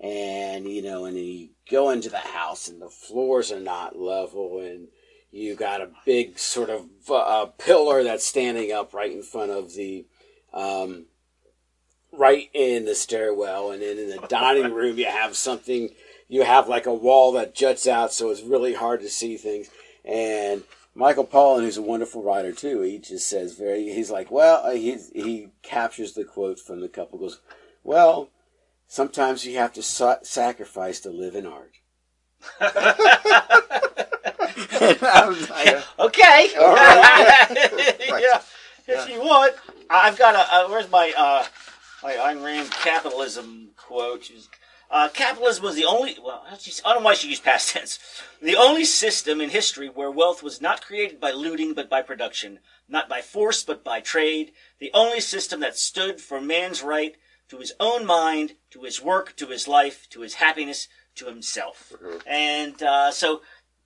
And 0.00 0.66
you 0.66 0.80
know 0.80 1.04
and 1.04 1.18
you 1.18 1.50
go 1.70 1.90
into 1.90 2.08
the 2.08 2.18
house 2.18 2.68
and 2.68 2.80
the 2.80 2.88
floors 2.88 3.52
are 3.52 3.60
not 3.60 3.98
level 3.98 4.60
and 4.60 4.86
you 5.30 5.56
got 5.56 5.82
a 5.82 5.90
big 6.06 6.38
sort 6.38 6.70
of 6.70 6.86
uh, 7.10 7.46
pillar 7.58 8.02
that's 8.02 8.24
standing 8.24 8.72
up 8.72 8.94
right 8.94 9.12
in 9.12 9.22
front 9.22 9.50
of 9.50 9.74
the 9.74 10.06
um, 10.54 11.06
right 12.12 12.48
in 12.54 12.84
the 12.84 12.94
stairwell. 12.94 13.72
And 13.72 13.82
then 13.82 13.98
in 13.98 14.08
the 14.08 14.26
dining 14.28 14.72
room 14.72 14.98
you 14.98 15.06
have 15.06 15.36
something 15.36 15.90
you 16.28 16.44
have 16.44 16.68
like 16.68 16.86
a 16.86 16.94
wall 16.94 17.32
that 17.32 17.54
juts 17.54 17.88
out. 17.88 18.12
So 18.12 18.30
it's 18.30 18.42
really 18.42 18.74
hard 18.74 19.00
to 19.00 19.08
see 19.08 19.36
things. 19.36 19.68
And 20.04 20.62
michael 20.98 21.26
pollan 21.26 21.62
who's 21.62 21.76
a 21.76 21.82
wonderful 21.82 22.22
writer 22.22 22.52
too 22.52 22.82
he 22.82 22.98
just 22.98 23.28
says 23.28 23.54
very 23.54 23.84
he's 23.84 24.10
like 24.10 24.30
well 24.30 24.64
uh, 24.64 24.72
he, 24.72 24.96
he 25.14 25.48
captures 25.62 26.14
the 26.14 26.24
quote 26.24 26.58
from 26.58 26.80
the 26.80 26.88
couple 26.88 27.18
goes 27.18 27.40
well 27.84 28.30
sometimes 28.86 29.46
you 29.46 29.56
have 29.56 29.72
to 29.72 29.82
sa- 29.82 30.18
sacrifice 30.22 31.00
to 31.00 31.10
live 31.10 31.34
in 31.34 31.46
art 31.46 31.72
and 34.80 35.02
I 35.02 35.28
was 35.28 35.50
like, 35.50 35.82
Okay. 35.98 36.50
All 36.60 36.74
right. 36.74 37.46
yeah. 38.20 38.42
If 38.86 39.08
you 39.08 39.20
want, 39.20 39.54
I've 39.90 40.18
got 40.18 40.34
a. 40.34 40.38
Uh, 40.38 40.68
where's 40.68 40.90
my 40.90 41.12
uh, 41.16 41.44
my 42.02 42.12
Ayn 42.12 42.42
Rand 42.42 42.70
capitalism 42.70 43.70
quote? 43.76 44.24
She's, 44.24 44.48
Uh, 44.90 45.08
capitalism 45.10 45.64
was 45.64 45.76
the 45.76 45.84
only, 45.84 46.16
well, 46.22 46.44
I 46.46 46.56
don't 46.56 47.00
know 47.00 47.04
why 47.04 47.14
she 47.14 47.28
used 47.28 47.44
past 47.44 47.68
tense. 47.74 47.98
The 48.40 48.56
only 48.56 48.84
system 48.84 49.40
in 49.40 49.50
history 49.50 49.88
where 49.88 50.10
wealth 50.10 50.42
was 50.42 50.60
not 50.60 50.84
created 50.84 51.20
by 51.20 51.30
looting 51.30 51.74
but 51.74 51.90
by 51.90 52.02
production, 52.02 52.60
not 52.88 53.08
by 53.08 53.20
force 53.20 53.62
but 53.62 53.84
by 53.84 54.00
trade. 54.00 54.52
The 54.78 54.90
only 54.94 55.20
system 55.20 55.60
that 55.60 55.76
stood 55.76 56.20
for 56.20 56.40
man's 56.40 56.82
right 56.82 57.16
to 57.48 57.58
his 57.58 57.72
own 57.80 58.06
mind, 58.06 58.54
to 58.70 58.82
his 58.82 59.02
work, 59.02 59.36
to 59.36 59.46
his 59.48 59.68
life, 59.68 60.08
to 60.10 60.20
his 60.20 60.34
happiness, 60.34 60.88
to 61.16 61.26
himself. 61.26 61.92
And 62.26 62.82
uh, 62.82 63.10
so, 63.10 63.42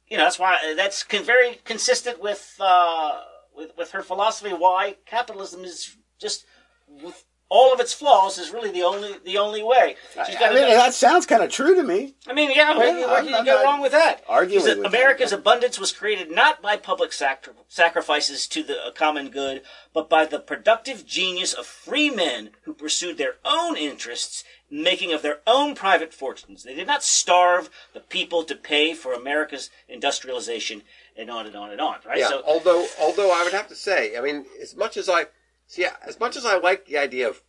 you 0.08 0.16
know, 0.16 0.24
that's 0.24 0.38
why 0.38 0.74
that's 0.76 1.02
con- 1.02 1.24
very 1.24 1.60
consistent 1.64 2.20
with, 2.20 2.56
uh, 2.60 3.20
with 3.54 3.72
with 3.76 3.92
her 3.92 4.02
philosophy. 4.02 4.50
Why 4.50 4.96
capitalism 5.06 5.64
is 5.64 5.96
just 6.18 6.44
with 6.88 7.24
all 7.54 7.70
of 7.74 7.80
its 7.80 7.92
flaws 7.92 8.38
is 8.38 8.50
really 8.50 8.70
the 8.70 8.82
only 8.82 9.12
the 9.26 9.36
only 9.36 9.62
way. 9.62 9.94
She's 10.26 10.36
I 10.36 10.40
got 10.40 10.54
mean, 10.54 10.68
that 10.70 10.94
sounds 10.94 11.26
kind 11.26 11.42
of 11.42 11.50
true 11.50 11.74
to 11.74 11.82
me. 11.82 12.14
I 12.26 12.32
mean, 12.32 12.50
yeah, 12.50 12.76
where, 12.78 12.98
Yeah, 12.98 13.06
where 13.06 13.16
I'm- 13.16 13.26
can 13.26 13.34
you 13.34 13.44
go 13.44 13.62
wrong 13.62 13.82
with 13.82 13.92
that? 13.92 14.24
arguing 14.26 14.64
with 14.64 14.78
that. 14.78 14.86
America's 14.86 15.32
abundance 15.32 15.78
was 15.78 15.92
created 15.92 16.30
not 16.30 16.62
by 16.62 16.78
public 16.78 17.12
sacri- 17.12 17.52
sacrifices 17.68 18.46
to 18.48 18.62
the 18.62 18.82
uh, 18.86 18.90
common 18.92 19.28
good, 19.28 19.60
but 19.92 20.08
by 20.08 20.24
the 20.24 20.40
productive 20.40 21.04
genius 21.04 21.52
of 21.52 21.66
free 21.66 22.08
men 22.08 22.50
who 22.62 22.72
pursued 22.72 23.18
their 23.18 23.34
own 23.44 23.76
interests, 23.76 24.44
making 24.70 25.12
of 25.12 25.20
their 25.20 25.40
own 25.46 25.74
private 25.74 26.14
fortunes. 26.14 26.62
They 26.62 26.74
did 26.74 26.86
not 26.86 27.02
starve 27.02 27.68
the 27.92 28.00
people 28.00 28.44
to 28.44 28.54
pay 28.56 28.94
for 28.94 29.12
America's 29.12 29.68
industrialization, 29.88 30.82
and 31.16 31.30
on 31.30 31.44
and 31.46 31.54
on 31.54 31.70
and 31.70 31.80
on. 31.82 31.96
Right? 32.06 32.20
Yeah. 32.20 32.28
So, 32.28 32.42
although, 32.46 32.86
although 32.98 33.30
I 33.30 33.44
would 33.44 33.52
have 33.52 33.68
to 33.68 33.74
say, 33.74 34.16
I 34.16 34.22
mean, 34.22 34.46
as 34.62 34.74
much 34.74 34.96
as 34.96 35.10
I 35.10 35.26
see, 35.72 35.86
as 36.06 36.20
much 36.20 36.36
as 36.36 36.44
I 36.44 36.58
like 36.58 36.86
the 36.86 36.98
idea 36.98 37.28
of 37.28 37.42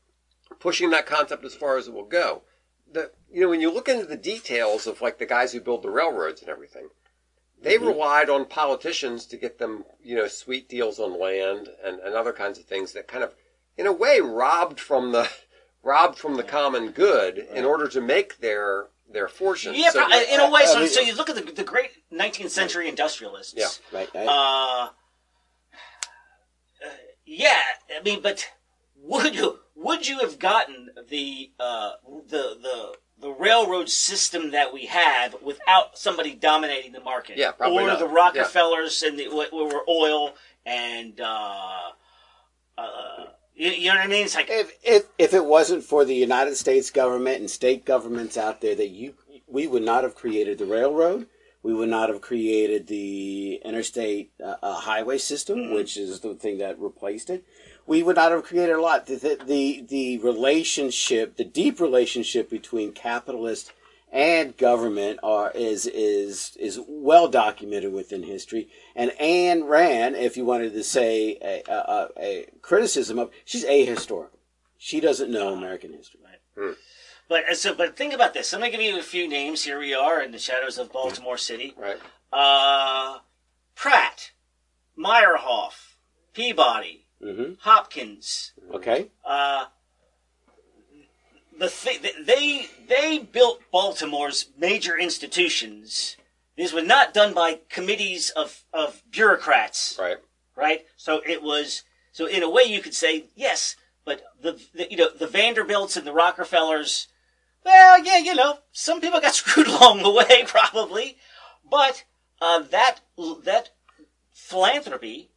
pushing 0.59 0.91
that 0.91 1.05
concept 1.05 1.43
as 1.43 1.53
far 1.55 1.77
as 1.77 1.87
it 1.87 1.93
will 1.93 2.05
go, 2.05 2.43
the 2.91 3.11
you 3.31 3.41
know 3.41 3.49
when 3.49 3.61
you 3.61 3.71
look 3.71 3.89
into 3.89 4.05
the 4.05 4.15
details 4.17 4.87
of 4.87 5.01
like 5.01 5.17
the 5.17 5.25
guys 5.25 5.51
who 5.51 5.59
build 5.59 5.83
the 5.83 5.89
railroads 5.89 6.41
and 6.41 6.49
everything, 6.49 6.89
they 7.61 7.77
relied 7.77 8.29
on 8.29 8.45
politicians 8.45 9.25
to 9.27 9.37
get 9.37 9.57
them 9.57 9.83
you 10.01 10.15
know 10.15 10.27
sweet 10.27 10.69
deals 10.69 10.99
on 10.99 11.19
land 11.19 11.69
and, 11.83 11.99
and 11.99 12.15
other 12.15 12.33
kinds 12.33 12.57
of 12.57 12.65
things 12.65 12.93
that 12.93 13.07
kind 13.07 13.23
of 13.23 13.33
in 13.77 13.87
a 13.87 13.93
way 13.93 14.19
robbed 14.21 14.79
from 14.79 15.11
the 15.11 15.29
robbed 15.83 16.17
from 16.17 16.37
the 16.37 16.43
common 16.43 16.91
good 16.91 17.37
in 17.37 17.65
order 17.65 17.87
to 17.87 17.99
make 17.99 18.37
their 18.39 18.87
their 19.11 19.27
fortunes. 19.27 19.77
yeah, 19.77 19.91
So- 19.91 20.05
in 20.05 20.39
a 20.39 20.49
way. 20.49 20.65
So, 20.65 20.85
so 20.87 21.01
you 21.01 21.13
look 21.15 21.29
at 21.29 21.35
the, 21.35 21.51
the 21.51 21.63
great 21.63 21.91
19th 22.11 22.49
century 22.49 22.87
industrialists. 22.87 23.53
Yeah. 23.55 23.67
Right. 23.91 24.09
right. 24.13 24.27
Uh, 24.27 24.89
uh, 26.85 26.89
yeah, 27.25 27.59
I 27.92 27.92
mean, 28.03 28.21
but 28.21 28.49
would 28.95 29.35
you 29.35 29.59
would 29.75 30.07
you 30.07 30.19
have 30.19 30.39
gotten 30.39 30.89
the 31.09 31.51
uh, 31.59 31.91
the 32.27 32.57
the 32.61 32.93
the 33.19 33.29
railroad 33.29 33.89
system 33.89 34.51
that 34.51 34.73
we 34.73 34.85
have 34.85 35.35
without 35.41 35.97
somebody 35.97 36.35
dominating 36.35 36.91
the 36.91 37.01
market? 37.01 37.37
Yeah, 37.37 37.51
probably 37.51 37.83
or 37.83 37.87
not. 37.87 37.99
the 37.99 38.07
Rockefellers 38.07 39.01
and 39.03 39.17
the 39.17 39.29
what 39.29 39.53
were 39.53 39.83
oil 39.87 40.35
and 40.65 41.19
uh, 41.19 41.91
uh, 42.77 43.25
you, 43.55 43.69
you 43.69 43.87
know 43.89 43.95
what 43.95 44.05
I 44.05 44.07
mean? 44.07 44.25
It's 44.25 44.35
like 44.35 44.49
if, 44.49 44.71
if 44.83 45.03
if 45.17 45.33
it 45.33 45.45
wasn't 45.45 45.83
for 45.83 46.05
the 46.05 46.15
United 46.15 46.55
States 46.55 46.89
government 46.89 47.39
and 47.39 47.49
state 47.49 47.85
governments 47.85 48.37
out 48.37 48.61
there, 48.61 48.75
that 48.75 48.89
you 48.89 49.15
we 49.47 49.67
would 49.67 49.83
not 49.83 50.03
have 50.03 50.15
created 50.15 50.57
the 50.57 50.65
railroad. 50.65 51.27
We 51.61 51.73
would 51.73 51.89
not 51.89 52.09
have 52.09 52.19
created 52.19 52.87
the 52.87 53.61
interstate 53.63 54.33
uh, 54.43 54.55
uh, 54.61 54.73
highway 54.81 55.17
system, 55.17 55.73
which 55.73 55.95
is 55.95 56.19
the 56.19 56.35
thing 56.35 56.57
that 56.57 56.77
replaced 56.77 57.29
it. 57.29 57.45
We 57.85 58.01
would 58.01 58.15
not 58.15 58.31
have 58.31 58.43
created 58.43 58.75
a 58.75 58.81
lot. 58.81 59.05
The, 59.07 59.37
the 59.45 59.85
the 59.87 60.17
relationship, 60.19 61.35
the 61.35 61.43
deep 61.43 61.79
relationship 61.79 62.49
between 62.49 62.93
capitalist 62.93 63.73
and 64.13 64.55
government 64.57 65.19
are 65.23 65.51
is 65.55 65.87
is 65.87 66.55
is 66.59 66.79
well 66.87 67.27
documented 67.27 67.91
within 67.91 68.23
history. 68.23 68.69
And 68.95 69.11
Ayn 69.19 69.67
Rand, 69.67 70.15
if 70.15 70.37
you 70.37 70.45
wanted 70.45 70.73
to 70.73 70.83
say 70.83 71.37
a, 71.41 71.63
a, 71.67 72.09
a, 72.17 72.45
criticism 72.61 73.17
of, 73.17 73.31
she's 73.43 73.65
ahistorical. 73.65 74.29
She 74.77 74.99
doesn't 74.99 75.31
know 75.31 75.51
American 75.53 75.93
history. 75.93 76.19
but 77.27 77.49
uh, 77.49 77.55
so 77.55 77.73
but 77.73 77.97
think 77.97 78.13
about 78.13 78.35
this. 78.35 78.53
I'm 78.53 78.59
gonna 78.59 78.71
give 78.71 78.81
you 78.81 78.99
a 78.99 79.03
few 79.03 79.27
names. 79.27 79.63
Here 79.63 79.79
we 79.79 79.95
are 79.95 80.21
in 80.21 80.31
the 80.31 80.37
shadows 80.37 80.77
of 80.77 80.91
Baltimore 80.91 81.37
City. 81.37 81.73
right. 81.75 81.97
Uh, 82.31 83.19
Pratt, 83.75 84.31
Meyerhoff, 84.97 85.95
Peabody, 86.33 87.02
hmm 87.23 87.53
Hopkins. 87.61 88.51
Okay. 88.73 89.07
Uh, 89.25 89.65
the 91.57 91.69
th- 91.69 92.15
they 92.25 92.67
they 92.87 93.19
built 93.19 93.61
Baltimore's 93.71 94.47
major 94.57 94.97
institutions. 94.97 96.17
This 96.57 96.73
was 96.73 96.85
not 96.85 97.13
done 97.13 97.33
by 97.33 97.61
committees 97.69 98.29
of, 98.29 98.63
of 98.71 99.01
bureaucrats, 99.09 99.97
Right. 99.99 100.17
right? 100.55 100.85
So 100.97 101.21
it 101.25 101.41
was 101.41 101.83
so 102.11 102.25
in 102.27 102.43
a 102.43 102.49
way 102.49 102.63
you 102.63 102.81
could 102.81 102.93
say 102.93 103.25
yes, 103.35 103.75
but 104.05 104.21
the, 104.41 104.59
the 104.73 104.87
you 104.91 104.97
know 104.97 105.09
the 105.17 105.27
Vanderbilts 105.27 105.95
and 105.97 106.05
the 106.05 106.13
Rockefellers. 106.13 107.07
Well, 107.65 108.03
yeah, 108.03 108.17
you 108.17 108.35
know, 108.35 108.59
some 108.73 108.99
people 108.99 109.21
got 109.21 109.35
screwed 109.41 109.67
along 109.67 110.03
the 110.03 110.11
way, 110.11 110.43
probably, 110.45 111.17
but 111.69 112.03
uh, 112.41 112.59
that 112.71 112.99
that 113.45 113.69
philanthropy 114.31 115.29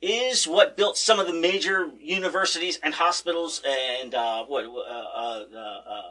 is 0.00 0.46
what 0.46 0.76
built 0.76 0.96
some 0.96 1.18
of 1.18 1.26
the 1.26 1.32
major 1.32 1.90
universities 2.00 2.78
and 2.82 2.94
hospitals 2.94 3.62
and 3.66 4.14
uh, 4.14 4.44
what 4.44 4.64
uh, 4.64 4.68
uh, 4.68 5.44
uh, 5.52 5.58
uh, 5.58 6.02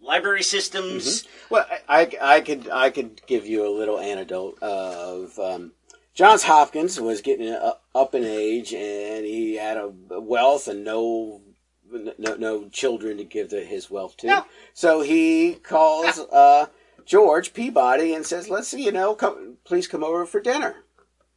library 0.00 0.42
systems. 0.42 1.24
Well, 1.50 1.66
I, 1.88 2.10
I, 2.20 2.40
could 2.40 2.68
I 2.70 2.90
could 2.90 3.22
give 3.26 3.46
you 3.46 3.66
a 3.66 3.72
little 3.72 3.98
anecdote 3.98 4.62
of 4.62 5.38
um, 5.38 5.72
Johns 6.14 6.42
Hopkins 6.42 7.00
was 7.00 7.22
getting 7.22 7.56
up 7.94 8.14
in 8.14 8.24
age 8.24 8.72
and 8.74 9.24
he 9.24 9.56
had 9.56 9.76
a 9.76 9.90
wealth 10.20 10.68
and 10.68 10.84
no 10.84 11.40
no, 12.18 12.34
no 12.34 12.68
children 12.68 13.18
to 13.18 13.24
give 13.24 13.50
the, 13.50 13.60
his 13.60 13.90
wealth 13.90 14.16
to. 14.18 14.26
Yeah. 14.26 14.44
So 14.72 15.02
he 15.02 15.54
calls 15.54 16.18
uh, 16.18 16.66
George 17.04 17.54
Peabody 17.54 18.14
and 18.14 18.26
says, 18.26 18.48
"Let's 18.48 18.68
see, 18.68 18.84
you 18.84 18.92
know, 18.92 19.14
come, 19.14 19.58
please 19.64 19.86
come 19.86 20.02
over 20.02 20.26
for 20.26 20.40
dinner." 20.40 20.84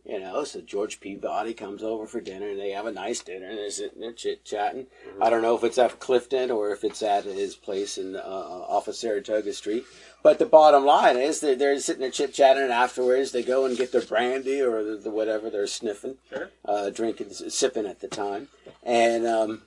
You 0.07 0.21
know, 0.21 0.45
so 0.45 0.61
George 0.61 1.01
Peabody 1.01 1.53
comes 1.53 1.83
over 1.83 2.07
for 2.07 2.21
dinner, 2.21 2.47
and 2.47 2.57
they 2.57 2.69
have 2.71 2.85
a 2.85 2.93
nice 2.93 3.19
dinner, 3.19 3.47
and 3.49 3.57
they're 3.57 3.69
sitting 3.69 3.99
there 3.99 4.13
chit 4.13 4.45
chatting. 4.45 4.87
I 5.21 5.29
don't 5.29 5.41
know 5.41 5.57
if 5.57 5.65
it's 5.65 5.77
at 5.77 5.99
Clifton 5.99 6.49
or 6.49 6.71
if 6.71 6.85
it's 6.85 7.03
at 7.03 7.25
his 7.25 7.55
place 7.57 7.97
in 7.97 8.15
uh, 8.15 8.19
off 8.19 8.87
of 8.87 8.95
Saratoga 8.95 9.51
Street. 9.51 9.83
But 10.23 10.39
the 10.39 10.45
bottom 10.45 10.85
line 10.85 11.17
is 11.17 11.41
they're, 11.41 11.57
they're 11.57 11.77
sitting 11.81 11.99
there 12.01 12.09
chit 12.11 12.33
chatting, 12.33 12.63
and 12.63 12.71
afterwards 12.71 13.33
they 13.33 13.43
go 13.43 13.65
and 13.65 13.75
get 13.75 13.91
their 13.91 14.01
brandy 14.01 14.61
or 14.61 14.81
the, 14.81 14.95
the 14.95 15.11
whatever 15.11 15.49
they're 15.49 15.67
sniffing, 15.67 16.15
Sure. 16.29 16.51
uh, 16.63 16.89
drinking, 16.89 17.31
sipping 17.31 17.85
at 17.85 17.99
the 17.99 18.07
time, 18.07 18.47
and 18.83 19.27
um, 19.27 19.63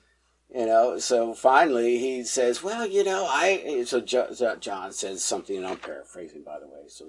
you 0.53 0.65
know, 0.65 0.97
so 0.97 1.35
finally 1.35 1.99
he 1.99 2.23
says, 2.23 2.63
"Well, 2.63 2.87
you 2.87 3.03
know, 3.03 3.27
I." 3.29 3.83
So 3.85 4.01
jo- 4.01 4.33
so 4.33 4.55
John 4.55 4.91
says 4.91 5.23
something, 5.23 5.55
and 5.55 5.67
I'm 5.67 5.77
paraphrasing, 5.77 6.41
by 6.41 6.59
the 6.59 6.65
way. 6.67 6.81
So 6.87 7.05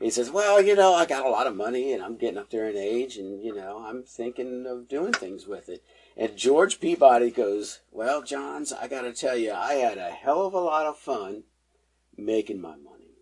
he 0.00 0.10
says, 0.10 0.30
"Well, 0.30 0.62
you 0.62 0.74
know, 0.74 0.94
I 0.94 1.06
got 1.06 1.26
a 1.26 1.30
lot 1.30 1.46
of 1.46 1.56
money, 1.56 1.92
and 1.92 2.02
I'm 2.02 2.16
getting 2.16 2.38
up 2.38 2.50
there 2.50 2.68
in 2.68 2.76
age, 2.76 3.16
and 3.16 3.42
you 3.42 3.54
know, 3.54 3.84
I'm 3.84 4.02
thinking 4.02 4.66
of 4.66 4.88
doing 4.88 5.12
things 5.12 5.46
with 5.46 5.68
it." 5.68 5.82
And 6.16 6.36
George 6.36 6.80
Peabody 6.80 7.30
goes, 7.30 7.80
"Well, 7.90 8.22
Johns, 8.22 8.72
I 8.72 8.88
got 8.88 9.02
to 9.02 9.12
tell 9.12 9.36
you, 9.36 9.52
I 9.52 9.74
had 9.74 9.98
a 9.98 10.10
hell 10.10 10.46
of 10.46 10.54
a 10.54 10.60
lot 10.60 10.86
of 10.86 10.98
fun 10.98 11.44
making 12.16 12.60
my 12.60 12.76
money, 12.76 13.18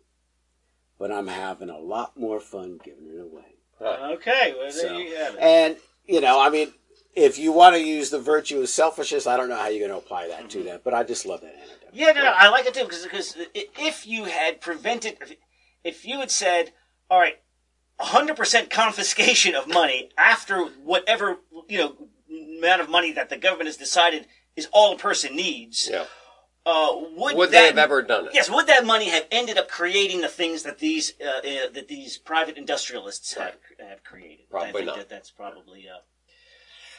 but 0.99 1.11
I'm 1.11 1.29
having 1.29 1.71
a 1.71 1.79
lot 1.79 2.17
more 2.17 2.41
fun 2.41 2.79
giving 2.83 3.09
it 3.09 3.21
away." 3.21 3.57
Okay, 3.81 4.55
well, 4.57 4.71
there 4.71 4.89
So, 4.89 4.99
you 4.99 5.15
have 5.17 5.35
it. 5.35 5.41
and 5.41 5.77
you 6.07 6.21
know, 6.21 6.41
I 6.41 6.51
mean, 6.51 6.73
if 7.15 7.39
you 7.39 7.53
want 7.53 7.75
to 7.75 7.83
use 7.83 8.11
the 8.11 8.21
virtue 8.21 8.61
of 8.61 8.69
selfishness, 8.69 9.27
I 9.27 9.37
don't 9.37 9.49
know 9.49 9.57
how 9.57 9.69
you're 9.69 9.87
going 9.87 9.99
to 9.99 10.05
apply 10.05 10.29
that 10.29 10.51
to 10.51 10.59
mm-hmm. 10.59 10.67
that, 10.69 10.85
but 10.85 10.95
I 10.95 11.03
just 11.03 11.27
love 11.27 11.41
that 11.41 11.55
anecdote. 11.55 11.91
Yeah, 11.93 12.13
no, 12.13 12.23
no, 12.23 12.33
I 12.35 12.49
like 12.51 12.67
it 12.67 12.75
too 12.75 12.85
because 12.85 13.05
because 13.05 13.37
if 13.55 14.07
you 14.07 14.25
had 14.25 14.61
prevented, 14.61 15.17
if, 15.87 16.05
you 16.05 16.21
had 16.21 16.31
said, 16.31 16.73
all 17.11 17.19
right, 17.19 17.39
hundred 17.99 18.37
percent 18.37 18.71
confiscation 18.71 19.55
of 19.55 19.67
money 19.69 20.11
after 20.19 20.65
whatever 20.85 21.39
you 21.69 21.79
know 21.79 21.97
amount 22.59 22.81
of 22.81 22.91
money 22.91 23.13
that 23.13 23.29
the 23.31 23.37
government 23.37 23.69
has 23.69 23.77
decided 23.77 24.27
is 24.57 24.69
all 24.73 24.95
a 24.95 24.99
person 24.99 25.37
needs, 25.37 25.89
Yeah. 25.91 26.05
uh, 26.65 26.89
would 27.17 27.37
Would 27.37 27.51
that, 27.51 27.61
they 27.61 27.67
have 27.67 27.79
ever 27.79 28.03
done 28.03 28.27
it? 28.27 28.33
Yes, 28.35 28.51
would 28.51 28.67
that 28.67 28.85
money 28.85 29.09
have 29.11 29.27
ended 29.31 29.57
up 29.59 29.69
creating 29.69 30.21
the 30.23 30.29
things 30.29 30.63
that 30.65 30.79
these 30.79 31.13
uh, 31.21 31.39
uh, 31.39 31.71
that 31.73 31.89
these 31.89 32.19
private 32.19 32.57
industrialists 32.57 33.35
have, 33.35 33.57
have 33.79 34.03
created? 34.05 34.47
I 34.49 34.51
Probably 34.51 34.73
think 34.73 34.87
not. 34.87 34.97
That 34.97 35.09
that's 35.09 35.31
probably 35.31 35.87
uh, 35.89 36.01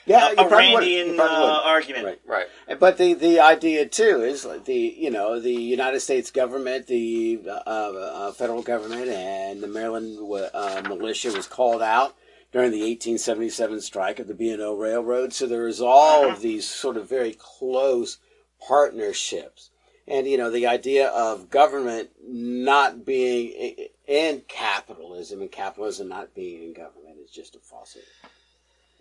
Yeah, 0.07 0.29
a, 0.29 0.31
you 0.31 0.37
a 0.37 0.47
probably 0.47 0.73
would- 0.73 0.83
you 0.85 1.13
Randian 1.13 1.19
uh, 1.19 1.61
argument. 1.65 2.05
Right. 2.25 2.47
Right. 2.67 2.79
But 2.79 2.97
the, 2.97 3.13
the 3.13 3.39
idea 3.41 3.85
too 3.85 4.23
is 4.23 4.45
like 4.45 4.65
the 4.65 4.95
you 4.97 5.11
know 5.11 5.39
the 5.39 5.51
United 5.51 5.99
States 5.99 6.31
government, 6.31 6.87
the 6.87 7.41
uh, 7.45 7.49
uh, 7.49 8.31
federal 8.31 8.61
government, 8.63 9.09
and 9.09 9.61
the 9.61 9.67
Maryland 9.67 10.17
uh, 10.53 10.81
militia 10.87 11.31
was 11.33 11.45
called 11.47 11.81
out 11.81 12.15
during 12.53 12.71
the 12.71 12.79
1877 12.79 13.81
strike 13.81 14.19
of 14.19 14.27
the 14.27 14.33
B&O 14.33 14.73
Railroad. 14.75 15.33
So 15.33 15.45
there 15.45 15.65
was 15.65 15.81
all 15.81 16.29
of 16.29 16.39
these 16.41 16.65
sort 16.67 16.95
of 16.95 17.09
very 17.09 17.35
close 17.37 18.19
partnerships, 18.65 19.69
and 20.07 20.25
you 20.25 20.37
know 20.37 20.49
the 20.49 20.67
idea 20.67 21.09
of 21.09 21.49
government 21.49 22.11
not 22.25 23.05
being 23.05 23.87
in 24.07 24.41
capitalism 24.47 25.41
and 25.41 25.51
capitalism 25.51 26.07
not 26.07 26.33
being 26.33 26.63
in 26.63 26.73
government 26.73 27.17
is 27.23 27.29
just 27.29 27.55
a 27.55 27.59
falsehood. 27.59 28.03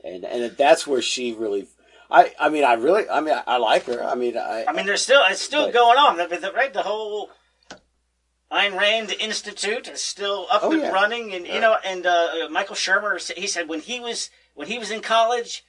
And 0.07 0.25
and 0.25 0.57
that's 0.57 0.87
where 0.87 1.03
she 1.03 1.33
really 1.35 1.67
I, 2.11 2.33
I 2.39 2.49
mean, 2.51 2.63
I 2.65 2.75
really, 2.75 3.09
I 3.09 3.21
mean, 3.21 3.35
I, 3.35 3.43
I 3.47 3.57
like 3.57 3.85
her. 3.87 4.03
I 4.03 4.15
mean, 4.15 4.37
I, 4.39 4.65
I 4.69 4.73
mean, 4.73 4.87
there's 4.87 5.03
still, 5.03 5.23
it's 5.29 5.41
still 5.41 5.67
But- 5.67 5.75
going 5.75 5.99
on. 5.99 6.17
The, 6.17 6.37
the, 6.39 6.53
right, 6.53 6.73
the 6.73 6.83
whole 6.83 7.31
Ayn 8.53 8.79
Rand 8.79 9.13
Institute 9.19 9.89
is 9.89 10.03
still 10.05 10.47
up 10.51 10.63
Oh, 10.63 10.71
and 10.71 10.83
yeah. 10.83 10.91
running, 10.91 11.35
and 11.35 11.45
you 11.47 11.61
know, 11.61 11.77
and 11.85 12.07
uh, 12.07 12.49
Michael 12.49 12.77
Shermer, 12.77 13.19
he 13.37 13.49
said 13.49 13.69
when 13.69 13.81
he 13.81 13.99
was 13.99 14.31
when 14.55 14.69
he 14.69 14.79
was 14.79 14.93
in 14.93 15.01
college, 15.01 15.65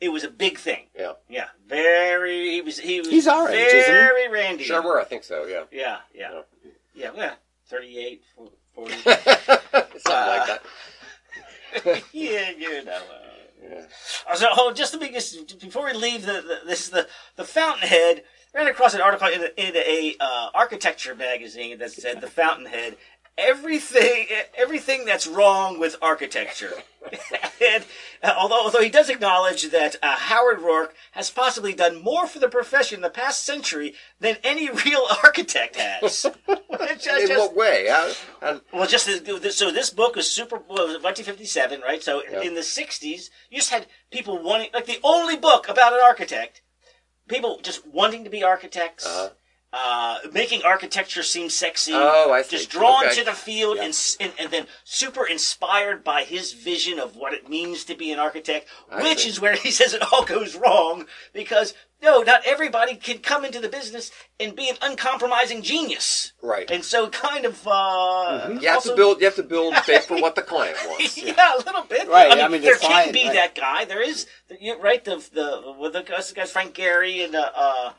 it 0.00 0.10
was 0.10 0.22
a 0.22 0.30
big 0.30 0.58
thing. 0.58 0.86
Yeah. 0.96 1.14
Yeah, 1.28 1.48
very. 1.66 2.50
He 2.50 2.60
was 2.60 2.78
he 2.78 3.00
was 3.00 3.08
He's 3.08 3.26
our 3.26 3.48
age, 3.50 3.66
isn't 3.74 3.78
he? 3.80 3.98
very 4.00 4.28
randy. 4.28 4.64
Shermer, 4.64 5.00
I 5.00 5.04
think 5.04 5.24
so. 5.24 5.44
Yeah. 5.46 5.64
Yeah, 5.72 5.98
yeah, 6.14 6.42
yeah, 6.94 7.10
yeah. 7.16 7.32
Thirty-eight, 7.66 8.22
forty. 8.76 8.92
Something 9.02 9.18
like 10.06 10.46
that. 10.46 10.62
yeah, 12.12 12.50
you 12.56 12.84
know. 12.84 12.92
Uh, 12.92 13.33
Yeah. 13.68 13.82
So, 14.34 14.48
oh, 14.56 14.72
just 14.72 14.98
be, 15.00 15.10
just 15.10 15.58
before 15.60 15.86
we 15.86 15.92
leave 15.92 16.26
the, 16.26 16.32
the 16.34 16.60
this 16.66 16.84
is 16.84 16.90
the 16.90 17.08
the 17.36 17.44
Fountainhead, 17.44 18.24
ran 18.54 18.66
across 18.66 18.94
an 18.94 19.00
article 19.00 19.28
in 19.28 19.42
in 19.56 19.76
a 19.76 20.16
uh, 20.20 20.48
architecture 20.54 21.14
magazine 21.14 21.78
that 21.78 21.92
said 21.92 22.20
the 22.20 22.26
Fountainhead. 22.26 22.96
Everything, 23.36 24.26
everything 24.56 25.04
that's 25.04 25.26
wrong 25.26 25.80
with 25.80 25.96
architecture, 26.00 26.72
and 27.60 27.84
uh, 28.22 28.32
although 28.38 28.62
although 28.62 28.80
he 28.80 28.88
does 28.88 29.10
acknowledge 29.10 29.70
that 29.72 29.96
uh, 30.04 30.14
Howard 30.14 30.60
Roark 30.60 30.90
has 31.12 31.30
possibly 31.32 31.72
done 31.72 32.00
more 32.00 32.28
for 32.28 32.38
the 32.38 32.48
profession 32.48 32.96
in 32.98 33.02
the 33.02 33.10
past 33.10 33.44
century 33.44 33.94
than 34.20 34.36
any 34.44 34.70
real 34.86 35.04
architect 35.24 35.74
has. 35.74 36.26
Which 36.46 37.08
I 37.08 37.22
In 37.22 37.26
just- 37.26 37.40
what 37.40 37.56
way? 37.56 37.88
How, 37.88 38.12
how, 38.40 38.60
well, 38.72 38.86
just 38.86 39.06
so 39.06 39.70
this 39.72 39.90
book 39.90 40.14
was 40.14 40.30
super. 40.30 40.56
Well, 40.68 40.84
it 40.84 40.94
was 40.94 41.02
1957, 41.02 41.80
right? 41.80 42.04
So 42.04 42.22
Yeah. 42.30 42.42
in 42.42 42.54
the 42.54 42.60
60s, 42.60 43.30
you 43.50 43.56
just 43.58 43.70
had 43.70 43.86
people 44.12 44.40
wanting, 44.40 44.68
like 44.72 44.86
the 44.86 45.00
only 45.02 45.36
book 45.36 45.68
about 45.68 45.92
an 45.92 46.00
architect, 46.04 46.62
people 47.28 47.58
just 47.62 47.84
wanting 47.84 48.22
to 48.22 48.30
be 48.30 48.44
architects, 48.44 49.04
Uh-huh. 49.04 49.30
Uh, 49.76 50.18
making 50.32 50.62
architecture 50.62 51.24
seem 51.24 51.50
sexy. 51.50 51.90
Oh, 51.94 52.30
I 52.32 52.42
see. 52.42 52.56
Just 52.58 52.70
drawn 52.70 53.06
Okay. 53.06 53.16
to 53.16 53.24
the 53.24 53.32
field 53.32 53.78
Yeah. 53.78 53.86
and, 53.86 54.16
and 54.20 54.32
and 54.38 54.50
then 54.52 54.66
super 54.84 55.26
inspired 55.26 56.04
by 56.04 56.22
his 56.22 56.52
vision 56.52 57.00
of 57.00 57.16
what 57.16 57.32
it 57.34 57.48
means 57.48 57.82
to 57.86 57.96
be 57.96 58.12
an 58.12 58.20
architect, 58.20 58.68
I 58.90 59.02
which 59.02 59.22
see. 59.24 59.30
is 59.30 59.40
where 59.40 59.54
he 59.66 59.72
says 59.72 59.92
it 59.92 60.02
all 60.12 60.24
goes 60.24 60.54
wrong 60.54 61.06
because 61.32 61.74
no, 62.02 62.20
not 62.22 62.42
everybody 62.44 62.96
can 62.96 63.18
come 63.18 63.44
into 63.46 63.60
the 63.60 63.68
business 63.68 64.10
and 64.38 64.54
be 64.54 64.68
an 64.68 64.76
uncompromising 64.82 65.62
genius. 65.62 66.32
right. 66.42 66.70
And 66.70 66.84
so, 66.84 67.08
kind 67.08 67.46
of, 67.46 67.66
uh, 67.66 68.48
You 68.60 68.68
have 68.68 68.76
also- 68.76 68.90
to 68.90 68.96
build. 68.96 69.20
You 69.20 69.24
have 69.26 69.36
to 69.36 69.42
build 69.42 69.74
based 69.86 70.08
for 70.08 70.20
what 70.20 70.34
the 70.34 70.42
client 70.42 70.76
wants. 70.86 71.16
yeah, 71.22 71.54
a 71.56 71.58
little 71.58 71.82
bit. 71.84 72.06
Right, 72.06 72.30
I 72.30 72.34
mean, 72.34 72.44
I 72.44 72.48
mean, 72.48 72.60
the 72.60 72.66
there 72.66 72.76
can 72.76 72.90
client- 72.90 73.12
be 73.14 73.24
right. 73.24 73.32
that 73.34 73.54
guy. 73.54 73.86
There 73.86 74.02
is, 74.02 74.26
right? 74.80 75.02
The 75.02 75.16
the 75.32 75.74
with 75.80 75.94
the 75.94 76.02
guys, 76.02 76.28
the 76.28 76.34
guys 76.34 76.52
Frank 76.52 76.74
Gehry 76.74 77.24
and 77.24 77.34
uh, 77.34 77.92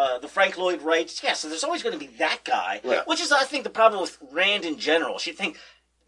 uh, 0.00 0.18
the 0.18 0.28
Frank 0.28 0.56
Lloyd 0.58 0.80
Wrights. 0.82 1.22
Yeah, 1.22 1.34
so 1.34 1.48
there's 1.48 1.64
always 1.64 1.82
going 1.82 1.92
to 1.98 2.04
be 2.06 2.10
that 2.18 2.40
guy. 2.44 2.80
Yeah. 2.84 3.02
Which 3.06 3.20
is, 3.20 3.30
I 3.32 3.44
think, 3.44 3.64
the 3.64 3.70
problem 3.70 4.00
with 4.00 4.16
Rand 4.32 4.64
in 4.64 4.78
general. 4.78 5.18
She 5.18 5.32
think 5.32 5.56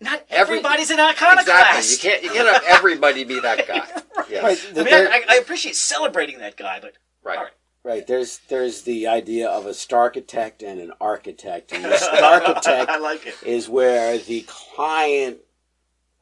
not 0.00 0.24
Every- 0.30 0.58
everybody's 0.58 0.90
an 0.90 0.98
iconoclast. 1.00 1.78
Exactly. 1.78 1.90
You 1.92 1.98
can't. 1.98 2.22
You 2.24 2.30
can't 2.30 2.48
have 2.54 2.64
everybody 2.78 3.24
be 3.24 3.38
that 3.40 3.68
guy. 3.68 3.86
Yeah. 4.30 4.40
right, 4.46 4.58
I 4.76 4.82
mean, 4.82 4.94
I, 4.94 5.22
I 5.28 5.34
appreciate 5.36 5.76
celebrating 5.76 6.38
that 6.38 6.56
guy, 6.56 6.78
but 6.80 6.94
Right. 7.22 7.38
all 7.38 7.44
right. 7.44 7.52
right. 7.84 8.06
There's 8.06 8.38
there's 8.48 8.82
the 8.82 9.06
idea 9.06 9.48
of 9.48 9.66
a 9.66 9.70
starchitect 9.70 10.62
and 10.66 10.80
an 10.80 10.92
architect, 11.00 11.72
and 11.72 11.84
the 11.84 11.88
starchitect 12.12 12.88
I 12.88 12.98
like 12.98 13.26
it. 13.26 13.34
is 13.44 13.68
where 13.68 14.18
the 14.18 14.40
client 14.48 15.38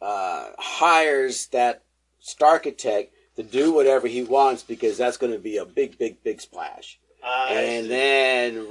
uh, 0.02 0.48
hires 0.58 1.46
that 1.48 1.82
starchitect 2.22 3.08
to 3.36 3.42
do 3.42 3.72
whatever 3.72 4.06
he 4.08 4.22
wants 4.22 4.62
because 4.62 4.98
that's 4.98 5.16
going 5.16 5.32
to 5.32 5.38
be 5.38 5.56
a 5.56 5.64
big, 5.64 5.96
big, 5.98 6.22
big 6.22 6.40
splash. 6.40 6.98
Uh, 7.22 7.48
and 7.50 7.90
then 7.90 8.66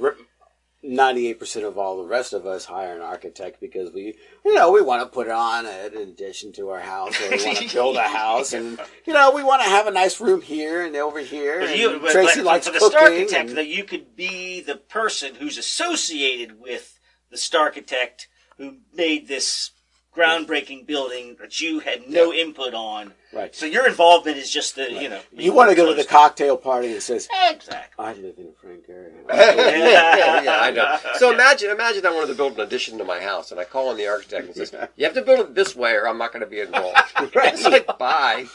ninety-eight 0.82 1.38
percent 1.38 1.64
of 1.64 1.78
all 1.78 1.98
the 1.98 2.08
rest 2.08 2.32
of 2.32 2.46
us 2.46 2.64
hire 2.64 2.94
an 2.94 3.02
architect 3.02 3.60
because 3.60 3.92
we, 3.92 4.16
you 4.44 4.54
know, 4.54 4.72
we 4.72 4.80
want 4.80 5.02
to 5.02 5.06
put 5.06 5.26
it 5.26 5.32
on 5.32 5.66
an 5.66 5.96
addition 5.96 6.52
to 6.52 6.70
our 6.70 6.80
house, 6.80 7.20
or 7.20 7.30
we 7.30 7.44
want 7.44 7.58
to 7.58 7.68
build 7.74 7.96
a 7.96 8.02
house, 8.02 8.52
and 8.52 8.78
you 9.06 9.12
know, 9.12 9.32
we 9.32 9.42
want 9.42 9.62
to 9.62 9.68
have 9.68 9.86
a 9.86 9.90
nice 9.90 10.20
room 10.20 10.40
here 10.40 10.84
and 10.84 10.96
over 10.96 11.20
here. 11.20 11.60
But 11.60 11.78
you, 11.78 11.98
but, 12.00 12.12
Tracy 12.12 12.40
but 12.40 12.46
likes 12.46 12.66
for 12.66 12.72
the 12.72 12.78
cooking. 12.78 13.28
Starchitect, 13.28 13.54
that 13.54 13.68
you 13.68 13.84
could 13.84 14.16
be 14.16 14.60
the 14.60 14.76
person 14.76 15.34
who's 15.36 15.58
associated 15.58 16.60
with 16.60 16.98
the 17.30 17.56
architect 17.56 18.28
who 18.56 18.76
made 18.94 19.28
this 19.28 19.70
groundbreaking 20.16 20.86
building 20.86 21.36
that 21.40 21.60
you 21.60 21.80
had 21.80 22.08
no 22.08 22.32
input 22.32 22.74
on. 22.74 23.12
Right. 23.32 23.54
So 23.54 23.64
your 23.64 23.86
involvement 23.86 24.38
is 24.38 24.50
just 24.50 24.74
the, 24.74 24.90
you 24.92 25.08
know. 25.08 25.20
you 25.32 25.52
want 25.52 25.70
to 25.70 25.76
go 25.76 25.88
to 25.88 25.94
the 25.94 26.06
cocktail 26.06 26.56
party 26.56 26.92
and 26.92 27.02
says, 27.02 27.28
Exactly. 27.48 28.04
"I 28.04 28.14
live 28.14 28.34
in 28.38 28.48
a 28.48 28.60
Frank 28.60 28.86
Gehry." 28.88 29.12
yeah, 29.28 30.42
yeah, 30.42 30.58
I 30.60 30.70
know. 30.72 30.98
So 31.14 31.32
imagine, 31.32 31.70
imagine 31.70 32.04
I 32.06 32.10
wanted 32.10 32.28
to 32.28 32.34
build 32.34 32.54
an 32.54 32.60
addition 32.60 32.98
to 32.98 33.04
my 33.04 33.20
house, 33.20 33.52
and 33.52 33.60
I 33.60 33.64
call 33.64 33.90
in 33.92 33.96
the 33.96 34.08
architect 34.08 34.46
and 34.46 34.56
says, 34.56 34.74
"You 34.96 35.04
have 35.04 35.14
to 35.14 35.22
build 35.22 35.40
it 35.40 35.54
this 35.54 35.76
way, 35.76 35.92
or 35.92 36.08
I'm 36.08 36.18
not 36.18 36.32
going 36.32 36.44
to 36.44 36.50
be 36.50 36.60
involved." 36.60 36.96
It's 37.42 37.64
like, 37.64 37.98
bye. 37.98 38.46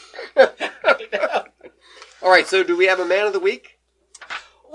All 2.22 2.30
right. 2.30 2.46
So, 2.46 2.62
do 2.62 2.76
we 2.76 2.86
have 2.86 3.00
a 3.00 3.04
man 3.06 3.26
of 3.26 3.32
the 3.32 3.40
week? 3.40 3.75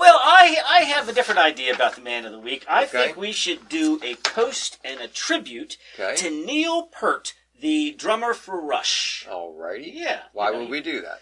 Well, 0.02 0.20
I 0.24 0.58
I 0.68 0.80
have 0.86 1.08
a 1.08 1.14
different 1.14 1.40
idea 1.42 1.76
about 1.76 1.94
the 1.96 2.02
man 2.02 2.26
of 2.26 2.32
the 2.32 2.40
week. 2.40 2.66
I 2.68 2.86
Okay. 2.86 3.06
think 3.06 3.18
we 3.18 3.32
should 3.32 3.70
do 3.70 4.00
a 4.04 4.16
toast 4.16 4.80
and 4.84 5.00
a 5.00 5.08
tribute 5.08 5.78
Okay. 6.00 6.16
to 6.16 6.32
Neil 6.32 6.88
Peart, 6.88 7.36
the 7.60 7.92
drummer 7.92 8.34
for 8.34 8.60
Rush. 8.60 9.28
Alrighty. 9.30 9.92
Yeah. 9.94 10.22
Why 10.34 10.50
would 10.50 10.70
we 10.70 10.82
do 10.82 11.02
that? 11.02 11.22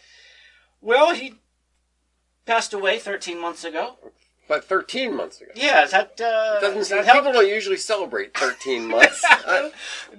Well, 0.80 1.14
he 1.14 1.36
passed 2.46 2.74
away 2.74 3.00
13 3.00 3.38
months 3.38 3.66
ago. 3.66 3.98
But 4.48 4.64
13 4.64 5.14
months 5.14 5.42
ago. 5.42 5.52
Yeah, 5.56 5.84
is 5.84 5.92
that 5.92 6.20
uh, 6.22 6.62
Doesn't 6.62 6.78
does 6.78 6.90
that 6.90 7.14
people 7.14 7.34
don't 7.34 7.50
usually 7.50 7.76
celebrate 7.78 8.34
13 8.38 8.88
months? 8.88 9.24
Uh, 9.46 9.72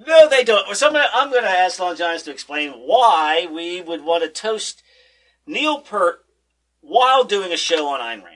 No, 0.05 0.27
they 0.29 0.43
don't. 0.43 0.75
So 0.75 0.87
I'm 0.89 0.95
I'm 0.95 1.31
gonna 1.33 1.47
ask 1.47 1.79
Long 1.79 1.95
Johns 1.95 2.21
to 2.23 2.31
explain 2.31 2.73
why 2.73 3.47
we 3.51 3.81
would 3.81 4.03
want 4.03 4.23
to 4.23 4.29
toast 4.29 4.83
Neil 5.47 5.79
Peart 5.79 6.23
while 6.81 7.23
doing 7.23 7.51
a 7.51 7.57
show 7.57 7.87
on 7.87 7.99
Ayn 8.01 8.23
Rand. 8.23 8.30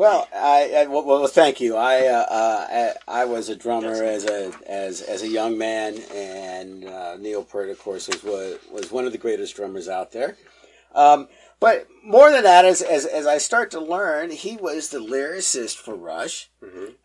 Well, 0.00 0.26
I, 0.34 0.72
I 0.78 0.86
well, 0.86 1.04
well, 1.04 1.26
thank 1.26 1.60
you. 1.60 1.76
I 1.76 2.06
uh, 2.06 2.24
uh, 2.30 2.94
I 3.06 3.20
I 3.20 3.24
was 3.26 3.50
a 3.50 3.54
drummer 3.54 4.02
as 4.02 4.24
a 4.24 4.50
as 4.66 5.02
as 5.02 5.20
a 5.22 5.28
young 5.28 5.58
man, 5.58 5.98
and 6.14 6.86
uh, 6.86 7.18
Neil 7.18 7.44
Peart, 7.44 7.68
of 7.68 7.78
course, 7.78 8.08
was 8.08 8.58
was 8.72 8.90
one 8.90 9.04
of 9.04 9.12
the 9.12 9.18
greatest 9.18 9.56
drummers 9.56 9.90
out 9.90 10.12
there. 10.12 10.38
Um, 10.94 11.28
but 11.60 11.86
more 12.02 12.30
than 12.32 12.44
that, 12.44 12.64
as, 12.64 12.80
as 12.80 13.04
as 13.04 13.26
I 13.26 13.36
start 13.36 13.70
to 13.72 13.80
learn, 13.80 14.30
he 14.30 14.56
was 14.56 14.88
the 14.88 15.00
lyricist 15.00 15.76
for 15.76 15.94
Rush, 15.94 16.48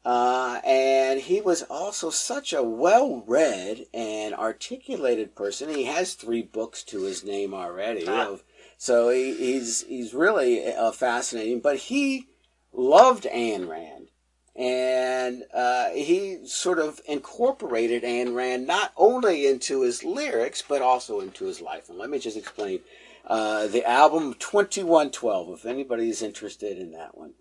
uh, 0.05 0.61
and 0.65 1.19
he 1.19 1.41
was 1.41 1.63
also 1.63 2.09
such 2.09 2.53
a 2.53 2.63
well-read 2.63 3.87
and 3.93 4.33
articulated 4.33 5.35
person. 5.35 5.67
He 5.67 5.83
has 5.83 6.13
three 6.13 6.43
books 6.43 6.81
to 6.85 7.01
his 7.01 7.25
name 7.25 7.53
already, 7.53 8.07
Ah. 8.07 8.29
of, 8.29 8.43
so 8.77 9.09
he, 9.09 9.35
he's 9.35 9.83
he's 9.85 10.13
really 10.13 10.73
uh, 10.73 10.93
fascinating. 10.93 11.59
But 11.59 11.75
he 11.91 12.29
loved 12.75 13.25
Ayn 13.25 13.67
Rand. 13.67 14.09
And 14.55 15.43
uh, 15.53 15.89
he 15.89 16.45
sort 16.45 16.79
of 16.79 17.01
incorporated 17.07 18.03
Ayn 18.03 18.33
Rand 18.33 18.65
not 18.65 18.93
only 18.95 19.47
into 19.47 19.81
his 19.81 20.03
lyrics, 20.03 20.63
but 20.65 20.81
also 20.81 21.19
into 21.19 21.45
his 21.45 21.59
life. 21.59 21.89
And 21.89 21.97
let 21.97 22.09
me 22.09 22.19
just 22.19 22.37
explain 22.37 22.79
uh, 23.27 23.67
the 23.67 23.83
album 23.85 24.33
2112, 24.35 25.49
if 25.49 25.65
anybody's 25.65 26.21
interested 26.21 26.77
in 26.77 26.91
that 26.91 27.17
one. 27.17 27.33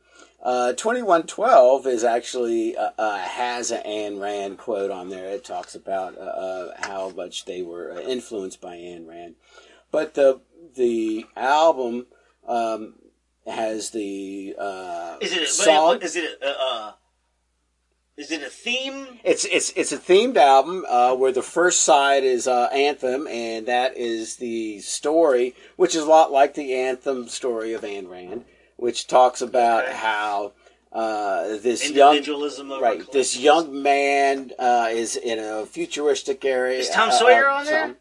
Uh, 0.43 0.72
2112 0.72 1.87
is 1.87 2.05
actually 2.05 2.76
uh, 2.76 2.91
uh, 2.99 3.18
has 3.18 3.70
an 3.70 3.82
Ayn 3.85 4.20
Rand 4.20 4.59
quote 4.59 4.91
on 4.91 5.09
there. 5.09 5.30
It 5.30 5.45
talks 5.45 5.74
about 5.74 6.18
uh, 6.18 6.20
uh, 6.20 6.72
how 6.80 7.11
much 7.11 7.47
they 7.47 7.62
were 7.62 7.93
uh, 7.93 8.01
influenced 8.01 8.61
by 8.61 8.76
Ayn 8.76 9.09
Rand. 9.09 9.37
But 9.91 10.14
the 10.14 10.43
the 10.74 11.24
album 11.35 12.07
um, 12.47 12.97
has 13.47 13.90
the 13.90 14.55
uh, 14.59 15.16
Is 15.20 15.32
it 15.32 15.42
a, 15.42 15.47
song. 15.47 16.01
Is 16.03 16.16
it 16.16 16.38
a, 16.42 16.47
uh, 16.49 16.92
is 18.16 18.30
it 18.30 18.42
a 18.42 18.49
theme? 18.51 19.18
It's 19.24 19.45
it's 19.45 19.70
it's 19.70 19.92
a 19.92 19.99
themed 19.99 20.36
album 20.36 20.84
uh, 20.88 21.14
where 21.14 21.32
the 21.32 21.42
first 21.42 21.82
side 21.82 22.22
is 22.24 22.47
uh, 22.47 22.66
anthem, 22.72 23.26
and 23.26 23.66
that 23.66 23.97
is 23.97 24.36
the 24.36 24.80
story, 24.80 25.55
which 25.76 25.95
is 25.95 26.03
a 26.03 26.07
lot 26.09 26.30
like 26.30 26.55
the 26.55 26.74
anthem 26.74 27.28
story 27.28 27.72
of 27.72 27.82
Ayn 27.82 28.09
Rand, 28.09 28.45
which 28.76 29.07
talks 29.07 29.42
about 29.42 29.84
Okay. 29.84 29.95
how 29.95 30.53
uh, 30.92 31.57
this 31.57 31.90
young 31.90 32.22
right 32.80 33.11
this 33.11 33.36
young 33.36 33.82
man 33.82 34.53
uh, 34.61 34.88
is 34.90 35.16
in 35.16 35.40
a 35.40 35.66
futuristic 35.66 36.45
area. 36.45 36.78
Is 36.78 36.90
Tom 36.90 37.09
uh, 37.09 37.12
Sawyer 37.12 37.49
uh, 37.49 37.59
on 37.59 37.64
there? 37.66 37.86
Tom- 37.86 37.97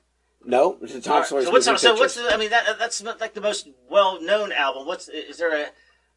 No, 0.46 0.74
Tom 1.02 1.24
Sawyer's 1.24 1.46
so 1.46 1.52
what's 1.52 1.66
so 1.82 1.96
what's 1.96 2.16
the, 2.16 2.30
I 2.34 2.38
mean 2.38 2.50
that 2.50 2.78
that's 2.80 3.02
like 3.04 3.34
the 3.34 3.42
most 3.42 3.70
well 3.90 4.22
known 4.22 4.52
album. 4.52 4.86
What's 4.86 5.08
is 5.10 5.38
there 5.38 5.56
a 5.56 5.66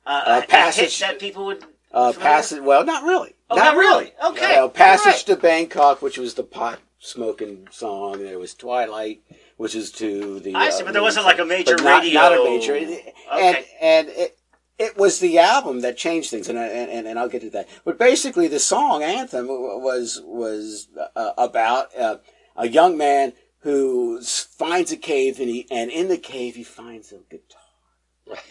uh, 0.07 0.43
a 0.43 0.47
Passage- 0.47 0.99
hit 0.99 1.07
that 1.09 1.19
people 1.21 1.47
would 1.47 1.65
Uh, 1.93 2.13
passage. 2.13 2.61
Well, 2.63 2.85
not 2.85 3.05
really. 3.05 3.35
Oh, 3.49 3.57
not, 3.57 3.65
not 3.65 3.77
really. 3.77 4.05
really. 4.23 4.33
Okay. 4.33 4.57
Uh, 4.57 4.69
passage 4.69 5.07
Alright. 5.07 5.27
to 5.27 5.37
Bangkok, 5.37 6.03
which 6.03 6.19
was 6.19 6.35
the 6.35 6.43
pot 6.43 6.81
smoking 6.99 7.69
song. 7.71 8.19
There 8.19 8.39
was 8.39 8.55
Twilight, 8.55 9.23
which 9.57 9.75
is 9.75 9.91
to 9.93 10.41
the. 10.41 10.55
I 10.55 10.71
see, 10.71 10.83
uh, 10.83 10.87
but 10.87 10.93
there 10.93 11.03
wasn't 11.03 11.27
like 11.27 11.39
a 11.39 11.45
major 11.45 11.77
not, 11.77 12.03
radio- 12.03 12.21
Not 12.21 12.33
a 12.33 12.45
major. 12.45 12.75
And 12.75 12.91
Okay. 13.33 13.67
and 13.81 14.09
it 14.09 14.39
it 14.79 14.97
was 14.99 15.21
the 15.21 15.39
album 15.39 15.81
that 15.81 15.97
changed 15.97 16.31
things, 16.31 16.49
and 16.49 16.59
and 16.59 16.91
and, 16.91 17.07
and 17.07 17.19
I'll 17.19 17.29
get 17.29 17.43
to 17.43 17.51
that. 17.51 17.69
But 17.85 17.99
basically, 17.99 18.49
the 18.49 18.59
song 18.61 19.03
anthem 19.03 19.47
was 19.49 20.21
was 20.25 20.89
uh, 21.15 21.33
about 21.39 21.97
uh, 21.99 22.19
a 22.57 22.69
young 22.69 22.97
man 22.99 23.33
who 23.61 24.21
finds 24.23 24.93
a 24.93 24.97
cave, 24.97 25.41
and 25.41 25.49
he 25.49 25.67
and 25.71 25.91
in 25.91 26.09
the 26.09 26.19
cave 26.19 26.55
he 26.57 26.65
finds 26.65 27.13
a 27.13 27.19
guitar. 27.31 27.61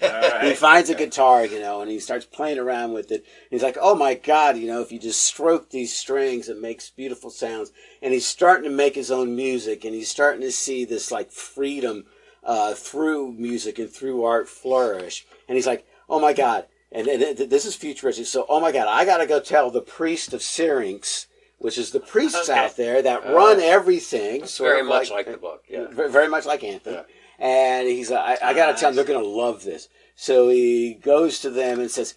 All 0.02 0.40
He 0.40 0.54
finds 0.56 0.90
a 0.90 0.96
guitar, 0.96 1.46
you 1.46 1.60
know, 1.60 1.82
and 1.82 1.92
he 1.92 2.00
starts 2.00 2.26
playing 2.26 2.60
around 2.60 2.94
with 2.94 3.12
it. 3.12 3.26
He's 3.50 3.64
like, 3.64 3.78
"Oh 3.82 3.96
my 3.96 4.14
God, 4.14 4.58
you 4.58 4.68
know, 4.68 4.82
if 4.82 4.92
you 4.92 5.00
just 5.00 5.22
stroke 5.22 5.70
these 5.70 5.96
strings, 5.96 6.48
it 6.50 6.62
makes 6.62 6.90
beautiful 6.90 7.30
sounds." 7.30 7.72
And 8.02 8.14
he's 8.14 8.26
starting 8.28 8.70
to 8.70 8.76
make 8.76 8.96
his 8.96 9.12
own 9.12 9.36
music, 9.36 9.84
and 9.84 9.94
he's 9.94 10.10
starting 10.10 10.42
to 10.42 10.52
see 10.52 10.86
this 10.86 11.12
like 11.12 11.32
freedom 11.32 12.06
uh, 12.44 12.74
through 12.74 13.34
music 13.34 13.80
and 13.80 13.90
through 13.90 14.24
art 14.24 14.48
flourish. 14.48 15.26
And 15.48 15.56
he's 15.58 15.68
like, 15.68 15.86
"Oh 16.10 16.20
my 16.20 16.32
God!" 16.34 16.66
And, 16.92 17.08
and 17.08 17.22
it- 17.22 17.50
this 17.50 17.66
is 17.66 17.76
futuristic. 17.76 18.28
So, 18.28 18.46
oh 18.48 18.62
my 18.62 18.72
God, 18.72 18.88
I 18.88 19.04
got 19.04 19.18
to 19.18 19.26
go 19.28 19.40
tell 19.42 19.70
the 19.72 19.82
priest 19.82 20.34
of 20.34 20.42
Syrinx, 20.42 21.28
which 21.58 21.78
is 21.78 21.92
the 21.92 22.00
priests 22.00 22.50
Okay. 22.50 22.60
out 22.60 22.76
there 22.76 23.02
that 23.02 23.26
run 23.26 23.60
everything. 23.60 24.46
Sort 24.46 24.72
very 24.72 24.82
of 24.82 24.88
much 24.88 25.10
like, 25.12 25.26
the 25.26 25.38
book. 25.38 25.64
Yeah. 25.68 25.88
Ve- 25.90 26.08
very 26.10 26.28
much 26.28 26.46
like 26.46 26.64
Anthem. 26.64 26.94
Yeah. 26.96 27.04
And 27.38 27.88
he's, 27.88 28.12
like, 28.12 28.42
I, 28.42 28.50
I 28.50 28.54
got 28.54 28.68
to 28.68 28.80
tell 28.80 28.90
them 28.92 28.96
they're 28.96 29.06
going 29.06 29.22
to 29.24 29.28
love 29.28 29.64
this. 29.64 29.90
So 30.16 30.50
he 30.50 30.94
goes 30.94 31.40
to 31.42 31.50
them 31.50 31.80
and 31.80 31.92
says, 31.92 32.16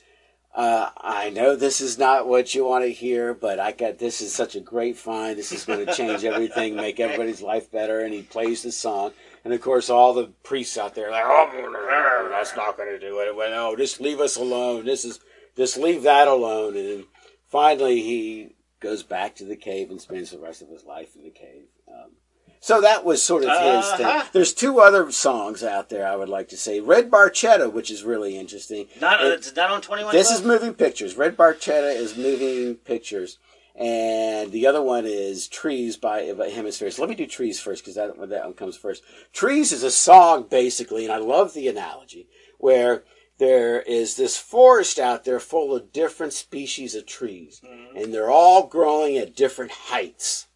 uh, 0.54 0.90
"I 0.96 1.30
know 1.30 1.56
this 1.56 1.80
is 1.80 1.98
not 1.98 2.28
what 2.28 2.54
you 2.54 2.64
want 2.64 2.84
to 2.84 2.92
hear, 2.92 3.34
but 3.34 3.58
I 3.58 3.72
got 3.72 3.98
this 3.98 4.20
is 4.20 4.32
such 4.32 4.54
a 4.54 4.60
great 4.60 4.96
find. 4.96 5.36
This 5.36 5.50
is 5.52 5.64
going 5.64 5.84
to 5.84 5.92
change 5.92 6.24
everything, 6.24 6.76
make 6.76 7.00
everybody's 7.00 7.42
life 7.42 7.70
better." 7.72 8.00
And 8.00 8.14
he 8.14 8.22
plays 8.22 8.62
the 8.62 8.70
song, 8.72 9.12
and 9.44 9.52
of 9.52 9.60
course, 9.60 9.90
all 9.90 10.14
the 10.14 10.28
priests 10.44 10.78
out 10.78 10.94
there 10.94 11.08
are 11.08 11.10
like, 11.10 11.24
"Oh, 11.26 12.28
that's 12.30 12.54
not 12.56 12.76
going 12.76 12.88
to 12.88 12.98
do 13.00 13.18
it. 13.20 13.34
Well, 13.34 13.50
no, 13.50 13.76
just 13.76 14.00
leave 14.00 14.20
us 14.20 14.36
alone. 14.36 14.84
This 14.84 15.04
is 15.04 15.18
just 15.56 15.76
leave 15.76 16.04
that 16.04 16.28
alone." 16.28 16.76
And 16.76 16.88
then 16.88 17.04
finally, 17.48 18.00
he 18.00 18.54
goes 18.80 19.02
back 19.02 19.34
to 19.36 19.44
the 19.44 19.56
cave 19.56 19.90
and 19.90 20.00
spends 20.00 20.30
the 20.30 20.38
rest 20.38 20.62
of 20.62 20.68
his 20.68 20.84
life 20.84 21.16
in 21.16 21.22
the 21.24 21.30
cave. 21.30 21.64
Um, 21.88 22.12
so 22.60 22.80
that 22.80 23.04
was 23.04 23.22
sort 23.22 23.44
of 23.44 23.50
his 23.50 23.92
thing. 23.92 24.06
Uh-huh. 24.06 24.24
There's 24.32 24.52
two 24.52 24.80
other 24.80 25.10
songs 25.12 25.62
out 25.62 25.90
there 25.90 26.06
I 26.06 26.16
would 26.16 26.28
like 26.28 26.48
to 26.48 26.56
say. 26.56 26.80
Red 26.80 27.10
Barchetta, 27.10 27.72
which 27.72 27.90
is 27.90 28.02
really 28.02 28.36
interesting. 28.36 28.88
Not, 29.00 29.20
It- 29.24 29.32
it's 29.34 29.54
not 29.54 29.70
on 29.70 29.80
21 29.80 30.12
this 30.12 30.30
is 30.30 30.42
moving 30.42 30.74
pictures. 30.74 31.16
Red 31.16 31.36
Barchetta 31.36 31.94
is 31.94 32.16
moving 32.16 32.74
pictures. 32.76 33.38
And 33.76 34.50
the 34.50 34.66
other 34.66 34.82
one 34.82 35.06
is 35.06 35.46
Trees 35.46 35.96
by, 35.96 36.32
by 36.32 36.48
Hemispheres. 36.48 36.98
Let 36.98 37.08
me 37.08 37.14
do 37.14 37.26
Trees 37.26 37.60
first 37.60 37.84
because 37.84 37.94
that, 37.94 38.16
that 38.28 38.44
one 38.44 38.54
comes 38.54 38.76
first. 38.76 39.04
Trees 39.32 39.70
is 39.70 39.84
a 39.84 39.90
song 39.90 40.46
basically, 40.50 41.04
and 41.04 41.12
I 41.12 41.18
love 41.18 41.54
the 41.54 41.68
analogy, 41.68 42.26
where 42.58 43.04
there 43.38 43.80
is 43.82 44.16
this 44.16 44.36
forest 44.36 44.98
out 44.98 45.24
there 45.24 45.40
full 45.40 45.74
of 45.74 45.92
different 45.92 46.32
species 46.32 46.94
of 46.94 47.06
trees. 47.06 47.60
And 47.96 48.12
they're 48.12 48.30
all 48.30 48.66
growing 48.66 49.16
at 49.16 49.34
different 49.36 49.70
heights. 49.70 50.46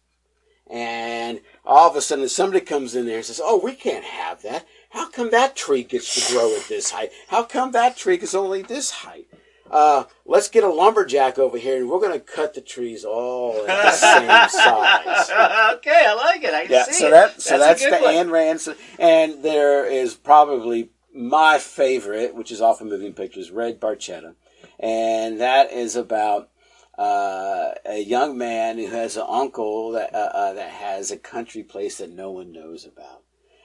And 0.69 1.41
all 1.65 1.89
of 1.89 1.95
a 1.95 2.01
sudden 2.01 2.27
somebody 2.29 2.65
comes 2.65 2.95
in 2.95 3.05
there 3.05 3.17
and 3.17 3.25
says, 3.25 3.41
Oh, 3.43 3.59
we 3.63 3.73
can't 3.73 4.05
have 4.05 4.41
that. 4.43 4.65
How 4.91 5.09
come 5.09 5.31
that 5.31 5.55
tree 5.55 5.83
gets 5.83 6.27
to 6.27 6.33
grow 6.33 6.55
at 6.55 6.67
this 6.67 6.91
height? 6.91 7.11
How 7.27 7.43
come 7.43 7.71
that 7.71 7.97
tree 7.97 8.15
is 8.17 8.33
only 8.35 8.61
this 8.61 8.91
height? 8.91 9.27
Uh, 9.69 10.03
let's 10.25 10.49
get 10.49 10.63
a 10.63 10.69
lumberjack 10.69 11.39
over 11.39 11.57
here 11.57 11.77
and 11.77 11.89
we're 11.89 11.99
going 11.99 12.13
to 12.13 12.19
cut 12.19 12.53
the 12.53 12.61
trees 12.61 13.03
all 13.03 13.55
at 13.67 13.83
the 13.83 13.91
same 14.49 14.49
size. 14.49 15.29
okay, 15.75 16.05
I 16.07 16.13
like 16.15 16.43
it. 16.43 16.53
I 16.53 16.63
can 16.63 16.71
Yeah, 16.71 16.83
see 16.83 16.93
so 16.93 17.07
it. 17.07 17.11
that 17.11 17.41
so 17.41 17.57
That's 17.57 17.81
that's, 17.83 17.97
the 17.99 18.03
one. 18.05 18.13
Ayn 18.13 18.31
Rand, 18.31 18.77
and 18.99 19.41
there 19.43 19.85
is 19.85 20.13
probably 20.13 20.89
my 21.13 21.59
favorite, 21.59 22.35
which 22.35 22.51
is 22.51 22.61
off 22.61 22.75
often 22.75 22.89
moving 22.89 23.13
pictures, 23.13 23.51
Red 23.51 23.79
Barchetta, 23.79 24.35
and 24.79 25.39
that 25.39 25.71
is 25.71 25.95
about 25.95 26.49
uh, 26.97 27.71
a 27.85 27.99
young 28.03 28.37
man 28.37 28.77
who 28.77 28.87
has 28.87 29.17
an 29.17 29.25
uncle 29.27 29.91
that 29.91 30.13
uh, 30.13 30.17
uh, 30.33 30.53
that 30.53 30.69
has 30.69 31.11
a 31.11 31.17
country 31.17 31.63
place 31.63 31.97
that 31.97 32.11
no 32.11 32.31
one 32.31 32.51
knows 32.51 32.85
about, 32.85 33.23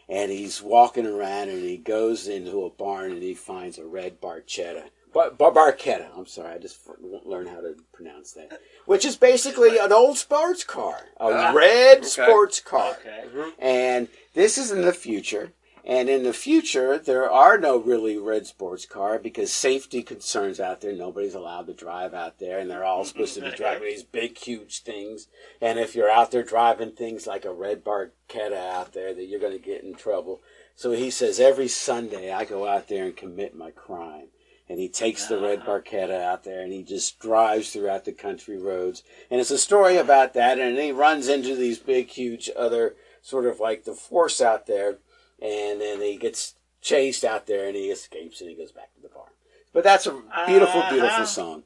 and 0.08 0.30
he's 0.30 0.62
walking 0.62 1.06
around 1.06 1.48
and 1.48 1.62
he 1.62 1.76
goes 1.76 2.28
into 2.28 2.64
a 2.64 2.70
barn 2.70 3.12
and 3.12 3.22
he 3.22 3.34
finds 3.34 3.78
a 3.78 3.86
red 3.86 4.20
Barchetta. 4.20 4.84
Bar- 5.12 5.30
bar- 5.30 5.52
barchetta. 5.52 6.08
I'm 6.16 6.26
sorry, 6.26 6.54
I 6.54 6.58
just 6.58 6.80
f- 6.86 6.96
learned 7.24 7.48
how 7.48 7.62
to 7.62 7.76
pronounce 7.92 8.32
that. 8.32 8.60
Which 8.84 9.06
is 9.06 9.16
basically 9.16 9.78
an 9.78 9.90
old 9.92 10.18
sports 10.18 10.64
car, 10.64 10.96
a 11.18 11.24
Ah, 11.24 11.52
red 11.52 11.98
okay. 11.98 12.06
sports 12.06 12.60
car. 12.60 12.96
Okay. 13.00 13.24
And 13.58 14.08
this 14.34 14.58
is 14.58 14.70
in 14.70 14.82
the 14.82 14.92
future. 14.92 15.52
And 15.88 16.10
in 16.10 16.22
the 16.22 16.34
future, 16.34 16.98
there 16.98 17.30
are 17.30 17.56
no 17.56 17.78
really 17.78 18.18
red 18.18 18.46
sports 18.46 18.84
car 18.84 19.18
because 19.18 19.50
safety 19.50 20.02
concerns 20.02 20.60
out 20.60 20.82
there. 20.82 20.92
Nobody's 20.92 21.34
allowed 21.34 21.66
to 21.68 21.72
drive 21.72 22.12
out 22.12 22.38
there, 22.38 22.58
and 22.58 22.70
they're 22.70 22.84
all 22.84 23.06
supposed 23.06 23.34
to 23.36 23.40
be 23.40 23.50
driving 23.56 23.88
these 23.88 24.02
big, 24.02 24.36
huge 24.36 24.82
things. 24.82 25.28
And 25.62 25.78
if 25.78 25.94
you're 25.94 26.10
out 26.10 26.30
there 26.30 26.42
driving 26.42 26.92
things 26.92 27.26
like 27.26 27.46
a 27.46 27.54
red 27.54 27.82
Barchetta 27.84 28.70
out 28.70 28.92
there, 28.92 29.14
that 29.14 29.24
you're 29.24 29.40
going 29.40 29.54
to 29.56 29.58
get 29.58 29.82
in 29.82 29.94
trouble. 29.94 30.42
So 30.74 30.92
he 30.92 31.08
says 31.10 31.40
every 31.40 31.68
Sunday 31.68 32.32
I 32.32 32.44
go 32.44 32.68
out 32.68 32.88
there 32.88 33.06
and 33.06 33.16
commit 33.16 33.56
my 33.56 33.70
crime. 33.70 34.26
And 34.68 34.78
he 34.78 34.90
takes 34.90 35.26
the 35.26 35.40
red 35.40 35.62
ah. 35.62 35.70
Barchetta 35.70 36.22
out 36.22 36.44
there 36.44 36.60
and 36.60 36.72
he 36.72 36.82
just 36.82 37.18
drives 37.18 37.72
throughout 37.72 38.04
the 38.04 38.12
country 38.12 38.58
roads. 38.58 39.02
And 39.30 39.40
it's 39.40 39.50
a 39.50 39.56
story 39.56 39.96
about 39.96 40.34
that. 40.34 40.58
And 40.58 40.78
he 40.78 40.92
runs 40.92 41.26
into 41.26 41.56
these 41.56 41.78
big, 41.78 42.10
huge 42.10 42.50
other 42.54 42.94
sort 43.22 43.46
of 43.46 43.58
like 43.58 43.84
the 43.84 43.94
force 43.94 44.40
out 44.40 44.66
there. 44.66 44.98
And 45.40 45.80
then 45.80 46.00
he 46.00 46.16
gets 46.16 46.54
chased 46.80 47.24
out 47.24 47.46
there 47.46 47.66
and 47.66 47.76
he 47.76 47.90
escapes 47.90 48.40
and 48.40 48.50
he 48.50 48.56
goes 48.56 48.72
back 48.72 48.94
to 48.94 49.00
the 49.02 49.08
barn. 49.08 49.30
But 49.72 49.84
that's 49.84 50.06
a 50.06 50.12
beautiful, 50.46 50.80
Uh-huh. 50.80 50.90
beautiful 50.90 51.26
song. 51.26 51.62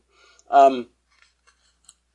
Um, 0.51 0.89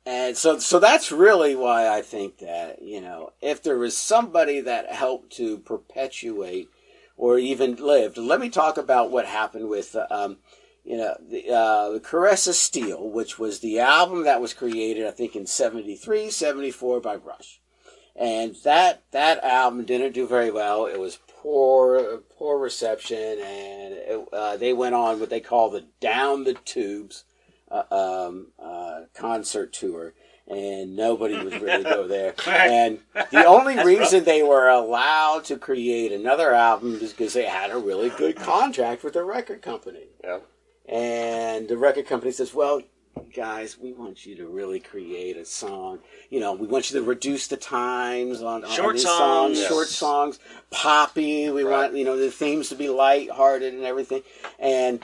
and 0.06 0.36
so, 0.36 0.58
so 0.58 0.78
that's 0.78 1.12
really 1.12 1.54
why 1.54 1.88
I 1.88 2.02
think 2.02 2.38
that, 2.38 2.80
you 2.80 3.00
know, 3.00 3.32
if 3.42 3.62
there 3.62 3.76
was 3.78 3.96
somebody 3.96 4.60
that 4.60 4.90
helped 4.92 5.30
to 5.36 5.58
perpetuate 5.58 6.68
or 7.16 7.38
even 7.38 7.76
lived, 7.76 8.16
let 8.16 8.40
me 8.40 8.48
talk 8.48 8.78
about 8.78 9.10
what 9.10 9.26
happened 9.26 9.68
with, 9.68 9.94
uh, 9.94 10.06
um, 10.10 10.38
you 10.84 10.96
know, 10.96 11.14
the, 11.20 11.50
uh, 11.50 11.90
the 11.90 12.00
Caress 12.00 12.46
of 12.46 12.54
Steel, 12.54 13.10
which 13.10 13.38
was 13.38 13.60
the 13.60 13.80
album 13.80 14.24
that 14.24 14.40
was 14.40 14.54
created, 14.54 15.06
I 15.06 15.10
think, 15.10 15.36
in 15.36 15.46
73, 15.46 16.30
74 16.30 17.00
by 17.00 17.16
Rush. 17.16 17.60
And 18.16 18.56
that, 18.64 19.02
that 19.10 19.44
album 19.44 19.84
didn't 19.84 20.12
do 20.12 20.26
very 20.26 20.50
well. 20.50 20.86
It 20.86 20.98
was 20.98 21.18
poor, 21.42 22.18
poor 22.36 22.58
reception, 22.58 23.16
and 23.16 23.94
it, 23.94 24.28
uh, 24.32 24.56
they 24.56 24.72
went 24.72 24.94
on 24.94 25.20
what 25.20 25.30
they 25.30 25.40
call 25.40 25.70
the 25.70 25.86
Down 26.00 26.44
the 26.44 26.54
Tubes 26.54 27.24
uh, 27.70 27.82
um, 27.90 28.48
uh, 28.58 29.02
concert 29.14 29.72
tour, 29.72 30.14
and 30.48 30.96
nobody 30.96 31.36
would 31.36 31.60
really 31.60 31.84
go 31.84 32.06
there. 32.08 32.34
And 32.46 33.00
the 33.30 33.44
only 33.44 33.82
reason 33.84 34.24
they 34.24 34.42
were 34.42 34.68
allowed 34.68 35.44
to 35.44 35.58
create 35.58 36.12
another 36.12 36.54
album 36.54 36.94
is 36.94 37.12
because 37.12 37.34
they 37.34 37.44
had 37.44 37.70
a 37.70 37.78
really 37.78 38.10
good 38.10 38.36
contract 38.36 39.04
with 39.04 39.14
the 39.14 39.24
record 39.24 39.62
company. 39.62 40.06
Yeah. 40.24 40.40
And 40.88 41.68
the 41.68 41.76
record 41.76 42.06
company 42.06 42.32
says, 42.32 42.54
well, 42.54 42.82
guys, 43.34 43.78
we 43.78 43.92
want 43.92 44.24
you 44.26 44.34
to 44.36 44.46
really 44.48 44.80
create 44.80 45.36
a 45.36 45.44
song. 45.44 46.00
You 46.30 46.40
know, 46.40 46.52
we 46.54 46.66
want 46.66 46.90
you 46.90 46.98
to 47.00 47.04
reduce 47.06 47.46
the 47.46 47.56
times 47.56 48.42
on, 48.42 48.64
on 48.64 48.70
Short 48.70 48.98
songs. 48.98 49.58
songs, 49.58 49.68
short 49.68 49.88
songs, 49.88 50.38
poppy. 50.70 51.50
We 51.50 51.64
Right. 51.64 51.70
want, 51.82 51.94
you 51.96 52.04
know, 52.04 52.16
the 52.16 52.30
themes 52.30 52.68
to 52.70 52.74
be 52.74 52.88
light-hearted 52.88 53.74
and 53.74 53.84
everything. 53.84 54.22
And 54.58 55.00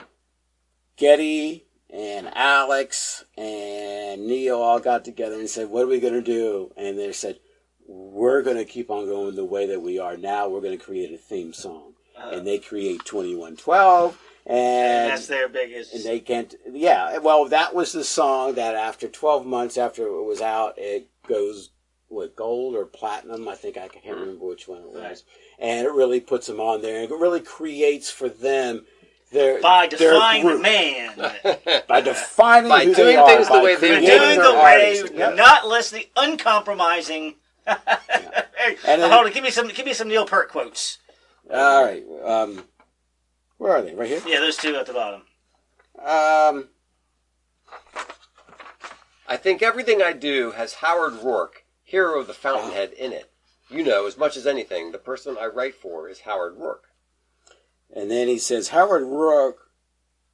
Geddy 0.97 1.65
and 1.89 2.29
Alex 2.35 3.25
and 3.37 4.27
Neil 4.27 4.59
all 4.61 4.79
got 4.79 5.05
together 5.05 5.35
and 5.35 5.49
said, 5.49 5.69
what 5.69 5.83
are 5.83 5.87
we 5.87 5.99
going 5.99 6.13
to 6.13 6.21
do? 6.21 6.71
And 6.77 6.97
they 6.97 7.11
said, 7.11 7.39
we're 7.87 8.41
going 8.41 8.57
to 8.57 8.65
keep 8.65 8.89
on 8.89 9.05
going 9.05 9.35
the 9.35 9.45
way 9.45 9.67
that 9.67 9.81
we 9.81 9.99
are 9.99 10.17
now. 10.17 10.47
We're 10.47 10.61
going 10.61 10.77
to 10.77 10.83
create 10.83 11.13
a 11.13 11.17
theme 11.17 11.53
song. 11.53 11.91
Uh-huh. 12.17 12.37
and 12.37 12.47
they 12.47 12.59
create 12.59 13.03
2112. 13.03 14.17
And 14.47 14.57
And, 14.57 15.11
that's 15.11 15.27
their 15.27 15.49
biggest. 15.49 15.93
and 15.93 16.03
they 16.03 16.19
can't, 16.19 16.53
yeah, 16.71 17.17
well, 17.17 17.45
that 17.45 17.73
was 17.73 17.91
the 17.93 18.03
song 18.03 18.53
that 18.55 18.75
after 18.75 19.07
12 19.07 19.45
months 19.45 19.77
after 19.77 20.05
it 20.05 20.23
was 20.23 20.39
out, 20.41 20.75
it 20.77 21.07
goes 21.27 21.71
with 22.09 22.35
gold 22.35 22.75
or 22.75 22.85
platinum. 22.85 23.47
I 23.47 23.55
think 23.55 23.75
I 23.77 23.87
can't 23.87 24.17
remember 24.17 24.45
which 24.45 24.67
one 24.67 24.81
it 24.81 24.89
was. 24.91 25.01
Right. 25.01 25.23
And 25.57 25.87
it 25.87 25.91
really 25.91 26.19
puts 26.19 26.45
them 26.47 26.59
on 26.59 26.81
there. 26.83 27.01
And 27.01 27.11
it 27.11 27.15
really 27.17 27.39
creates 27.41 28.11
for 28.11 28.29
them 28.29 28.85
their 29.31 29.59
by 29.61 29.87
their 29.87 30.13
defying 30.13 30.45
the 30.47 30.59
man. 30.59 31.17
by 31.87 32.01
defining 32.01 32.69
By 32.69 32.85
who 32.85 32.93
doing 32.93 33.07
they 33.07 33.15
are, 33.15 33.27
things 33.27 33.47
the 33.47 33.53
by 33.55 33.63
way 33.63 33.75
they 33.75 33.89
We're 33.89 33.99
doing 34.01 34.35
the 34.37 34.41
their 34.43 34.53
way, 34.53 34.97
artist. 34.99 35.13
Yep. 35.15 35.35
not 35.35 35.67
listening, 35.67 36.03
uncompromising. 36.15 37.35
Hey, 38.57 38.77
And 38.87 39.01
then- 39.01 39.11
hold 39.11 39.25
on, 39.27 39.31
give 39.33 39.43
me 39.43 39.49
some, 39.51 39.67
give 39.67 39.85
me 39.85 39.93
some 39.93 40.07
Neil 40.07 40.25
Peart 40.25 40.49
quotes. 40.49 40.97
All 41.53 41.83
right. 41.85 42.03
Um, 42.23 42.63
where 43.57 43.75
are 43.75 43.81
they? 43.81 43.95
Right 43.95 44.09
here. 44.09 44.21
Yeah, 44.25 44.39
those 44.39 44.57
two 44.57 44.75
at 44.75 44.85
the 44.85 44.93
bottom. 44.93 45.21
Um, 45.97 46.69
I 49.27 49.37
think 49.37 49.61
everything 49.61 50.01
I 50.01 50.13
do 50.13 50.51
has 50.51 50.75
Howard 50.75 51.13
Roark, 51.13 51.63
hero 51.83 52.19
of 52.19 52.27
the 52.27 52.33
Fountainhead, 52.33 52.93
in 52.93 53.11
it. 53.13 53.31
You 53.69 53.83
know, 53.83 54.05
as 54.05 54.17
much 54.17 54.37
as 54.37 54.45
anything, 54.45 54.91
the 54.91 54.97
person 54.97 55.37
I 55.39 55.47
write 55.47 55.75
for 55.75 56.07
is 56.07 56.21
Howard 56.21 56.57
Roark. 56.57 56.81
And 57.93 58.11
then 58.11 58.27
he 58.27 58.37
says, 58.37 58.69
Howard 58.69 59.03
Roark 59.03 59.55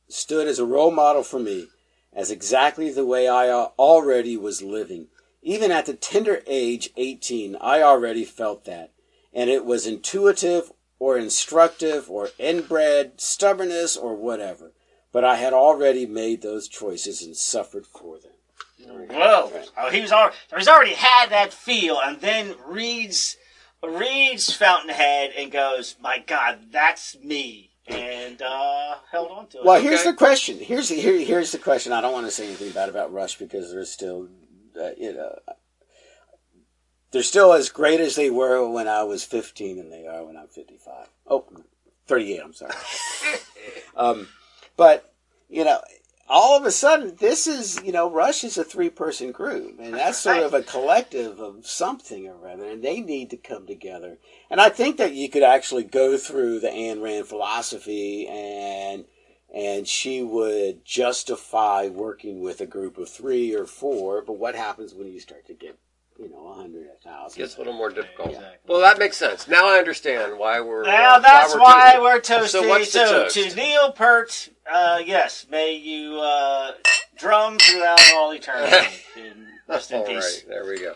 stood 0.10 0.48
as 0.48 0.60
a 0.60 0.66
role 0.66 0.92
model 0.92 1.24
for 1.24 1.40
me, 1.40 1.68
as 2.12 2.32
exactly 2.32 2.92
the 2.92 3.06
way 3.06 3.28
I 3.28 3.50
already 3.50 4.36
was 4.36 4.62
living. 4.62 5.08
Even 5.42 5.72
at 5.72 5.86
the 5.86 5.94
tender 5.94 6.42
age, 6.46 6.90
18, 6.98 7.56
I 7.62 7.82
already 7.82 8.26
felt 8.26 8.66
that. 8.66 8.92
And 9.34 9.50
it 9.50 9.64
was 9.64 9.88
intuitive 9.88 10.72
or 11.02 11.18
instructive 11.18 12.12
or 12.12 12.30
inbred 12.38 13.20
stubbornness 13.20 13.98
or 13.98 14.16
whatever. 14.16 14.72
But 15.12 15.24
I 15.24 15.38
had 15.38 15.52
already 15.52 16.06
made 16.06 16.44
those 16.44 16.68
choices 16.68 17.24
and 17.24 17.36
suffered 17.36 17.88
for 17.88 18.20
them. 18.20 19.08
Whoa! 19.10 19.52
Oh, 19.78 19.90
he 19.90 20.02
was 20.02 20.12
already, 20.12 20.36
he's 20.56 20.68
already 20.68 20.94
had 20.94 21.30
that 21.30 21.54
feel, 21.54 22.00
and 22.00 22.22
then 22.22 22.54
reads 22.68 23.36
reads 23.84 24.54
Fountainhead 24.54 25.32
and 25.36 25.52
goes, 25.52 25.96
"My 26.00 26.20
God, 26.20 26.60
that's 26.72 27.18
me," 27.20 27.72
and 27.88 28.40
uh, 28.42 28.96
held 29.12 29.32
on 29.32 29.48
to 29.48 29.58
it. 29.58 29.66
Well, 29.66 29.82
here's 29.82 30.04
the 30.04 30.14
question. 30.14 30.60
Here's 30.60 30.90
the, 30.90 30.96
here, 30.96 31.20
here's 31.20 31.52
the 31.52 31.58
question. 31.58 31.94
I 31.94 32.02
don't 32.02 32.14
want 32.14 32.28
to 32.28 32.32
say 32.32 32.46
anything 32.46 32.72
bad 32.72 32.90
about 32.90 33.12
Rush 33.12 33.38
because 33.38 33.72
they're 33.72 33.86
still, 33.86 34.30
uh, 34.80 34.92
you 34.98 35.14
know, 35.14 35.36
they're 37.12 37.24
still 37.24 37.54
as 37.54 37.70
great 37.70 38.00
as 38.00 38.16
they 38.16 38.30
were 38.30 38.68
when 38.68 38.88
I 38.88 39.04
was 39.04 39.24
15 39.24 39.80
and 39.80 39.92
they 39.92 40.08
are 40.08 40.24
when 40.24 40.38
I'm 40.38 40.48
55. 40.48 41.08
Oh, 41.28 41.46
38, 42.08 42.42
I'm 42.44 42.54
sorry. 42.54 42.74
um, 43.96 44.28
but, 44.78 45.14
you 45.50 45.64
know, 45.64 45.82
all 46.32 46.58
of 46.58 46.66
a 46.66 46.72
sudden, 46.72 47.16
this 47.20 47.46
is, 47.46 47.82
you 47.84 47.92
know, 47.92 48.10
Rush 48.10 48.46
is 48.46 48.58
a 48.58 48.64
three 48.64 48.90
person 48.90 49.34
group, 49.34 49.80
and 49.80 49.94
that's 49.94 50.18
sort 50.18 50.44
of 50.44 50.54
a 50.54 50.64
collective 50.64 51.40
of 51.40 51.68
something 51.68 52.26
or 52.28 52.48
other, 52.48 52.66
and 52.66 52.82
they 52.82 53.02
need 53.02 53.30
to 53.32 53.38
come 53.38 53.68
together. 53.68 54.18
And 54.50 54.62
I 54.62 54.70
think 54.70 54.96
that 54.98 55.14
you 55.14 55.30
could 55.30 55.44
actually 55.44 55.84
go 55.84 56.18
through 56.18 56.62
the 56.62 56.70
Ayn 56.70 57.02
Rand 57.02 57.28
philosophy 57.28 58.28
and 58.28 59.06
and 59.54 59.86
she 59.86 60.24
would 60.24 60.86
justify 60.86 61.88
working 61.88 62.40
with 62.40 62.62
a 62.62 62.66
group 62.66 62.98
of 62.98 63.10
three 63.10 63.54
or 63.54 63.66
four. 63.66 64.22
But 64.22 64.38
what 64.38 64.56
happens 64.56 64.94
when 64.94 65.12
you 65.12 65.20
start 65.20 65.46
to 65.48 65.54
get, 65.54 65.78
you 66.22 66.30
know, 66.30 66.48
a 66.50 66.54
hundred, 66.54 66.88
a 66.88 66.98
thousand? 67.04 67.38
Gets 67.40 67.56
a 67.56 67.58
little 67.60 67.74
more 67.74 67.90
difficult. 67.90 68.30
Exactly. 68.30 68.58
Well, 68.68 68.82
that 68.82 69.00
makes 69.00 69.18
sense. 69.18 69.48
Now 69.48 69.68
I 69.68 69.78
understand 69.78 70.38
why 70.38 70.60
we're. 70.62 70.84
Now 70.84 71.16
uh, 71.16 71.20
that's 71.20 71.54
we're 71.54 71.62
why 71.62 71.98
we're 72.00 72.20
toasting. 72.20 72.62
So 72.62 72.68
what's 72.68 72.94
the 72.94 73.06
So, 73.08 73.24
toast? 73.24 73.36
to 73.36 73.56
Neil 73.56 73.92
Peart, 73.92 74.50
uh, 74.72 75.00
yes, 75.06 75.48
may 75.50 75.76
you 75.76 76.20
uh, 76.20 76.72
drum 77.18 77.58
throughout 77.58 78.00
all 78.14 78.32
eternity. 78.34 78.88
in, 79.18 79.48
rest 79.68 79.92
in 79.92 79.98
All 79.98 80.06
peace. 80.06 80.44
right, 80.48 80.50
there 80.50 80.66
we 80.66 80.80
go. 80.80 80.96